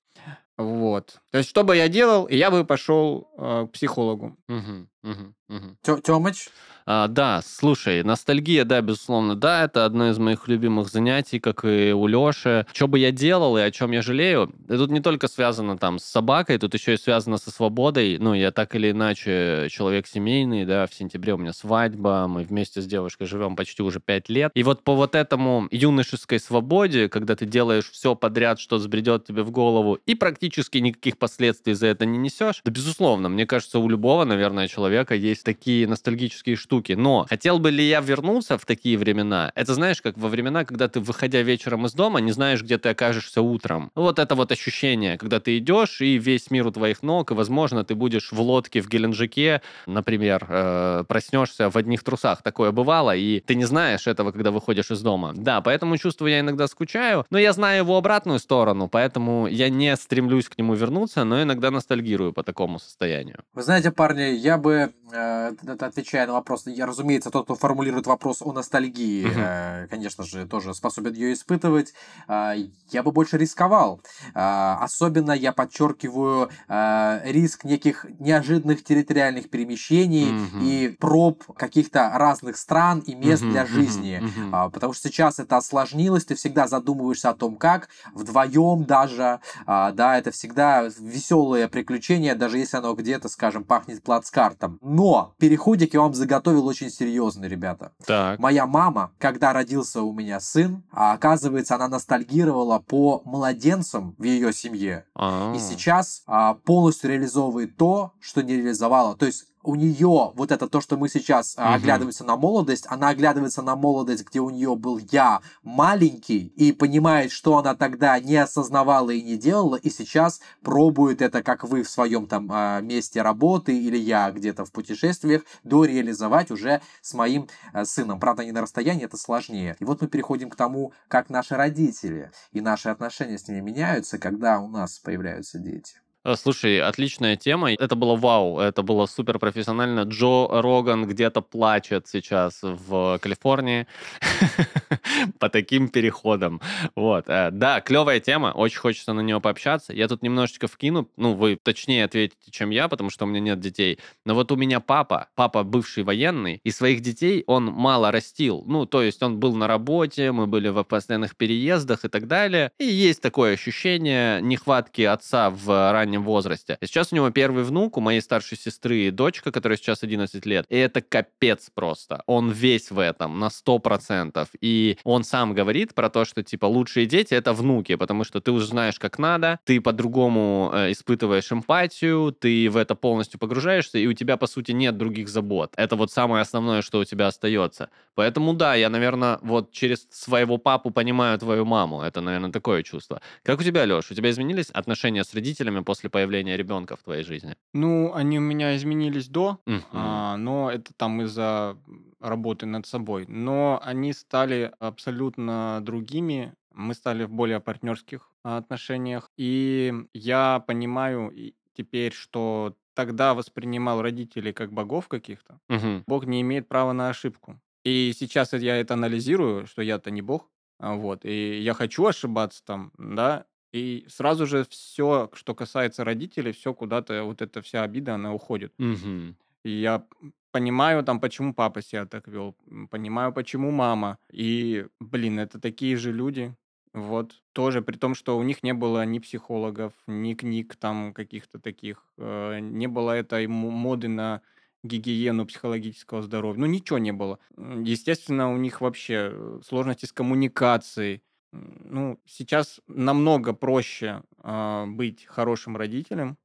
Вот. 0.57 1.21
То 1.31 1.39
есть, 1.39 1.51
что 1.51 1.65
бы 1.65 1.77
я 1.77 1.89
делал, 1.89 2.29
я 2.29 2.51
бы 2.51 2.65
пошел 2.65 3.31
э, 3.39 3.67
к 3.67 3.73
психологу. 3.73 4.37
Мгм. 4.49 4.91
Мгм. 5.03 5.35
Тё- 5.83 5.99
Тёмыч, 5.99 6.49
А, 6.87 7.09
да, 7.09 7.41
слушай, 7.45 8.03
ностальгия, 8.03 8.65
да, 8.65 8.81
безусловно, 8.81 9.35
да, 9.37 9.65
это 9.65 9.85
одно 9.85 10.11
из 10.11 10.19
моих 10.19 10.49
любимых 10.49 10.89
занятий, 10.89 11.39
как 11.39 11.65
и 11.65 11.93
у 11.93 12.07
Леши. 12.07 12.67
Что 12.73 12.89
бы 12.89 12.99
я 12.99 13.11
делал 13.13 13.57
и 13.57 13.61
о 13.61 13.71
чем 13.71 13.93
я 13.93 14.03
жалею, 14.03 14.53
и 14.69 14.77
тут 14.77 14.91
не 14.91 15.01
только 15.01 15.29
связано 15.29 15.79
там 15.79 15.99
с 15.99 16.05
собакой, 16.05 16.59
тут 16.59 16.75
еще 16.75 16.95
и 16.95 16.97
связано 16.97 17.37
со 17.39 17.51
свободой. 17.51 18.19
Ну, 18.19 18.35
я 18.35 18.51
так 18.51 18.75
или 18.75 18.91
иначе 18.91 19.69
человек 19.71 20.07
семейный, 20.07 20.65
да, 20.65 20.87
в 20.87 20.95
сентябре 20.95 21.35
у 21.35 21.39
меня 21.39 21.53
свадьба, 21.53 22.27
мы 22.29 22.43
вместе 22.43 22.81
с 22.81 22.87
девушкой 22.87 23.27
живем 23.27 23.57
почти 23.57 23.83
уже 23.83 24.01
пять 24.01 24.29
лет. 24.29 24.51
И 24.55 24.63
вот 24.63 24.83
по 24.83 24.95
вот 24.95 25.15
этому 25.15 25.69
юношеской 25.71 26.41
свободе, 26.41 27.09
когда 27.09 27.37
ты 27.37 27.47
делаешь 27.47 27.91
все 27.91 28.15
подряд, 28.15 28.59
что 28.59 28.77
взбредет 28.77 29.27
тебе 29.27 29.43
в 29.43 29.51
голову, 29.51 29.95
и 30.07 30.15
практически 30.15 30.79
никаких 30.79 31.19
последствий 31.19 31.75
за 31.75 31.87
это 31.89 32.05
не 32.05 32.19
несешь, 32.19 32.63
да, 32.65 32.71
безусловно, 32.71 33.29
мне 33.29 33.47
кажется, 33.47 33.79
у 33.79 33.89
любого, 33.89 34.25
наверное, 34.25 34.67
человека 34.67 34.90
есть 34.91 35.45
такие 35.45 35.87
ностальгические 35.87 36.57
штуки. 36.57 36.93
Но 36.93 37.27
хотел 37.29 37.59
бы 37.59 37.71
ли 37.71 37.87
я 37.89 38.01
вернуться 38.01 38.59
в 38.59 38.65
такие 38.65 38.97
времена? 38.99 39.53
Это 39.55 39.75
знаешь, 39.75 40.03
как 40.03 40.17
во 40.19 40.29
времена, 40.29 40.65
когда 40.65 40.89
ты, 40.89 41.01
выходя 41.01 41.43
вечером 41.43 41.87
из 41.87 41.93
дома, 41.93 42.21
не 42.21 42.33
знаешь, 42.33 42.63
где 42.63 42.79
ты 42.79 42.91
окажешься 42.91 43.43
утром. 43.43 43.91
Вот 43.95 44.19
это 44.19 44.35
вот 44.35 44.53
ощущение, 44.53 45.19
когда 45.19 45.41
ты 45.41 45.59
идешь, 45.59 46.01
и 46.01 46.19
весь 46.19 46.51
мир 46.51 46.67
у 46.67 46.71
твоих 46.71 47.03
ног, 47.03 47.31
и, 47.31 47.35
возможно, 47.35 47.85
ты 47.85 47.95
будешь 47.95 48.33
в 48.33 48.41
лодке 48.41 48.81
в 48.81 48.89
Геленджике, 48.89 49.63
например, 49.87 50.47
э, 50.49 51.05
проснешься 51.09 51.71
в 51.71 51.77
одних 51.77 52.03
трусах. 52.03 52.43
Такое 52.43 52.73
бывало, 52.73 53.15
и 53.15 53.41
ты 53.41 53.55
не 53.55 53.65
знаешь 53.65 54.07
этого, 54.07 54.33
когда 54.33 54.51
выходишь 54.51 54.91
из 54.91 55.03
дома. 55.03 55.33
Да, 55.35 55.61
поэтому 55.61 55.97
чувству 55.97 56.27
я 56.27 56.41
иногда 56.41 56.67
скучаю, 56.67 57.27
но 57.31 57.39
я 57.39 57.53
знаю 57.53 57.79
его 57.79 57.97
обратную 57.97 58.39
сторону, 58.39 58.89
поэтому 58.89 59.47
я 59.47 59.69
не 59.69 59.97
стремлюсь 59.97 60.49
к 60.49 60.59
нему 60.59 60.75
вернуться, 60.75 61.25
но 61.25 61.43
иногда 61.43 61.71
ностальгирую 61.71 62.33
по 62.33 62.43
такому 62.43 62.79
состоянию. 62.79 63.39
вы 63.55 63.63
знаете, 63.63 63.91
парни, 63.91 64.35
я 64.35 64.59
бы, 64.59 64.80
э, 65.13 65.53
это 65.67 65.87
отвечая 65.87 66.27
на 66.27 66.33
вопрос, 66.35 66.67
я, 66.67 66.87
разумеется, 66.87 67.31
тот, 67.31 67.45
кто 67.45 67.55
формулирует 67.55 68.07
вопрос 68.07 68.43
о 68.43 68.53
ностальгии, 68.53 69.31
э, 69.37 69.87
конечно 69.89 70.25
же, 70.25 70.47
тоже 70.47 70.73
способен 70.75 71.13
ее 71.15 71.33
испытывать, 71.33 71.93
э, 72.29 72.55
я 72.91 73.03
бы 73.03 73.13
больше 73.13 73.37
рисковал. 73.39 74.01
Э, 74.35 74.77
особенно 74.81 75.33
я 75.33 75.53
подчеркиваю 75.53 76.51
э, 76.69 77.21
риск 77.25 77.65
неких 77.65 78.07
неожиданных 78.19 78.85
территориальных 78.85 79.51
перемещений 79.51 80.33
Мгм. 80.33 80.59
и 80.63 80.89
проб 80.89 81.45
каких-то 81.57 82.11
разных 82.15 82.57
стран 82.57 83.01
и 83.01 83.15
мест 83.15 83.43
Мгм, 83.43 83.51
для 83.53 83.67
жизни. 83.67 84.23
А, 84.53 84.69
Потому 84.71 84.93
что 84.93 85.09
сейчас 85.09 85.39
это 85.39 85.57
осложнилось, 85.57 86.25
ты 86.25 86.35
всегда 86.35 86.69
задумываешься 86.69 87.31
о 87.31 87.35
том, 87.35 87.57
как 87.57 87.89
вдвоем 88.15 88.85
даже, 88.85 89.41
а, 89.67 89.91
да, 89.93 90.17
это 90.19 90.31
всегда 90.31 90.83
веселое 90.99 91.67
приключение, 91.69 92.35
даже 92.35 92.59
если 92.59 92.77
оно 92.77 92.95
где-то, 92.95 93.29
скажем, 93.29 93.65
пахнет 93.65 94.03
плацкартом. 94.03 94.70
Но 94.81 95.35
переходик 95.39 95.95
я 95.95 96.01
вам 96.01 96.15
заготовил 96.15 96.67
очень 96.67 96.91
серьезный, 96.91 97.49
ребята. 97.49 97.93
Так. 98.07 98.39
Моя 98.39 98.67
мама, 98.67 99.13
когда 99.19 99.53
родился 99.53 100.03
у 100.03 100.13
меня 100.13 100.41
сын, 100.41 100.83
а, 100.93 101.13
оказывается, 101.13 101.75
она 101.75 101.89
ностальгировала 101.89 102.79
по 102.79 103.23
младенцам 103.25 104.15
в 104.19 104.25
ее 104.25 104.53
семье. 104.53 105.05
А. 105.15 105.53
И 105.55 105.59
сейчас 105.59 106.23
а, 106.27 106.55
полностью 106.55 107.11
реализовывает 107.11 107.77
то, 107.77 108.13
что 108.21 108.43
не 108.43 108.57
реализовала. 108.57 109.17
То 109.17 109.27
есть 109.27 109.47
у 109.63 109.75
нее 109.75 110.33
вот 110.35 110.51
это 110.53 110.69
то, 110.69 110.81
что 110.81 110.97
мы 110.97 111.09
сейчас 111.09 111.57
Мгм. 111.57 111.75
оглядываемся 111.75 112.25
на 112.25 112.37
молодость, 112.37 112.87
она 112.89 113.09
оглядывается 113.09 113.63
на 113.63 113.77
молодость, 113.77 114.25
где 114.27 114.41
у 114.41 114.51
нее 114.51 114.75
был 114.77 114.99
я 115.11 115.41
маленький, 115.63 116.47
и 116.57 116.73
понимает, 116.73 117.31
что 117.31 117.59
она 117.59 117.75
тогда 117.75 118.19
не 118.19 118.37
осознавала 118.37 119.11
и 119.11 119.23
не 119.23 119.37
делала, 119.37 119.77
и 119.77 119.91
сейчас 119.91 120.41
пробует 120.63 121.23
это, 121.23 121.43
как 121.43 121.65
вы 121.65 121.83
в 121.83 121.91
своем 121.91 122.27
там 122.27 122.49
а, 122.51 122.81
месте 122.81 123.23
работы, 123.23 123.77
или 123.79 123.97
я 123.97 124.31
где-то 124.31 124.65
в 124.65 124.73
путешествиях, 124.73 125.43
дореализовать 125.65 126.51
уже 126.51 126.81
с 127.03 127.15
моим 127.15 127.49
а, 127.73 127.85
сыном. 127.85 128.21
Правда, 128.21 128.45
не 128.45 128.53
на 128.53 128.63
расстоянии, 128.63 129.05
это 129.05 129.17
сложнее. 129.17 129.77
И 129.79 129.85
вот 129.85 130.01
мы 130.01 130.09
переходим 130.09 130.51
к 130.51 130.57
тому, 130.57 130.93
как 131.09 131.31
наши 131.31 131.55
родители 131.57 132.31
и 132.53 132.61
наши 132.61 132.89
отношения 132.89 133.39
с 133.39 133.49
ними 133.49 133.61
меняются, 133.61 134.19
когда 134.19 134.61
у 134.61 134.69
нас 134.69 134.99
появляются 134.99 135.59
дети. 135.59 135.95
А, 136.23 136.37
Слушай, 136.37 136.81
отличная 136.83 137.37
тема. 137.37 137.73
Это 137.73 137.95
было 137.97 138.15
вау, 138.15 138.59
это 138.59 138.83
было 138.83 139.07
супер 139.07 139.39
профессионально. 139.39 140.01
Джо 140.01 140.49
Роган 140.51 141.07
где-то 141.07 141.41
плачет 141.41 142.09
сейчас 142.09 142.59
в 142.63 143.19
Калифорнии 143.23 143.87
по 145.39 145.49
таким 145.49 145.89
переходам. 145.89 146.61
Вот. 146.95 147.25
э, 147.29 147.51
Да, 147.51 147.81
клевая 147.81 148.21
тема, 148.21 148.53
очень 148.55 148.79
хочется 148.79 149.15
на 149.15 149.21
нее 149.21 149.41
пообщаться. 149.41 149.95
Я 149.95 150.09
тут 150.09 150.23
немножечко 150.23 150.69
вкину, 150.69 151.09
ну, 151.17 151.33
вы 151.33 151.57
точнее 151.63 152.05
ответите, 152.05 152.51
чем 152.51 152.69
я, 152.69 152.89
потому 152.89 153.09
что 153.09 153.25
у 153.25 153.29
меня 153.29 153.41
нет 153.41 153.61
детей. 153.61 153.99
Но 154.27 154.35
вот 154.35 154.53
у 154.53 154.57
меня 154.57 154.81
папа, 154.81 155.29
папа 155.35 155.63
бывший 155.65 156.03
военный, 156.05 156.61
и 156.63 156.71
своих 156.71 157.01
детей 157.01 157.45
он 157.47 157.65
мало 157.65 158.11
растил. 158.11 158.63
Ну, 158.67 158.85
то 158.85 159.03
есть 159.03 159.23
он 159.23 159.41
был 159.41 159.57
на 159.57 159.67
работе, 159.67 160.33
мы 160.33 160.47
были 160.47 160.69
в 160.69 160.83
постоянных 160.85 161.35
переездах 161.37 162.05
и 162.05 162.09
так 162.09 162.27
далее. 162.27 162.73
И 162.79 162.85
есть 162.85 163.23
такое 163.23 163.55
ощущение 163.55 164.43
нехватки 164.43 165.01
отца 165.03 165.49
в 165.49 165.93
раннем 165.93 166.10
возрасте. 166.19 166.79
И 166.81 166.87
сейчас 166.87 167.13
у 167.13 167.17
него 167.17 167.31
первый 167.31 167.65
внук, 167.65 167.97
у 167.97 168.01
моей 168.01 168.21
старшей 168.21 168.59
сестры 168.59 169.11
дочка, 169.11 169.53
которая 169.53 169.77
сейчас 169.79 170.03
11 170.03 170.47
лет. 170.47 170.67
И 170.69 170.77
это 170.77 171.01
капец 171.01 171.71
просто. 171.75 172.23
Он 172.27 172.51
весь 172.51 172.91
в 172.91 172.99
этом, 172.99 173.39
на 173.39 173.49
100%. 173.49 174.49
И 174.61 174.99
он 175.05 175.25
сам 175.25 175.55
говорит 175.55 175.95
про 175.95 176.11
то, 176.11 176.25
что, 176.25 176.43
типа, 176.43 176.67
лучшие 176.67 177.07
дети— 177.07 177.35
это 177.41 177.53
внуки, 177.53 177.95
потому 177.97 178.25
что 178.25 178.41
ты 178.41 178.51
уже 178.51 178.67
знаешь, 178.67 178.99
как 178.99 179.19
надо, 179.19 179.59
ты 179.65 179.81
по-другому 179.81 180.71
э, 180.73 180.93
испытываешь 180.93 181.53
эмпатию, 181.53 182.33
ты 182.33 182.69
в 182.71 182.77
это 182.77 182.95
полностью 182.95 183.39
погружаешься, 183.39 183.99
и 183.99 184.07
у 184.07 184.13
тебя, 184.13 184.37
по 184.37 184.47
сути, 184.47 184.73
нет 184.73 184.97
других 184.97 185.29
забот. 185.29 185.73
Это 185.77 185.97
вот 185.97 186.11
самое 186.11 186.43
основное, 186.43 186.83
что 186.83 187.01
у 187.01 187.05
тебя 187.05 187.27
остается. 187.27 187.91
Поэтому, 188.15 188.55
да, 188.55 188.75
я, 188.75 188.89
наверное, 188.89 189.39
вот 189.43 189.73
через 189.73 190.07
своего 190.11 190.59
папу 190.59 190.91
понимаю 190.91 191.39
твою 191.39 191.65
маму. 191.65 192.03
Это, 192.03 192.21
наверное, 192.21 192.51
такое 192.51 192.83
чувство. 192.83 193.21
Как 193.43 193.61
у 193.61 193.63
тебя, 193.63 193.85
Леш? 193.85 194.11
У 194.11 194.15
тебя 194.15 194.31
изменились 194.31 194.71
отношения 194.71 195.25
с 195.25 195.35
родителями 195.35 195.81
после 195.81 196.00
появления 196.09 196.57
ребенка 196.57 196.97
в 196.97 197.03
твоей 197.03 197.23
жизни? 197.25 197.57
Ну, 197.73 198.13
они 198.15 198.39
у 198.39 198.43
меня 198.43 198.77
изменились 198.77 199.29
до, 199.29 199.61
Мгм. 199.67 199.83
а, 199.93 200.37
но 200.37 200.71
это 200.71 200.93
там 200.95 201.23
из-за 201.23 201.77
работы 202.21 202.67
над 202.67 202.87
собой. 202.87 203.27
Но 203.29 203.81
они 203.83 204.13
стали 204.13 204.73
абсолютно 204.79 205.81
другими. 205.83 206.55
Мы 206.75 206.95
стали 206.95 207.25
в 207.25 207.31
более 207.31 207.61
партнерских 207.61 208.31
а, 208.45 208.57
отношениях. 208.59 209.31
И 209.37 209.93
я 210.15 210.63
понимаю 210.67 211.33
теперь, 211.75 212.13
что 212.13 212.77
тогда 212.95 213.35
воспринимал 213.35 214.03
родителей 214.03 214.53
как 214.53 214.73
богов 214.73 215.09
каких-то, 215.09 215.61
Мгм. 215.69 216.05
Бог 216.07 216.27
не 216.27 216.41
имеет 216.43 216.69
права 216.69 216.93
на 216.93 217.09
ошибку. 217.09 217.61
И 217.85 218.13
сейчас 218.19 218.53
я 218.53 218.77
это 218.77 218.95
анализирую, 218.95 219.67
что 219.67 219.81
я-то 219.81 220.11
не 220.11 220.23
Бог, 220.23 220.51
а, 220.79 220.95
вот, 220.97 221.25
и 221.25 221.61
я 221.61 221.73
хочу 221.75 222.05
ошибаться 222.07 222.63
там, 222.65 222.93
да, 222.99 223.47
и 223.73 224.05
сразу 224.09 224.47
же 224.47 224.65
все, 224.69 225.31
что 225.33 225.55
касается 225.55 226.05
родителей, 226.05 226.53
все 226.53 226.75
куда-то, 226.75 227.25
вот 227.25 227.43
эта 227.43 227.63
вся 227.63 227.83
обида, 227.83 228.15
она 228.15 228.35
уходит. 228.35 228.73
Мгм. 228.79 229.37
И 229.65 229.71
я 229.71 230.05
понимаю 230.51 231.05
там, 231.05 231.21
почему 231.21 231.55
папа 231.55 231.83
себя 231.83 232.07
так 232.07 232.29
вел, 232.29 232.57
понимаю, 232.91 233.33
почему 233.33 233.71
мама. 233.71 234.19
И, 234.33 234.87
блин, 235.01 235.39
это 235.39 235.61
такие 235.61 235.97
же 235.97 236.13
люди. 236.13 236.55
Вот, 236.93 237.41
тоже, 237.53 237.83
при 237.83 237.97
том, 237.97 238.17
что 238.17 238.37
у 238.37 238.43
них 238.43 238.65
не 238.65 238.75
было 238.75 239.05
ни 239.05 239.21
психологов, 239.21 239.93
ни 240.09 240.35
книг 240.35 240.75
там 240.75 241.15
каких-то 241.15 241.61
таких, 241.61 242.05
э, 242.19 242.59
не 242.59 242.89
было 242.89 243.13
этой 243.13 243.47
мо- 243.47 243.71
моды 243.71 244.09
на 244.09 244.43
гигиену 244.83 245.47
психологического 245.47 246.23
здоровья. 246.23 246.59
Ну, 246.59 246.67
ничего 246.67 246.99
не 246.99 247.13
было. 247.13 247.39
Естественно, 247.57 248.53
у 248.53 248.57
них 248.57 248.81
вообще 248.81 249.31
э, 249.33 249.61
сложности 249.65 250.07
с 250.07 250.13
коммуникацией. 250.13 251.23
Ну, 251.53 252.21
сейчас 252.27 252.81
намного 252.87 253.53
проще 253.53 254.23
а, 254.39 254.87
быть 254.87 255.25
хорошим 255.27 255.77
родителем, 255.77 256.39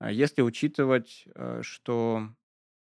а 0.00 0.12
если 0.12 0.42
учитывать, 0.42 1.24
э, 1.34 1.60
что 1.62 2.28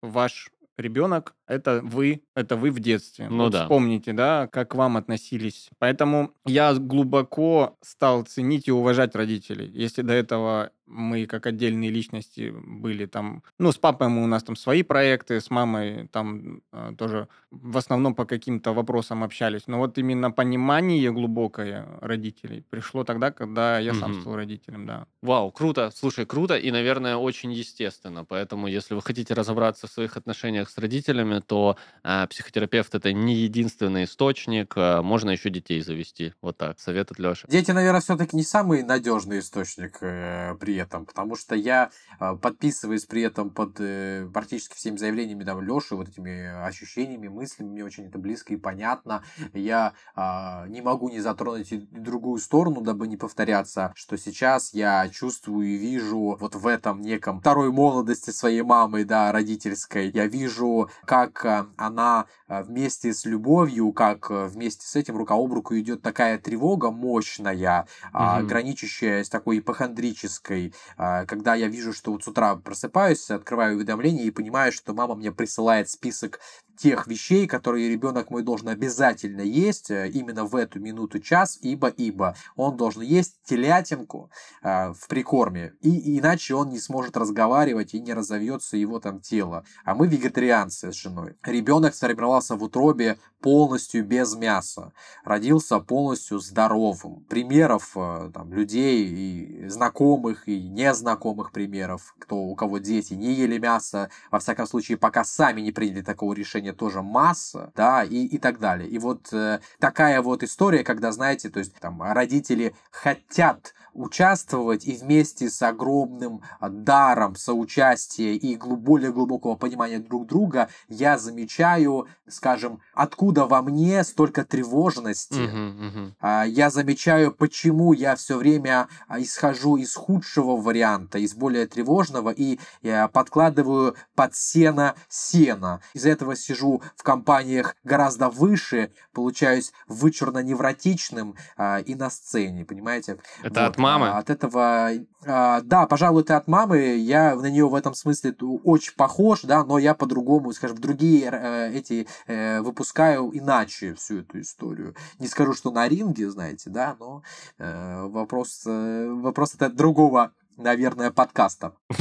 ваш 0.03 0.51
ребенок 0.77 1.36
это 1.47 1.81
вы, 1.83 2.21
это 2.35 2.55
вы 2.55 2.71
в 2.71 2.79
детстве. 2.79 3.27
Ну 3.29 3.43
Вот 3.45 3.51
да. 3.53 3.63
вспомните, 3.63 4.13
да, 4.13 4.47
как 4.47 4.71
к 4.71 4.75
вам 4.75 4.97
относились. 4.97 5.69
Поэтому 5.79 6.31
я 6.45 6.73
глубоко 6.73 7.77
стал 7.81 8.23
ценить 8.23 8.67
и 8.67 8.71
уважать 8.71 9.15
родителей. 9.15 9.69
Если 9.73 10.01
до 10.01 10.13
этого 10.13 10.71
мы 10.89 11.25
как 11.25 11.45
отдельные 11.45 11.89
личности 11.91 12.53
были 12.65 13.05
там, 13.07 13.43
ну, 13.59 13.71
с 13.73 13.77
папой 13.77 14.07
мы 14.07 14.23
у 14.23 14.27
нас 14.27 14.43
там 14.43 14.55
свои 14.55 14.83
проекты, 14.83 15.41
с 15.41 15.49
мамой 15.49 16.07
там 16.13 16.61
э, 16.71 16.93
тоже 16.97 17.27
в 17.51 17.75
основном 17.77 18.15
по 18.15 18.25
каким-то 18.25 18.71
вопросам 18.73 19.21
общались. 19.23 19.63
Но 19.67 19.79
вот 19.79 19.97
именно 19.97 20.31
понимание 20.31 21.11
глубокое 21.11 21.85
родителей 22.01 22.63
пришло 22.69 23.03
тогда, 23.03 23.31
когда 23.31 23.79
я 23.79 23.93
сам 23.93 24.11
Мгм. 24.11 24.21
стал 24.21 24.35
родителем, 24.35 24.85
да. 24.85 25.07
Вау, 25.21 25.51
круто. 25.51 25.91
Слушай, 25.93 26.25
круто 26.25 26.55
и, 26.57 26.71
наверное, 26.71 27.17
очень 27.17 27.51
естественно. 27.51 28.23
Поэтому, 28.23 28.67
если 28.67 28.95
вы 28.95 29.01
хотите 29.01 29.33
разобраться 29.33 29.87
в 29.87 29.91
своих 29.91 30.15
отношениях 30.15 30.69
с 30.69 30.77
родителями, 30.77 31.36
то 31.41 31.77
а, 32.03 32.27
психотерапевт 32.27 32.95
это 32.95 33.13
не 33.13 33.35
единственный 33.35 34.05
источник. 34.05 34.73
а, 34.75 35.01
можно 35.01 35.31
еще 35.31 35.49
детей 35.49 35.81
завести. 35.81 36.33
Вот 36.41 36.57
так. 36.57 36.79
Совет 36.79 37.11
от 37.11 37.19
Леши. 37.19 37.47
Дети, 37.49 37.71
наверное, 37.71 38.01
все-таки 38.01 38.35
не 38.35 38.43
самый 38.43 38.83
надежный 38.83 39.39
источник 39.39 39.97
э, 40.01 40.55
при 40.59 40.75
этом, 40.75 41.05
потому 41.05 41.35
что 41.35 41.55
я 41.55 41.89
э, 42.19 42.35
подписываюсь 42.35 43.05
при 43.05 43.21
этом 43.23 43.49
под 43.49 43.79
э, 43.79 44.27
практически 44.33 44.75
всеми 44.75 44.97
заявлениями 44.97 45.43
там, 45.43 45.61
Леши, 45.61 45.95
вот 45.95 46.09
этими 46.09 46.65
ощущениями, 46.65 47.27
мыслями, 47.27 47.69
мне 47.69 47.83
очень 47.83 48.05
это 48.05 48.17
близко 48.17 48.53
и 48.53 48.57
понятно. 48.57 49.23
Я 49.53 49.93
а, 50.15 50.65
не 50.67 50.81
могу 50.81 51.09
не 51.09 51.19
затронуть 51.19 51.71
и 51.71 51.77
другую 51.77 52.39
сторону, 52.39 52.81
дабы 52.81 53.07
не 53.07 53.17
повторяться, 53.17 53.91
что 53.95 54.17
сейчас 54.17 54.73
я 54.73 55.09
чувствую 55.09 55.67
и 55.67 55.77
вижу 55.77 56.37
вот 56.39 56.55
в 56.55 56.67
этом 56.67 57.01
неком 57.01 57.39
второй 57.39 57.71
молодости 57.71 58.31
своей 58.31 58.61
мамы, 58.61 59.03
да, 59.05 59.31
родительской. 59.31 60.09
Я 60.09 60.27
вижу, 60.27 60.89
как 61.05 61.26
а, 61.45 61.67
она 61.77 62.27
а, 62.47 62.63
вместе 62.63 63.13
с 63.13 63.25
любовью, 63.25 63.91
как 63.93 64.29
а, 64.31 64.47
вместе 64.47 64.85
с 64.87 64.95
этим 64.95 65.17
рука 65.17 65.35
об 65.35 65.53
руку 65.53 65.77
идет 65.77 66.01
такая 66.01 66.37
тревога 66.37 66.91
мощная, 66.91 67.87
Мгм. 68.13 68.47
граничащая 68.47 69.23
с 69.23 69.29
такой 69.29 69.59
ипохондрической, 69.59 70.73
а, 70.97 71.25
когда 71.25 71.55
я 71.55 71.67
вижу, 71.67 71.93
что 71.93 72.11
вот 72.11 72.23
с 72.23 72.27
утра 72.27 72.55
просыпаюсь, 72.55 73.29
открываю 73.29 73.75
уведомления 73.77 74.23
и 74.25 74.31
понимаю, 74.31 74.71
что 74.71 74.93
мама 74.93 75.15
мне 75.15 75.31
присылает 75.31 75.89
список 75.89 76.39
тех 76.77 77.07
вещей, 77.07 77.47
которые 77.47 77.89
ребенок 77.89 78.29
мой 78.29 78.43
должен 78.43 78.69
обязательно 78.69 79.41
есть 79.41 79.91
э, 79.91 80.09
именно 80.09 80.45
в 80.45 80.55
эту 80.55 80.79
минуту 80.79 81.19
час, 81.19 81.57
ибо 81.61 81.87
ибо 81.87 82.35
он 82.55 82.77
должен 82.77 83.01
есть 83.01 83.39
телятинку 83.43 84.31
э, 84.63 84.93
в 84.93 85.07
прикорме, 85.07 85.73
и 85.81 86.19
иначе 86.19 86.55
он 86.55 86.69
не 86.69 86.79
сможет 86.79 87.17
разговаривать 87.17 87.93
и 87.93 87.99
не 87.99 88.13
разовьется 88.13 88.77
его 88.77 88.99
там 88.99 89.19
тело. 89.19 89.65
А 89.83 89.95
мы 89.95 90.07
вегетарианцы 90.07 90.91
с 90.91 90.95
женой. 90.95 91.35
Ребенок 91.43 91.95
сформировался 91.95 92.55
в 92.55 92.63
утробе 92.63 93.17
полностью 93.41 94.05
без 94.05 94.35
мяса, 94.35 94.93
родился 95.23 95.79
полностью 95.79 96.39
здоровым. 96.39 97.25
Примеров 97.29 97.91
э, 97.95 98.31
там, 98.33 98.53
людей 98.53 99.05
и 99.07 99.67
знакомых 99.67 100.47
и 100.47 100.61
незнакомых 100.61 101.51
примеров, 101.51 102.15
кто 102.19 102.35
у 102.37 102.55
кого 102.55 102.79
дети 102.79 103.13
не 103.13 103.33
ели 103.33 103.57
мясо, 103.57 104.09
во 104.31 104.39
всяком 104.39 104.67
случае, 104.67 104.97
пока 104.97 105.23
сами 105.23 105.61
не 105.61 105.71
приняли 105.71 106.01
такого 106.01 106.33
решения, 106.33 106.73
тоже 106.73 107.01
масса, 107.01 107.71
да, 107.75 108.03
и, 108.03 108.25
и 108.25 108.37
так 108.37 108.59
далее. 108.59 108.89
И 108.89 108.97
вот 108.97 109.31
э, 109.31 109.59
такая 109.79 110.21
вот 110.21 110.43
история, 110.43 110.83
когда, 110.83 111.11
знаете, 111.11 111.49
то 111.49 111.59
есть 111.59 111.73
там 111.79 112.01
родители 112.01 112.73
хотят 112.91 113.73
участвовать 113.97 114.85
и 114.85 114.93
вместе 114.95 115.49
с 115.49 115.61
огромным 115.61 116.41
даром 116.61 117.35
соучастия 117.35 118.33
и 118.33 118.55
глу- 118.55 118.77
более 118.77 119.11
глубокого 119.11 119.55
понимания 119.55 119.99
друг 119.99 120.27
друга 120.27 120.69
я 120.87 121.17
замечаю, 121.17 122.07
скажем, 122.27 122.79
откуда 122.93 123.36
во 123.45 123.61
мне 123.61 124.03
столько 124.03 124.43
тревожности, 124.43 125.39
мгм. 125.39 126.15
а, 126.19 126.43
я 126.45 126.69
замечаю, 126.69 127.31
почему 127.31 127.93
я 127.93 128.15
все 128.15 128.37
время 128.37 128.87
а, 129.07 129.21
исхожу 129.21 129.77
из 129.77 129.93
худшего 129.95 130.57
варианта, 130.57 131.19
из 131.19 131.33
более 131.35 131.67
тревожного, 131.67 132.29
и 132.29 132.59
я 132.81 133.07
подкладываю 133.07 133.95
под 134.15 134.35
сено 134.35 134.95
сено. 135.09 135.81
Из-за 135.93 136.09
этого 136.09 136.35
сижу 136.35 136.81
в 136.95 137.03
компаниях 137.03 137.75
гораздо 137.83 138.29
выше, 138.29 138.91
получаюсь 139.13 139.71
вычурно-невротичным 139.87 141.35
а, 141.57 141.79
и 141.79 141.95
на 141.95 142.09
сцене, 142.09 142.65
понимаете? 142.65 143.17
Это 143.43 143.61
Вот, 143.61 143.69
от 143.69 143.77
мамы? 143.77 144.07
а, 144.09 144.17
От 144.19 144.29
этого, 144.29 144.91
а, 145.25 145.61
да, 145.61 145.85
пожалуй, 145.87 146.21
это 146.23 146.37
от 146.37 146.47
мамы. 146.47 146.95
Я 146.97 147.35
на 147.35 147.47
нее 147.49 147.67
в 147.67 147.75
этом 147.75 147.93
смысле 147.93 148.35
очень 148.63 148.93
похож, 148.95 149.41
да, 149.41 149.63
но 149.63 149.77
я 149.77 149.93
по-другому, 149.93 150.51
скажем, 150.53 150.77
другие 150.77 151.29
э, 151.31 151.71
эти 151.73 152.07
э, 152.27 152.61
выпускаю 152.61 153.16
иначе 153.33 153.93
всю 153.93 154.19
эту 154.19 154.41
историю. 154.41 154.95
Не 155.19 155.27
скажу, 155.27 155.53
что 155.53 155.71
на 155.71 155.87
ринге, 155.87 156.29
знаете, 156.29 156.69
да, 156.69 156.95
но 156.99 157.23
э, 157.57 158.03
вопрос, 158.07 158.63
э, 158.65 159.07
вопрос 159.09 159.55
это 159.55 159.69
другого, 159.69 160.31
наверное, 160.57 161.11
подкаста. 161.11 161.73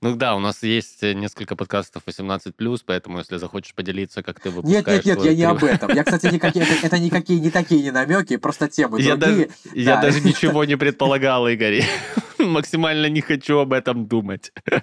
Ну 0.00 0.16
да, 0.16 0.34
у 0.34 0.40
нас 0.40 0.62
есть 0.62 1.02
э, 1.02 1.12
несколько 1.12 1.54
подкастов 1.54 2.02
18+, 2.06 2.82
поэтому 2.86 3.18
если 3.18 3.36
захочешь 3.36 3.74
поделиться, 3.74 4.22
как 4.22 4.40
ты 4.40 4.48
Нет, 4.48 4.56
выпускаешь... 4.56 5.04
нет, 5.04 5.04
нет, 5.04 5.16
я 5.16 5.22
свою 5.22 5.36
не 5.36 5.44
об 5.44 5.64
этом. 5.64 5.90
Я, 5.94 6.04
кстати, 6.04 6.26
никакие, 6.26 6.64
это, 6.82 6.98
никакие 6.98 7.40
не 7.40 7.50
такие 7.50 7.82
не 7.82 7.90
намеки, 7.90 8.36
просто 8.36 8.68
темы 8.68 9.00
Я 9.00 9.16
другие. 9.16 9.50
я 9.74 9.96
Да. 9.96 10.02
даже 10.02 10.20
ничего 10.24 10.64
не 10.64 10.76
предполагал, 10.76 11.46
Игорь. 11.48 11.84
Максимально 12.48 13.06
не 13.08 13.20
хочу 13.20 13.58
об 13.58 13.72
этом 13.72 14.06
думать. 14.06 14.52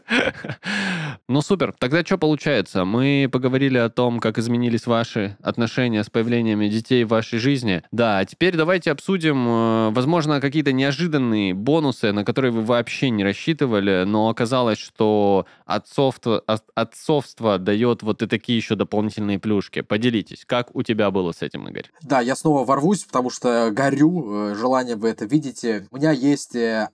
Ну 1.28 1.41
супер. 1.41 1.76
Тогда 1.78 2.03
что 2.03 2.18
получается? 2.18 2.86
Мы 2.86 3.30
поговорили 3.32 3.78
о 3.78 3.89
том, 3.89 4.20
как 4.20 4.39
изменились 4.39 4.88
ваши 4.88 5.38
отношения 5.43 6.03
с 6.03 6.10
появлениями 6.10 6.68
детей 6.68 7.03
в 7.03 7.10
вашей 7.10 7.38
жизни. 7.38 7.84
Да, 7.91 8.18
а 8.18 8.26
теперь 8.26 8.55
давайте 8.57 8.91
обсудим, 8.91 9.47
э, 9.47 9.89
возможно, 9.91 10.41
какие-то 10.41 10.72
неожиданные 10.72 11.53
бонусы, 11.53 12.12
на 12.14 12.26
которые 12.26 12.51
вы 12.51 12.64
вообще 12.64 13.12
не 13.12 13.24
рассчитывали, 13.24 14.05
но 14.07 14.30
оказалось, 14.30 14.80
что 14.80 15.45
отцовство, 15.66 16.41
от- 16.47 16.64
отцовство 16.74 17.60
дает 17.60 18.01
вот 18.01 18.24
и 18.24 18.28
такие 18.28 18.57
еще 18.57 18.74
дополнительные 18.74 19.38
плюшки. 19.38 19.82
Поделитесь, 19.82 20.45
как 20.47 20.76
у 20.76 20.82
тебя 20.82 21.12
было 21.12 21.32
с 21.32 21.43
этим, 21.43 21.68
Игорь? 21.68 21.91
Да, 22.01 22.22
я 22.22 22.36
снова 22.36 22.66
ворвусь, 22.66 23.03
потому 23.03 23.30
что 23.30 23.70
горю, 23.72 24.51
э, 24.51 24.55
желание 24.55 24.95
вы 24.95 25.10
это 25.10 25.26
видите. 25.26 25.88
У 25.91 25.97
меня 25.97 26.12
есть 26.12 26.55
э, 26.55 26.89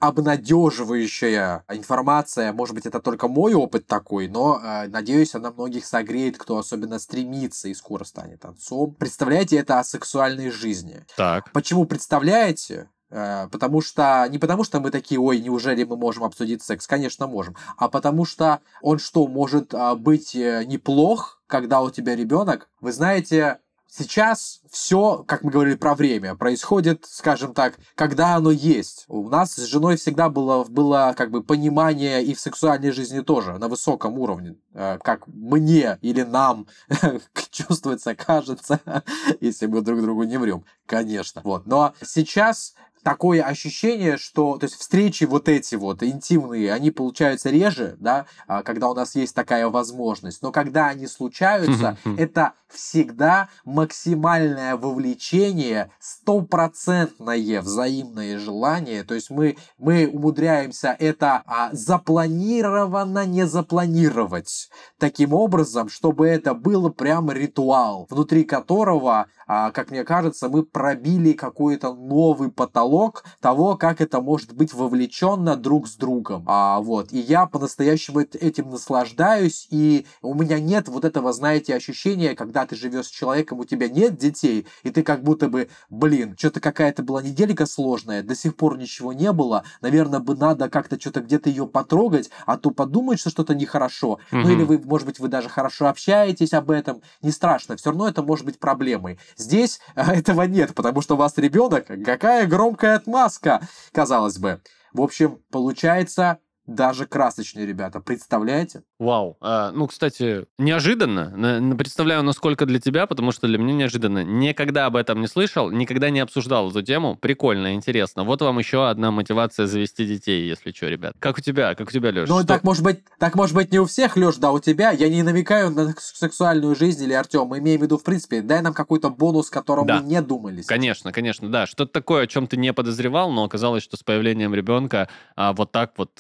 обнадеживающая 0.55 1.63
информация, 1.69 2.53
может 2.53 2.75
быть, 2.75 2.85
это 2.85 2.99
только 2.99 3.27
мой 3.27 3.53
опыт 3.53 3.87
такой, 3.87 4.27
но, 4.27 4.59
э, 4.63 4.87
надеюсь, 4.87 5.35
она 5.35 5.51
многих 5.51 5.85
согреет, 5.85 6.37
кто 6.37 6.57
особенно 6.57 6.99
стремится 6.99 7.67
и 7.67 7.73
скоро 7.73 8.03
станет 8.03 8.45
отцом. 8.45 8.95
Представляете, 8.95 9.57
это 9.57 9.79
о 9.79 9.83
сексуальной 9.83 10.49
жизни. 10.49 11.05
Так. 11.17 11.51
Почему 11.51 11.85
представляете? 11.85 12.89
Э, 13.09 13.47
Потому 13.51 13.81
что 13.81 14.27
не 14.29 14.39
потому 14.39 14.63
что 14.63 14.79
мы 14.79 14.91
такие, 14.91 15.19
ой, 15.19 15.39
неужели 15.39 15.83
мы 15.83 15.97
можем 15.97 16.23
обсудить 16.23 16.63
секс? 16.63 16.87
Конечно, 16.87 17.27
можем. 17.27 17.55
А 17.77 17.87
потому 17.89 18.25
что 18.25 18.59
он 18.81 18.99
что, 18.99 19.27
может 19.27 19.73
а, 19.73 19.95
быть 19.95 20.35
э, 20.35 20.63
неплох, 20.65 21.41
когда 21.47 21.81
у 21.81 21.89
тебя 21.89 22.15
ребенок? 22.15 22.69
Вы 22.81 22.91
знаете, 22.91 23.59
сейчас 23.87 24.61
все, 24.69 25.23
как 25.27 25.43
мы 25.43 25.51
говорили 25.51 25.75
про 25.75 25.95
время, 25.95 26.35
происходит, 26.35 27.05
скажем 27.09 27.53
так, 27.53 27.77
когда 27.95 28.35
оно 28.35 28.51
есть. 28.51 29.05
У 29.07 29.29
нас 29.29 29.53
с 29.53 29.65
женой 29.65 29.97
всегда 29.97 30.29
было, 30.29 30.63
было 30.65 31.13
как 31.17 31.31
бы 31.31 31.43
понимание 31.43 32.23
и 32.23 32.33
в 32.33 32.39
сексуальной 32.39 32.91
жизни 32.91 33.21
тоже 33.21 33.57
на 33.57 33.67
высоком 33.67 34.17
уровне. 34.17 34.55
Э, 34.73 34.97
Как 35.01 35.27
мне 35.27 35.97
или 36.01 36.23
нам 36.23 36.67
чувствуется, 37.51 38.15
кажется, 38.15 38.79
если 39.41 39.67
мы 39.67 39.81
друг 39.81 40.01
другу 40.01 40.23
не 40.23 40.37
врем, 40.37 40.65
конечно. 40.85 41.41
Вот. 41.43 41.65
Но 41.65 41.93
сейчас 42.03 42.73
такое 43.05 43.43
ощущение, 43.43 44.17
что, 44.17 44.57
то 44.57 44.65
есть 44.65 44.75
встречи 44.75 45.25
вот 45.25 45.47
эти 45.47 45.75
вот 45.75 46.01
интимные, 46.01 46.73
они 46.73 46.89
получаются 46.89 47.51
реже, 47.51 47.95
да, 47.99 48.25
а, 48.47 48.63
когда 48.63 48.89
у 48.89 48.95
нас 48.95 49.13
есть 49.13 49.35
такая 49.35 49.69
возможность, 49.69 50.41
но 50.41 50.51
когда 50.51 50.87
они 50.87 51.05
случаются, 51.05 51.97
это 52.17 52.53
всегда 52.67 53.49
максимальное 53.63 54.75
вовлечение, 54.75 55.91
стопроцентное 55.99 57.61
взаимное 57.61 58.39
желание, 58.39 59.03
то 59.03 59.13
есть 59.13 59.29
мы, 59.29 59.55
мы 59.77 60.09
умудряемся 60.11 60.95
это 60.97 61.43
а, 61.45 61.69
запланированно 61.73 63.27
не 63.27 63.45
запланировать 63.45 64.69
таким 64.97 65.33
образом, 65.33 65.89
чтобы 65.89 66.25
это 66.27 66.55
было 66.55 66.89
прям 66.89 67.29
ритуал, 67.31 68.07
внутри 68.09 68.45
которого, 68.45 69.27
как 69.47 69.91
мне 69.91 70.03
кажется, 70.03 70.49
мы 70.49 70.63
пробили 70.63 71.33
какой-то 71.33 71.93
новый 71.93 72.51
потолок 72.51 73.23
того, 73.39 73.77
как 73.77 74.01
это 74.01 74.21
может 74.21 74.53
быть 74.53 74.73
вовлеченно 74.73 75.55
друг 75.55 75.87
с 75.87 75.95
другом. 75.95 76.43
А, 76.47 76.79
вот. 76.79 77.11
И 77.11 77.19
я 77.19 77.45
по-настоящему 77.45 78.21
этим 78.21 78.69
наслаждаюсь, 78.69 79.67
и 79.69 80.05
у 80.21 80.33
меня 80.33 80.59
нет 80.59 80.87
вот 80.87 81.05
этого, 81.05 81.33
знаете, 81.33 81.75
ощущения, 81.75 82.35
когда 82.35 82.65
ты 82.65 82.75
живешь 82.75 83.07
с 83.07 83.09
человеком, 83.09 83.59
у 83.59 83.65
тебя 83.65 83.89
нет 83.89 84.17
детей, 84.17 84.67
и 84.83 84.89
ты 84.89 85.03
как 85.03 85.23
будто 85.23 85.47
бы, 85.47 85.69
блин, 85.89 86.35
что-то 86.37 86.59
какая-то 86.59 87.03
была 87.03 87.21
неделька 87.21 87.65
сложная, 87.65 88.23
до 88.23 88.35
сих 88.35 88.55
пор 88.55 88.77
ничего 88.77 89.13
не 89.13 89.31
было, 89.31 89.63
наверное, 89.81 90.19
бы 90.19 90.35
надо 90.35 90.69
как-то 90.69 90.99
что-то 90.99 91.21
где-то 91.21 91.49
ее 91.49 91.67
потрогать, 91.67 92.29
а 92.45 92.57
то 92.57 92.71
подумать, 92.71 93.19
что 93.19 93.29
что-то 93.29 93.55
нехорошо. 93.55 94.19
Mm-hmm. 94.31 94.41
Ну 94.41 94.49
или 94.49 94.63
вы, 94.63 94.81
может 94.83 95.07
быть, 95.07 95.19
вы 95.19 95.27
даже 95.27 95.49
хорошо 95.49 95.87
общаетесь 95.87 96.53
об 96.53 96.71
этом, 96.71 97.01
не 97.21 97.31
страшно, 97.31 97.75
все 97.75 97.89
равно 97.89 98.07
это 98.07 98.23
может 98.23 98.45
быть 98.45 98.59
проблемой. 98.59 99.19
Здесь 99.37 99.79
а, 99.95 100.15
этого 100.15 100.43
нет, 100.43 100.73
потому 100.73 101.01
что 101.01 101.15
у 101.15 101.17
вас 101.17 101.37
ребенок, 101.37 101.87
какая 102.05 102.47
громкая 102.47 102.95
отмазка, 102.95 103.67
казалось 103.91 104.37
бы. 104.37 104.61
В 104.93 105.01
общем, 105.01 105.41
получается, 105.51 106.39
даже 106.67 107.05
красочные 107.05 107.65
ребята, 107.65 107.99
представляете? 107.99 108.83
Вау. 108.99 109.37
А, 109.41 109.71
ну, 109.71 109.87
кстати, 109.87 110.45
неожиданно. 110.57 111.75
Представляю, 111.75 112.23
насколько 112.23 112.65
для 112.65 112.79
тебя, 112.79 113.05
потому 113.07 113.31
что 113.31 113.47
для 113.47 113.57
меня 113.57 113.73
неожиданно. 113.73 114.23
Никогда 114.23 114.85
об 114.85 114.95
этом 114.95 115.21
не 115.21 115.27
слышал, 115.27 115.69
никогда 115.69 116.09
не 116.09 116.19
обсуждал 116.19 116.69
эту 116.69 116.81
тему. 116.81 117.15
Прикольно, 117.15 117.73
интересно. 117.73 118.23
Вот 118.23 118.41
вам 118.41 118.57
еще 118.59 118.89
одна 118.89 119.11
мотивация 119.11 119.67
завести 119.67 120.05
детей, 120.05 120.47
если 120.47 120.71
что, 120.71 120.87
ребят. 120.87 121.15
Как 121.19 121.37
у 121.37 121.41
тебя? 121.41 121.75
Как 121.75 121.89
у 121.89 121.91
тебя, 121.91 122.09
Леш? 122.11 122.27
Ну, 122.29 122.39
что? 122.39 122.47
так 122.47 122.63
может 122.63 122.83
быть, 122.83 122.99
так 123.19 123.35
может 123.35 123.55
быть 123.55 123.71
не 123.71 123.79
у 123.79 123.85
всех, 123.85 124.17
Леш, 124.17 124.37
да, 124.37 124.51
у 124.51 124.59
тебя. 124.59 124.91
Я 124.91 125.09
не 125.09 125.23
намекаю 125.23 125.69
на 125.71 125.93
сексуальную 125.97 126.75
жизнь 126.75 127.03
или 127.03 127.13
Артем. 127.13 127.47
Мы 127.47 127.59
имеем 127.59 127.81
в 127.81 127.83
виду, 127.83 127.97
в 127.97 128.03
принципе, 128.03 128.41
дай 128.41 128.61
нам 128.61 128.73
какой-то 128.73 129.09
бонус, 129.09 129.49
которым 129.49 129.85
да. 129.85 130.01
мы 130.01 130.07
не 130.07 130.21
думали. 130.21 130.61
Конечно, 130.63 131.11
конечно, 131.11 131.51
да. 131.51 131.67
Что-то 131.67 131.91
такое, 131.91 132.23
о 132.23 132.27
чем 132.27 132.47
ты 132.47 132.57
не 132.57 132.73
подозревал, 132.73 133.31
но 133.31 133.43
оказалось, 133.43 133.83
что 133.83 133.97
с 133.97 134.03
появлением 134.03 134.55
ребенка 134.55 135.09
а, 135.35 135.53
вот 135.53 135.71
так 135.71 135.93
вот 135.97 136.11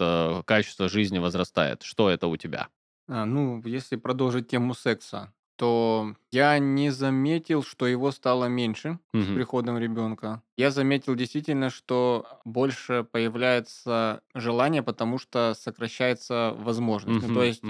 качество 0.43 0.89
жизни 0.89 1.19
возрастает. 1.19 1.83
Что 1.83 2.09
это 2.09 2.27
у 2.27 2.37
тебя? 2.37 2.69
А, 3.07 3.25
ну, 3.25 3.61
если 3.65 3.95
продолжить 3.95 4.47
тему 4.47 4.73
секса, 4.73 5.33
то 5.57 6.15
я 6.31 6.59
не 6.59 6.89
заметил, 6.89 7.63
что 7.63 7.87
его 7.87 8.11
стало 8.11 8.45
меньше 8.45 8.99
с 9.13 9.25
приходом 9.33 9.77
ребенка. 9.77 10.41
Я 10.57 10.71
заметил 10.71 11.15
действительно, 11.15 11.69
что 11.69 12.41
больше 12.45 13.05
появляется 13.09 14.21
желание, 14.33 14.83
потому 14.83 15.17
что 15.17 15.53
сокращается 15.53 16.53
возможность. 16.57 17.21
Ну, 17.21 17.33
то 17.33 17.43
есть. 17.43 17.63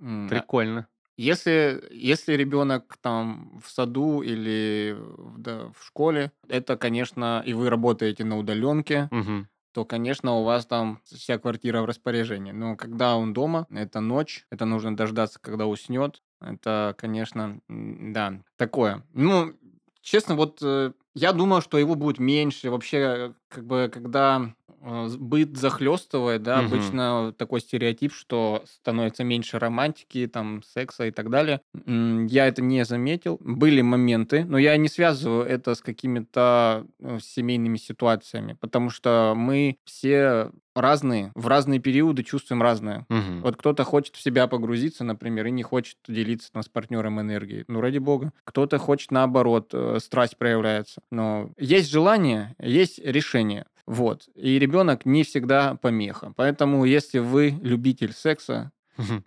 А, 0.00 0.28
Прикольно. 0.28 0.88
если, 1.16 1.82
если 1.90 2.34
ребенок 2.34 2.96
там 3.00 3.60
в 3.64 3.70
саду 3.70 4.22
или 4.22 4.96
в, 4.98 5.38
да, 5.38 5.70
в 5.72 5.84
школе, 5.84 6.32
это, 6.48 6.76
конечно, 6.76 7.42
и 7.44 7.52
вы 7.52 7.70
работаете 7.70 8.24
на 8.24 8.38
удаленке, 8.38 9.08
Мгм 9.12 9.48
то, 9.72 9.84
конечно, 9.84 10.34
у 10.34 10.44
вас 10.44 10.66
там 10.66 11.00
вся 11.04 11.38
квартира 11.38 11.82
в 11.82 11.86
распоряжении. 11.86 12.52
Но 12.52 12.76
когда 12.76 13.16
он 13.16 13.32
дома, 13.32 13.66
это 13.70 14.00
ночь, 14.00 14.46
это 14.50 14.64
нужно 14.64 14.96
дождаться, 14.96 15.38
когда 15.40 15.66
уснет. 15.66 16.22
Это, 16.40 16.94
конечно, 16.98 17.60
да, 17.68 18.40
такое. 18.56 19.04
Ну, 19.12 19.54
честно, 20.00 20.34
вот 20.34 20.60
э, 20.62 20.92
я 21.14 21.32
думал, 21.32 21.60
что 21.60 21.78
его 21.78 21.94
будет 21.94 22.18
меньше. 22.18 22.70
Вообще, 22.70 23.34
как 23.48 23.66
бы, 23.66 23.90
когда 23.92 24.40
э, 24.40 24.57
быт 24.80 25.56
захлестывает, 25.56 26.42
да, 26.42 26.60
угу. 26.60 26.66
обычно 26.66 27.34
такой 27.36 27.60
стереотип, 27.60 28.12
что 28.12 28.62
становится 28.66 29.24
меньше 29.24 29.58
романтики, 29.58 30.26
там, 30.26 30.62
секса 30.62 31.06
и 31.06 31.10
так 31.10 31.30
далее. 31.30 31.60
Я 31.74 32.46
это 32.46 32.62
не 32.62 32.84
заметил. 32.84 33.38
Были 33.40 33.82
моменты, 33.82 34.44
но 34.44 34.58
я 34.58 34.76
не 34.76 34.88
связываю 34.88 35.44
это 35.44 35.74
с 35.74 35.80
какими-то 35.80 36.86
э, 37.00 37.18
семейными 37.20 37.76
ситуациями, 37.76 38.56
потому 38.60 38.90
что 38.90 39.34
мы 39.36 39.78
все 39.84 40.50
разные, 40.80 41.32
в 41.34 41.46
разные 41.46 41.80
периоды 41.80 42.22
чувствуем 42.22 42.62
разное. 42.62 43.06
Угу. 43.08 43.40
Вот 43.42 43.56
кто-то 43.56 43.84
хочет 43.84 44.16
в 44.16 44.20
себя 44.20 44.46
погрузиться, 44.46 45.04
например, 45.04 45.46
и 45.46 45.50
не 45.50 45.62
хочет 45.62 45.96
делиться 46.06 46.52
там, 46.52 46.62
с 46.62 46.68
партнером 46.68 47.20
энергией. 47.20 47.64
Ну, 47.68 47.80
ради 47.80 47.98
бога. 47.98 48.32
Кто-то 48.44 48.78
хочет 48.78 49.10
наоборот, 49.10 49.70
э, 49.72 49.98
страсть 50.00 50.36
проявляется. 50.36 51.00
Но 51.10 51.50
есть 51.58 51.90
желание, 51.90 52.54
есть 52.60 52.98
решение. 52.98 53.66
Вот. 53.88 54.28
И 54.34 54.58
ребенок 54.58 55.06
не 55.06 55.22
всегда 55.24 55.74
помеха. 55.76 56.34
Поэтому, 56.36 56.84
если 56.84 57.20
вы 57.20 57.58
любитель 57.62 58.12
секса, 58.12 58.70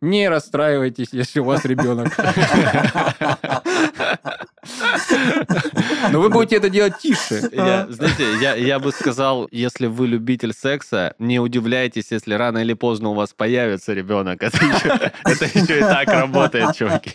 не 0.02 0.30
расстраивайтесь, 0.30 1.10
если 1.12 1.40
у 1.40 1.46
вас 1.46 1.66
ребенок. 1.66 2.18
Но 6.12 6.20
вы 6.20 6.30
будете 6.30 6.58
это 6.58 6.70
делать 6.70 6.98
тише. 7.00 7.50
Я, 7.52 7.88
знаете, 7.90 8.38
я, 8.42 8.56
я 8.56 8.80
бы 8.80 8.92
сказал, 8.92 9.48
если 9.52 9.88
вы 9.88 10.08
любитель 10.08 10.54
секса, 10.54 11.16
не 11.20 11.40
удивляйтесь, 11.40 12.12
если 12.12 12.34
рано 12.34 12.60
или 12.60 12.74
поздно 12.74 13.10
у 13.10 13.14
вас 13.14 13.34
появится 13.34 13.94
ребенок. 13.94 14.42
Это 14.44 14.58
еще, 14.58 15.12
это 15.24 15.46
еще 15.46 15.80
и 15.80 15.82
так 15.82 16.08
работает, 16.08 16.76
чуваки. 16.76 17.14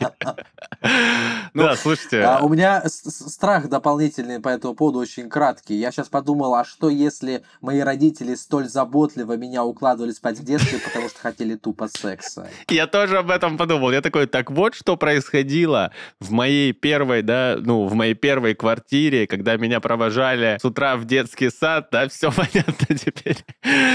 Ну, 1.55 1.63
да, 1.63 1.77
слушайте. 1.77 2.23
А, 2.23 2.41
у 2.41 2.49
меня 2.49 2.83
страх 2.87 3.69
дополнительный 3.69 4.41
по 4.41 4.49
этому 4.49 4.75
поводу 4.75 4.99
очень 4.99 5.29
краткий. 5.29 5.75
Я 5.75 5.91
сейчас 5.91 6.09
подумал, 6.09 6.55
а 6.55 6.65
что 6.65 6.89
если 6.89 7.43
мои 7.61 7.81
родители 7.81 8.35
столь 8.35 8.69
заботливо 8.69 9.37
меня 9.37 9.65
укладывали 9.65 10.13
спать 10.13 10.39
в 10.39 10.45
детстве, 10.45 10.79
потому 10.79 11.09
что 11.09 11.21
хотели 11.21 11.57
тупо 11.57 11.89
секса? 11.89 12.46
Я 12.69 12.87
тоже 12.87 13.19
об 13.19 13.31
этом 13.31 13.57
подумал. 13.57 13.93
Я 13.93 14.01
такой, 14.01 14.27
так 14.27 14.51
вот, 14.51 14.75
что 14.75 14.97
происходило 14.97 15.93
в 16.21 16.31
моей 16.31 16.73
первой, 16.73 17.23
да, 17.23 17.57
ну, 17.59 17.87
в 17.87 17.95
моей 17.95 18.15
первой 18.15 18.55
квартире, 18.55 19.27
когда 19.27 19.57
меня 19.57 19.81
провожали 19.81 20.59
с 20.61 20.65
утра 20.65 20.97
в 20.97 21.05
детский 21.05 21.51
сад, 21.51 21.89
да, 21.91 22.09
все 22.09 22.31
понятно 22.37 22.97
теперь. 22.97 23.39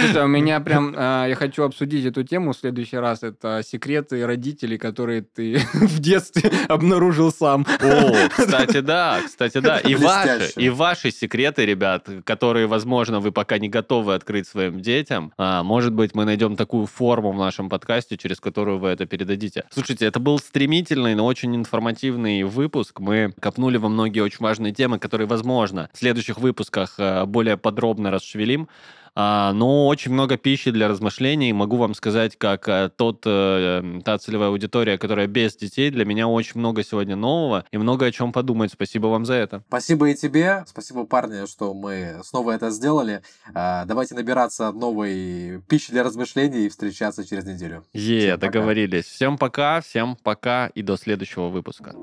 Слушай, 0.01 0.23
у 0.23 0.27
меня 0.27 0.59
прям, 0.59 0.95
э, 0.95 1.29
я 1.29 1.35
хочу 1.35 1.63
обсудить 1.63 2.05
эту 2.05 2.23
тему 2.23 2.53
в 2.53 2.57
следующий 2.57 2.97
раз. 2.97 3.23
Это 3.23 3.61
секреты 3.65 4.25
родителей, 4.25 4.77
которые 4.77 5.21
ты 5.21 5.61
в 5.73 5.99
детстве 5.99 6.51
обнаружил 6.67 7.31
сам. 7.31 7.65
О, 7.81 8.29
кстати, 8.29 8.81
да, 8.81 9.19
кстати, 9.25 9.59
да. 9.59 9.79
И 9.79 9.95
ваши, 9.95 10.51
и 10.55 10.69
ваши 10.69 11.11
секреты, 11.11 11.65
ребят, 11.65 12.07
которые, 12.25 12.67
возможно, 12.67 13.19
вы 13.19 13.31
пока 13.31 13.57
не 13.57 13.69
готовы 13.69 14.13
открыть 14.13 14.47
своим 14.47 14.81
детям. 14.81 15.33
А, 15.37 15.63
может 15.63 15.93
быть, 15.93 16.13
мы 16.15 16.25
найдем 16.25 16.55
такую 16.55 16.85
форму 16.85 17.31
в 17.31 17.37
нашем 17.37 17.69
подкасте, 17.69 18.17
через 18.17 18.39
которую 18.41 18.79
вы 18.79 18.89
это 18.89 19.05
передадите. 19.05 19.63
Слушайте, 19.69 20.05
это 20.05 20.19
был 20.19 20.39
стремительный, 20.39 21.15
но 21.15 21.25
очень 21.25 21.55
информативный 21.55 22.43
выпуск. 22.43 22.99
Мы 22.99 23.33
копнули 23.39 23.77
во 23.77 23.87
многие 23.87 24.19
очень 24.19 24.39
важные 24.39 24.73
темы, 24.73 24.99
которые, 24.99 25.27
возможно, 25.27 25.89
в 25.93 25.99
следующих 25.99 26.39
выпусках 26.39 26.95
э, 26.97 27.25
более 27.25 27.55
подробно 27.55 28.11
расшевелим. 28.11 28.67
А, 29.15 29.51
но 29.53 29.87
очень 29.87 30.11
много 30.11 30.37
пищи 30.37 30.71
для 30.71 30.87
размышлений. 30.87 31.51
Могу 31.53 31.77
вам 31.77 31.93
сказать, 31.93 32.37
как 32.37 32.67
э, 32.69 32.89
тот, 32.95 33.23
э, 33.25 34.01
та 34.05 34.17
целевая 34.17 34.49
аудитория, 34.49 34.97
которая 34.97 35.27
без 35.27 35.55
детей, 35.55 35.91
для 35.91 36.05
меня 36.05 36.27
очень 36.27 36.59
много 36.59 36.83
сегодня 36.83 37.15
нового 37.15 37.65
и 37.71 37.77
много 37.77 38.05
о 38.05 38.11
чем 38.11 38.31
подумать. 38.31 38.71
Спасибо 38.71 39.07
вам 39.07 39.25
за 39.25 39.33
это. 39.33 39.63
Спасибо 39.67 40.09
и 40.09 40.15
тебе. 40.15 40.63
Спасибо, 40.67 41.05
парни, 41.05 41.45
что 41.45 41.73
мы 41.73 42.21
снова 42.23 42.51
это 42.51 42.69
сделали. 42.69 43.21
А, 43.53 43.85
давайте 43.85 44.15
набираться 44.15 44.71
новой 44.71 45.61
пищи 45.67 45.91
для 45.91 46.03
размышлений 46.03 46.65
и 46.65 46.69
встречаться 46.69 47.27
через 47.27 47.45
неделю. 47.45 47.83
Е, 47.93 48.37
договорились. 48.37 49.05
Всем 49.05 49.37
пока, 49.37 49.81
всем 49.81 50.15
пока 50.23 50.67
и 50.67 50.81
до 50.81 50.95
следующего 50.95 51.49
выпуска. 51.49 51.93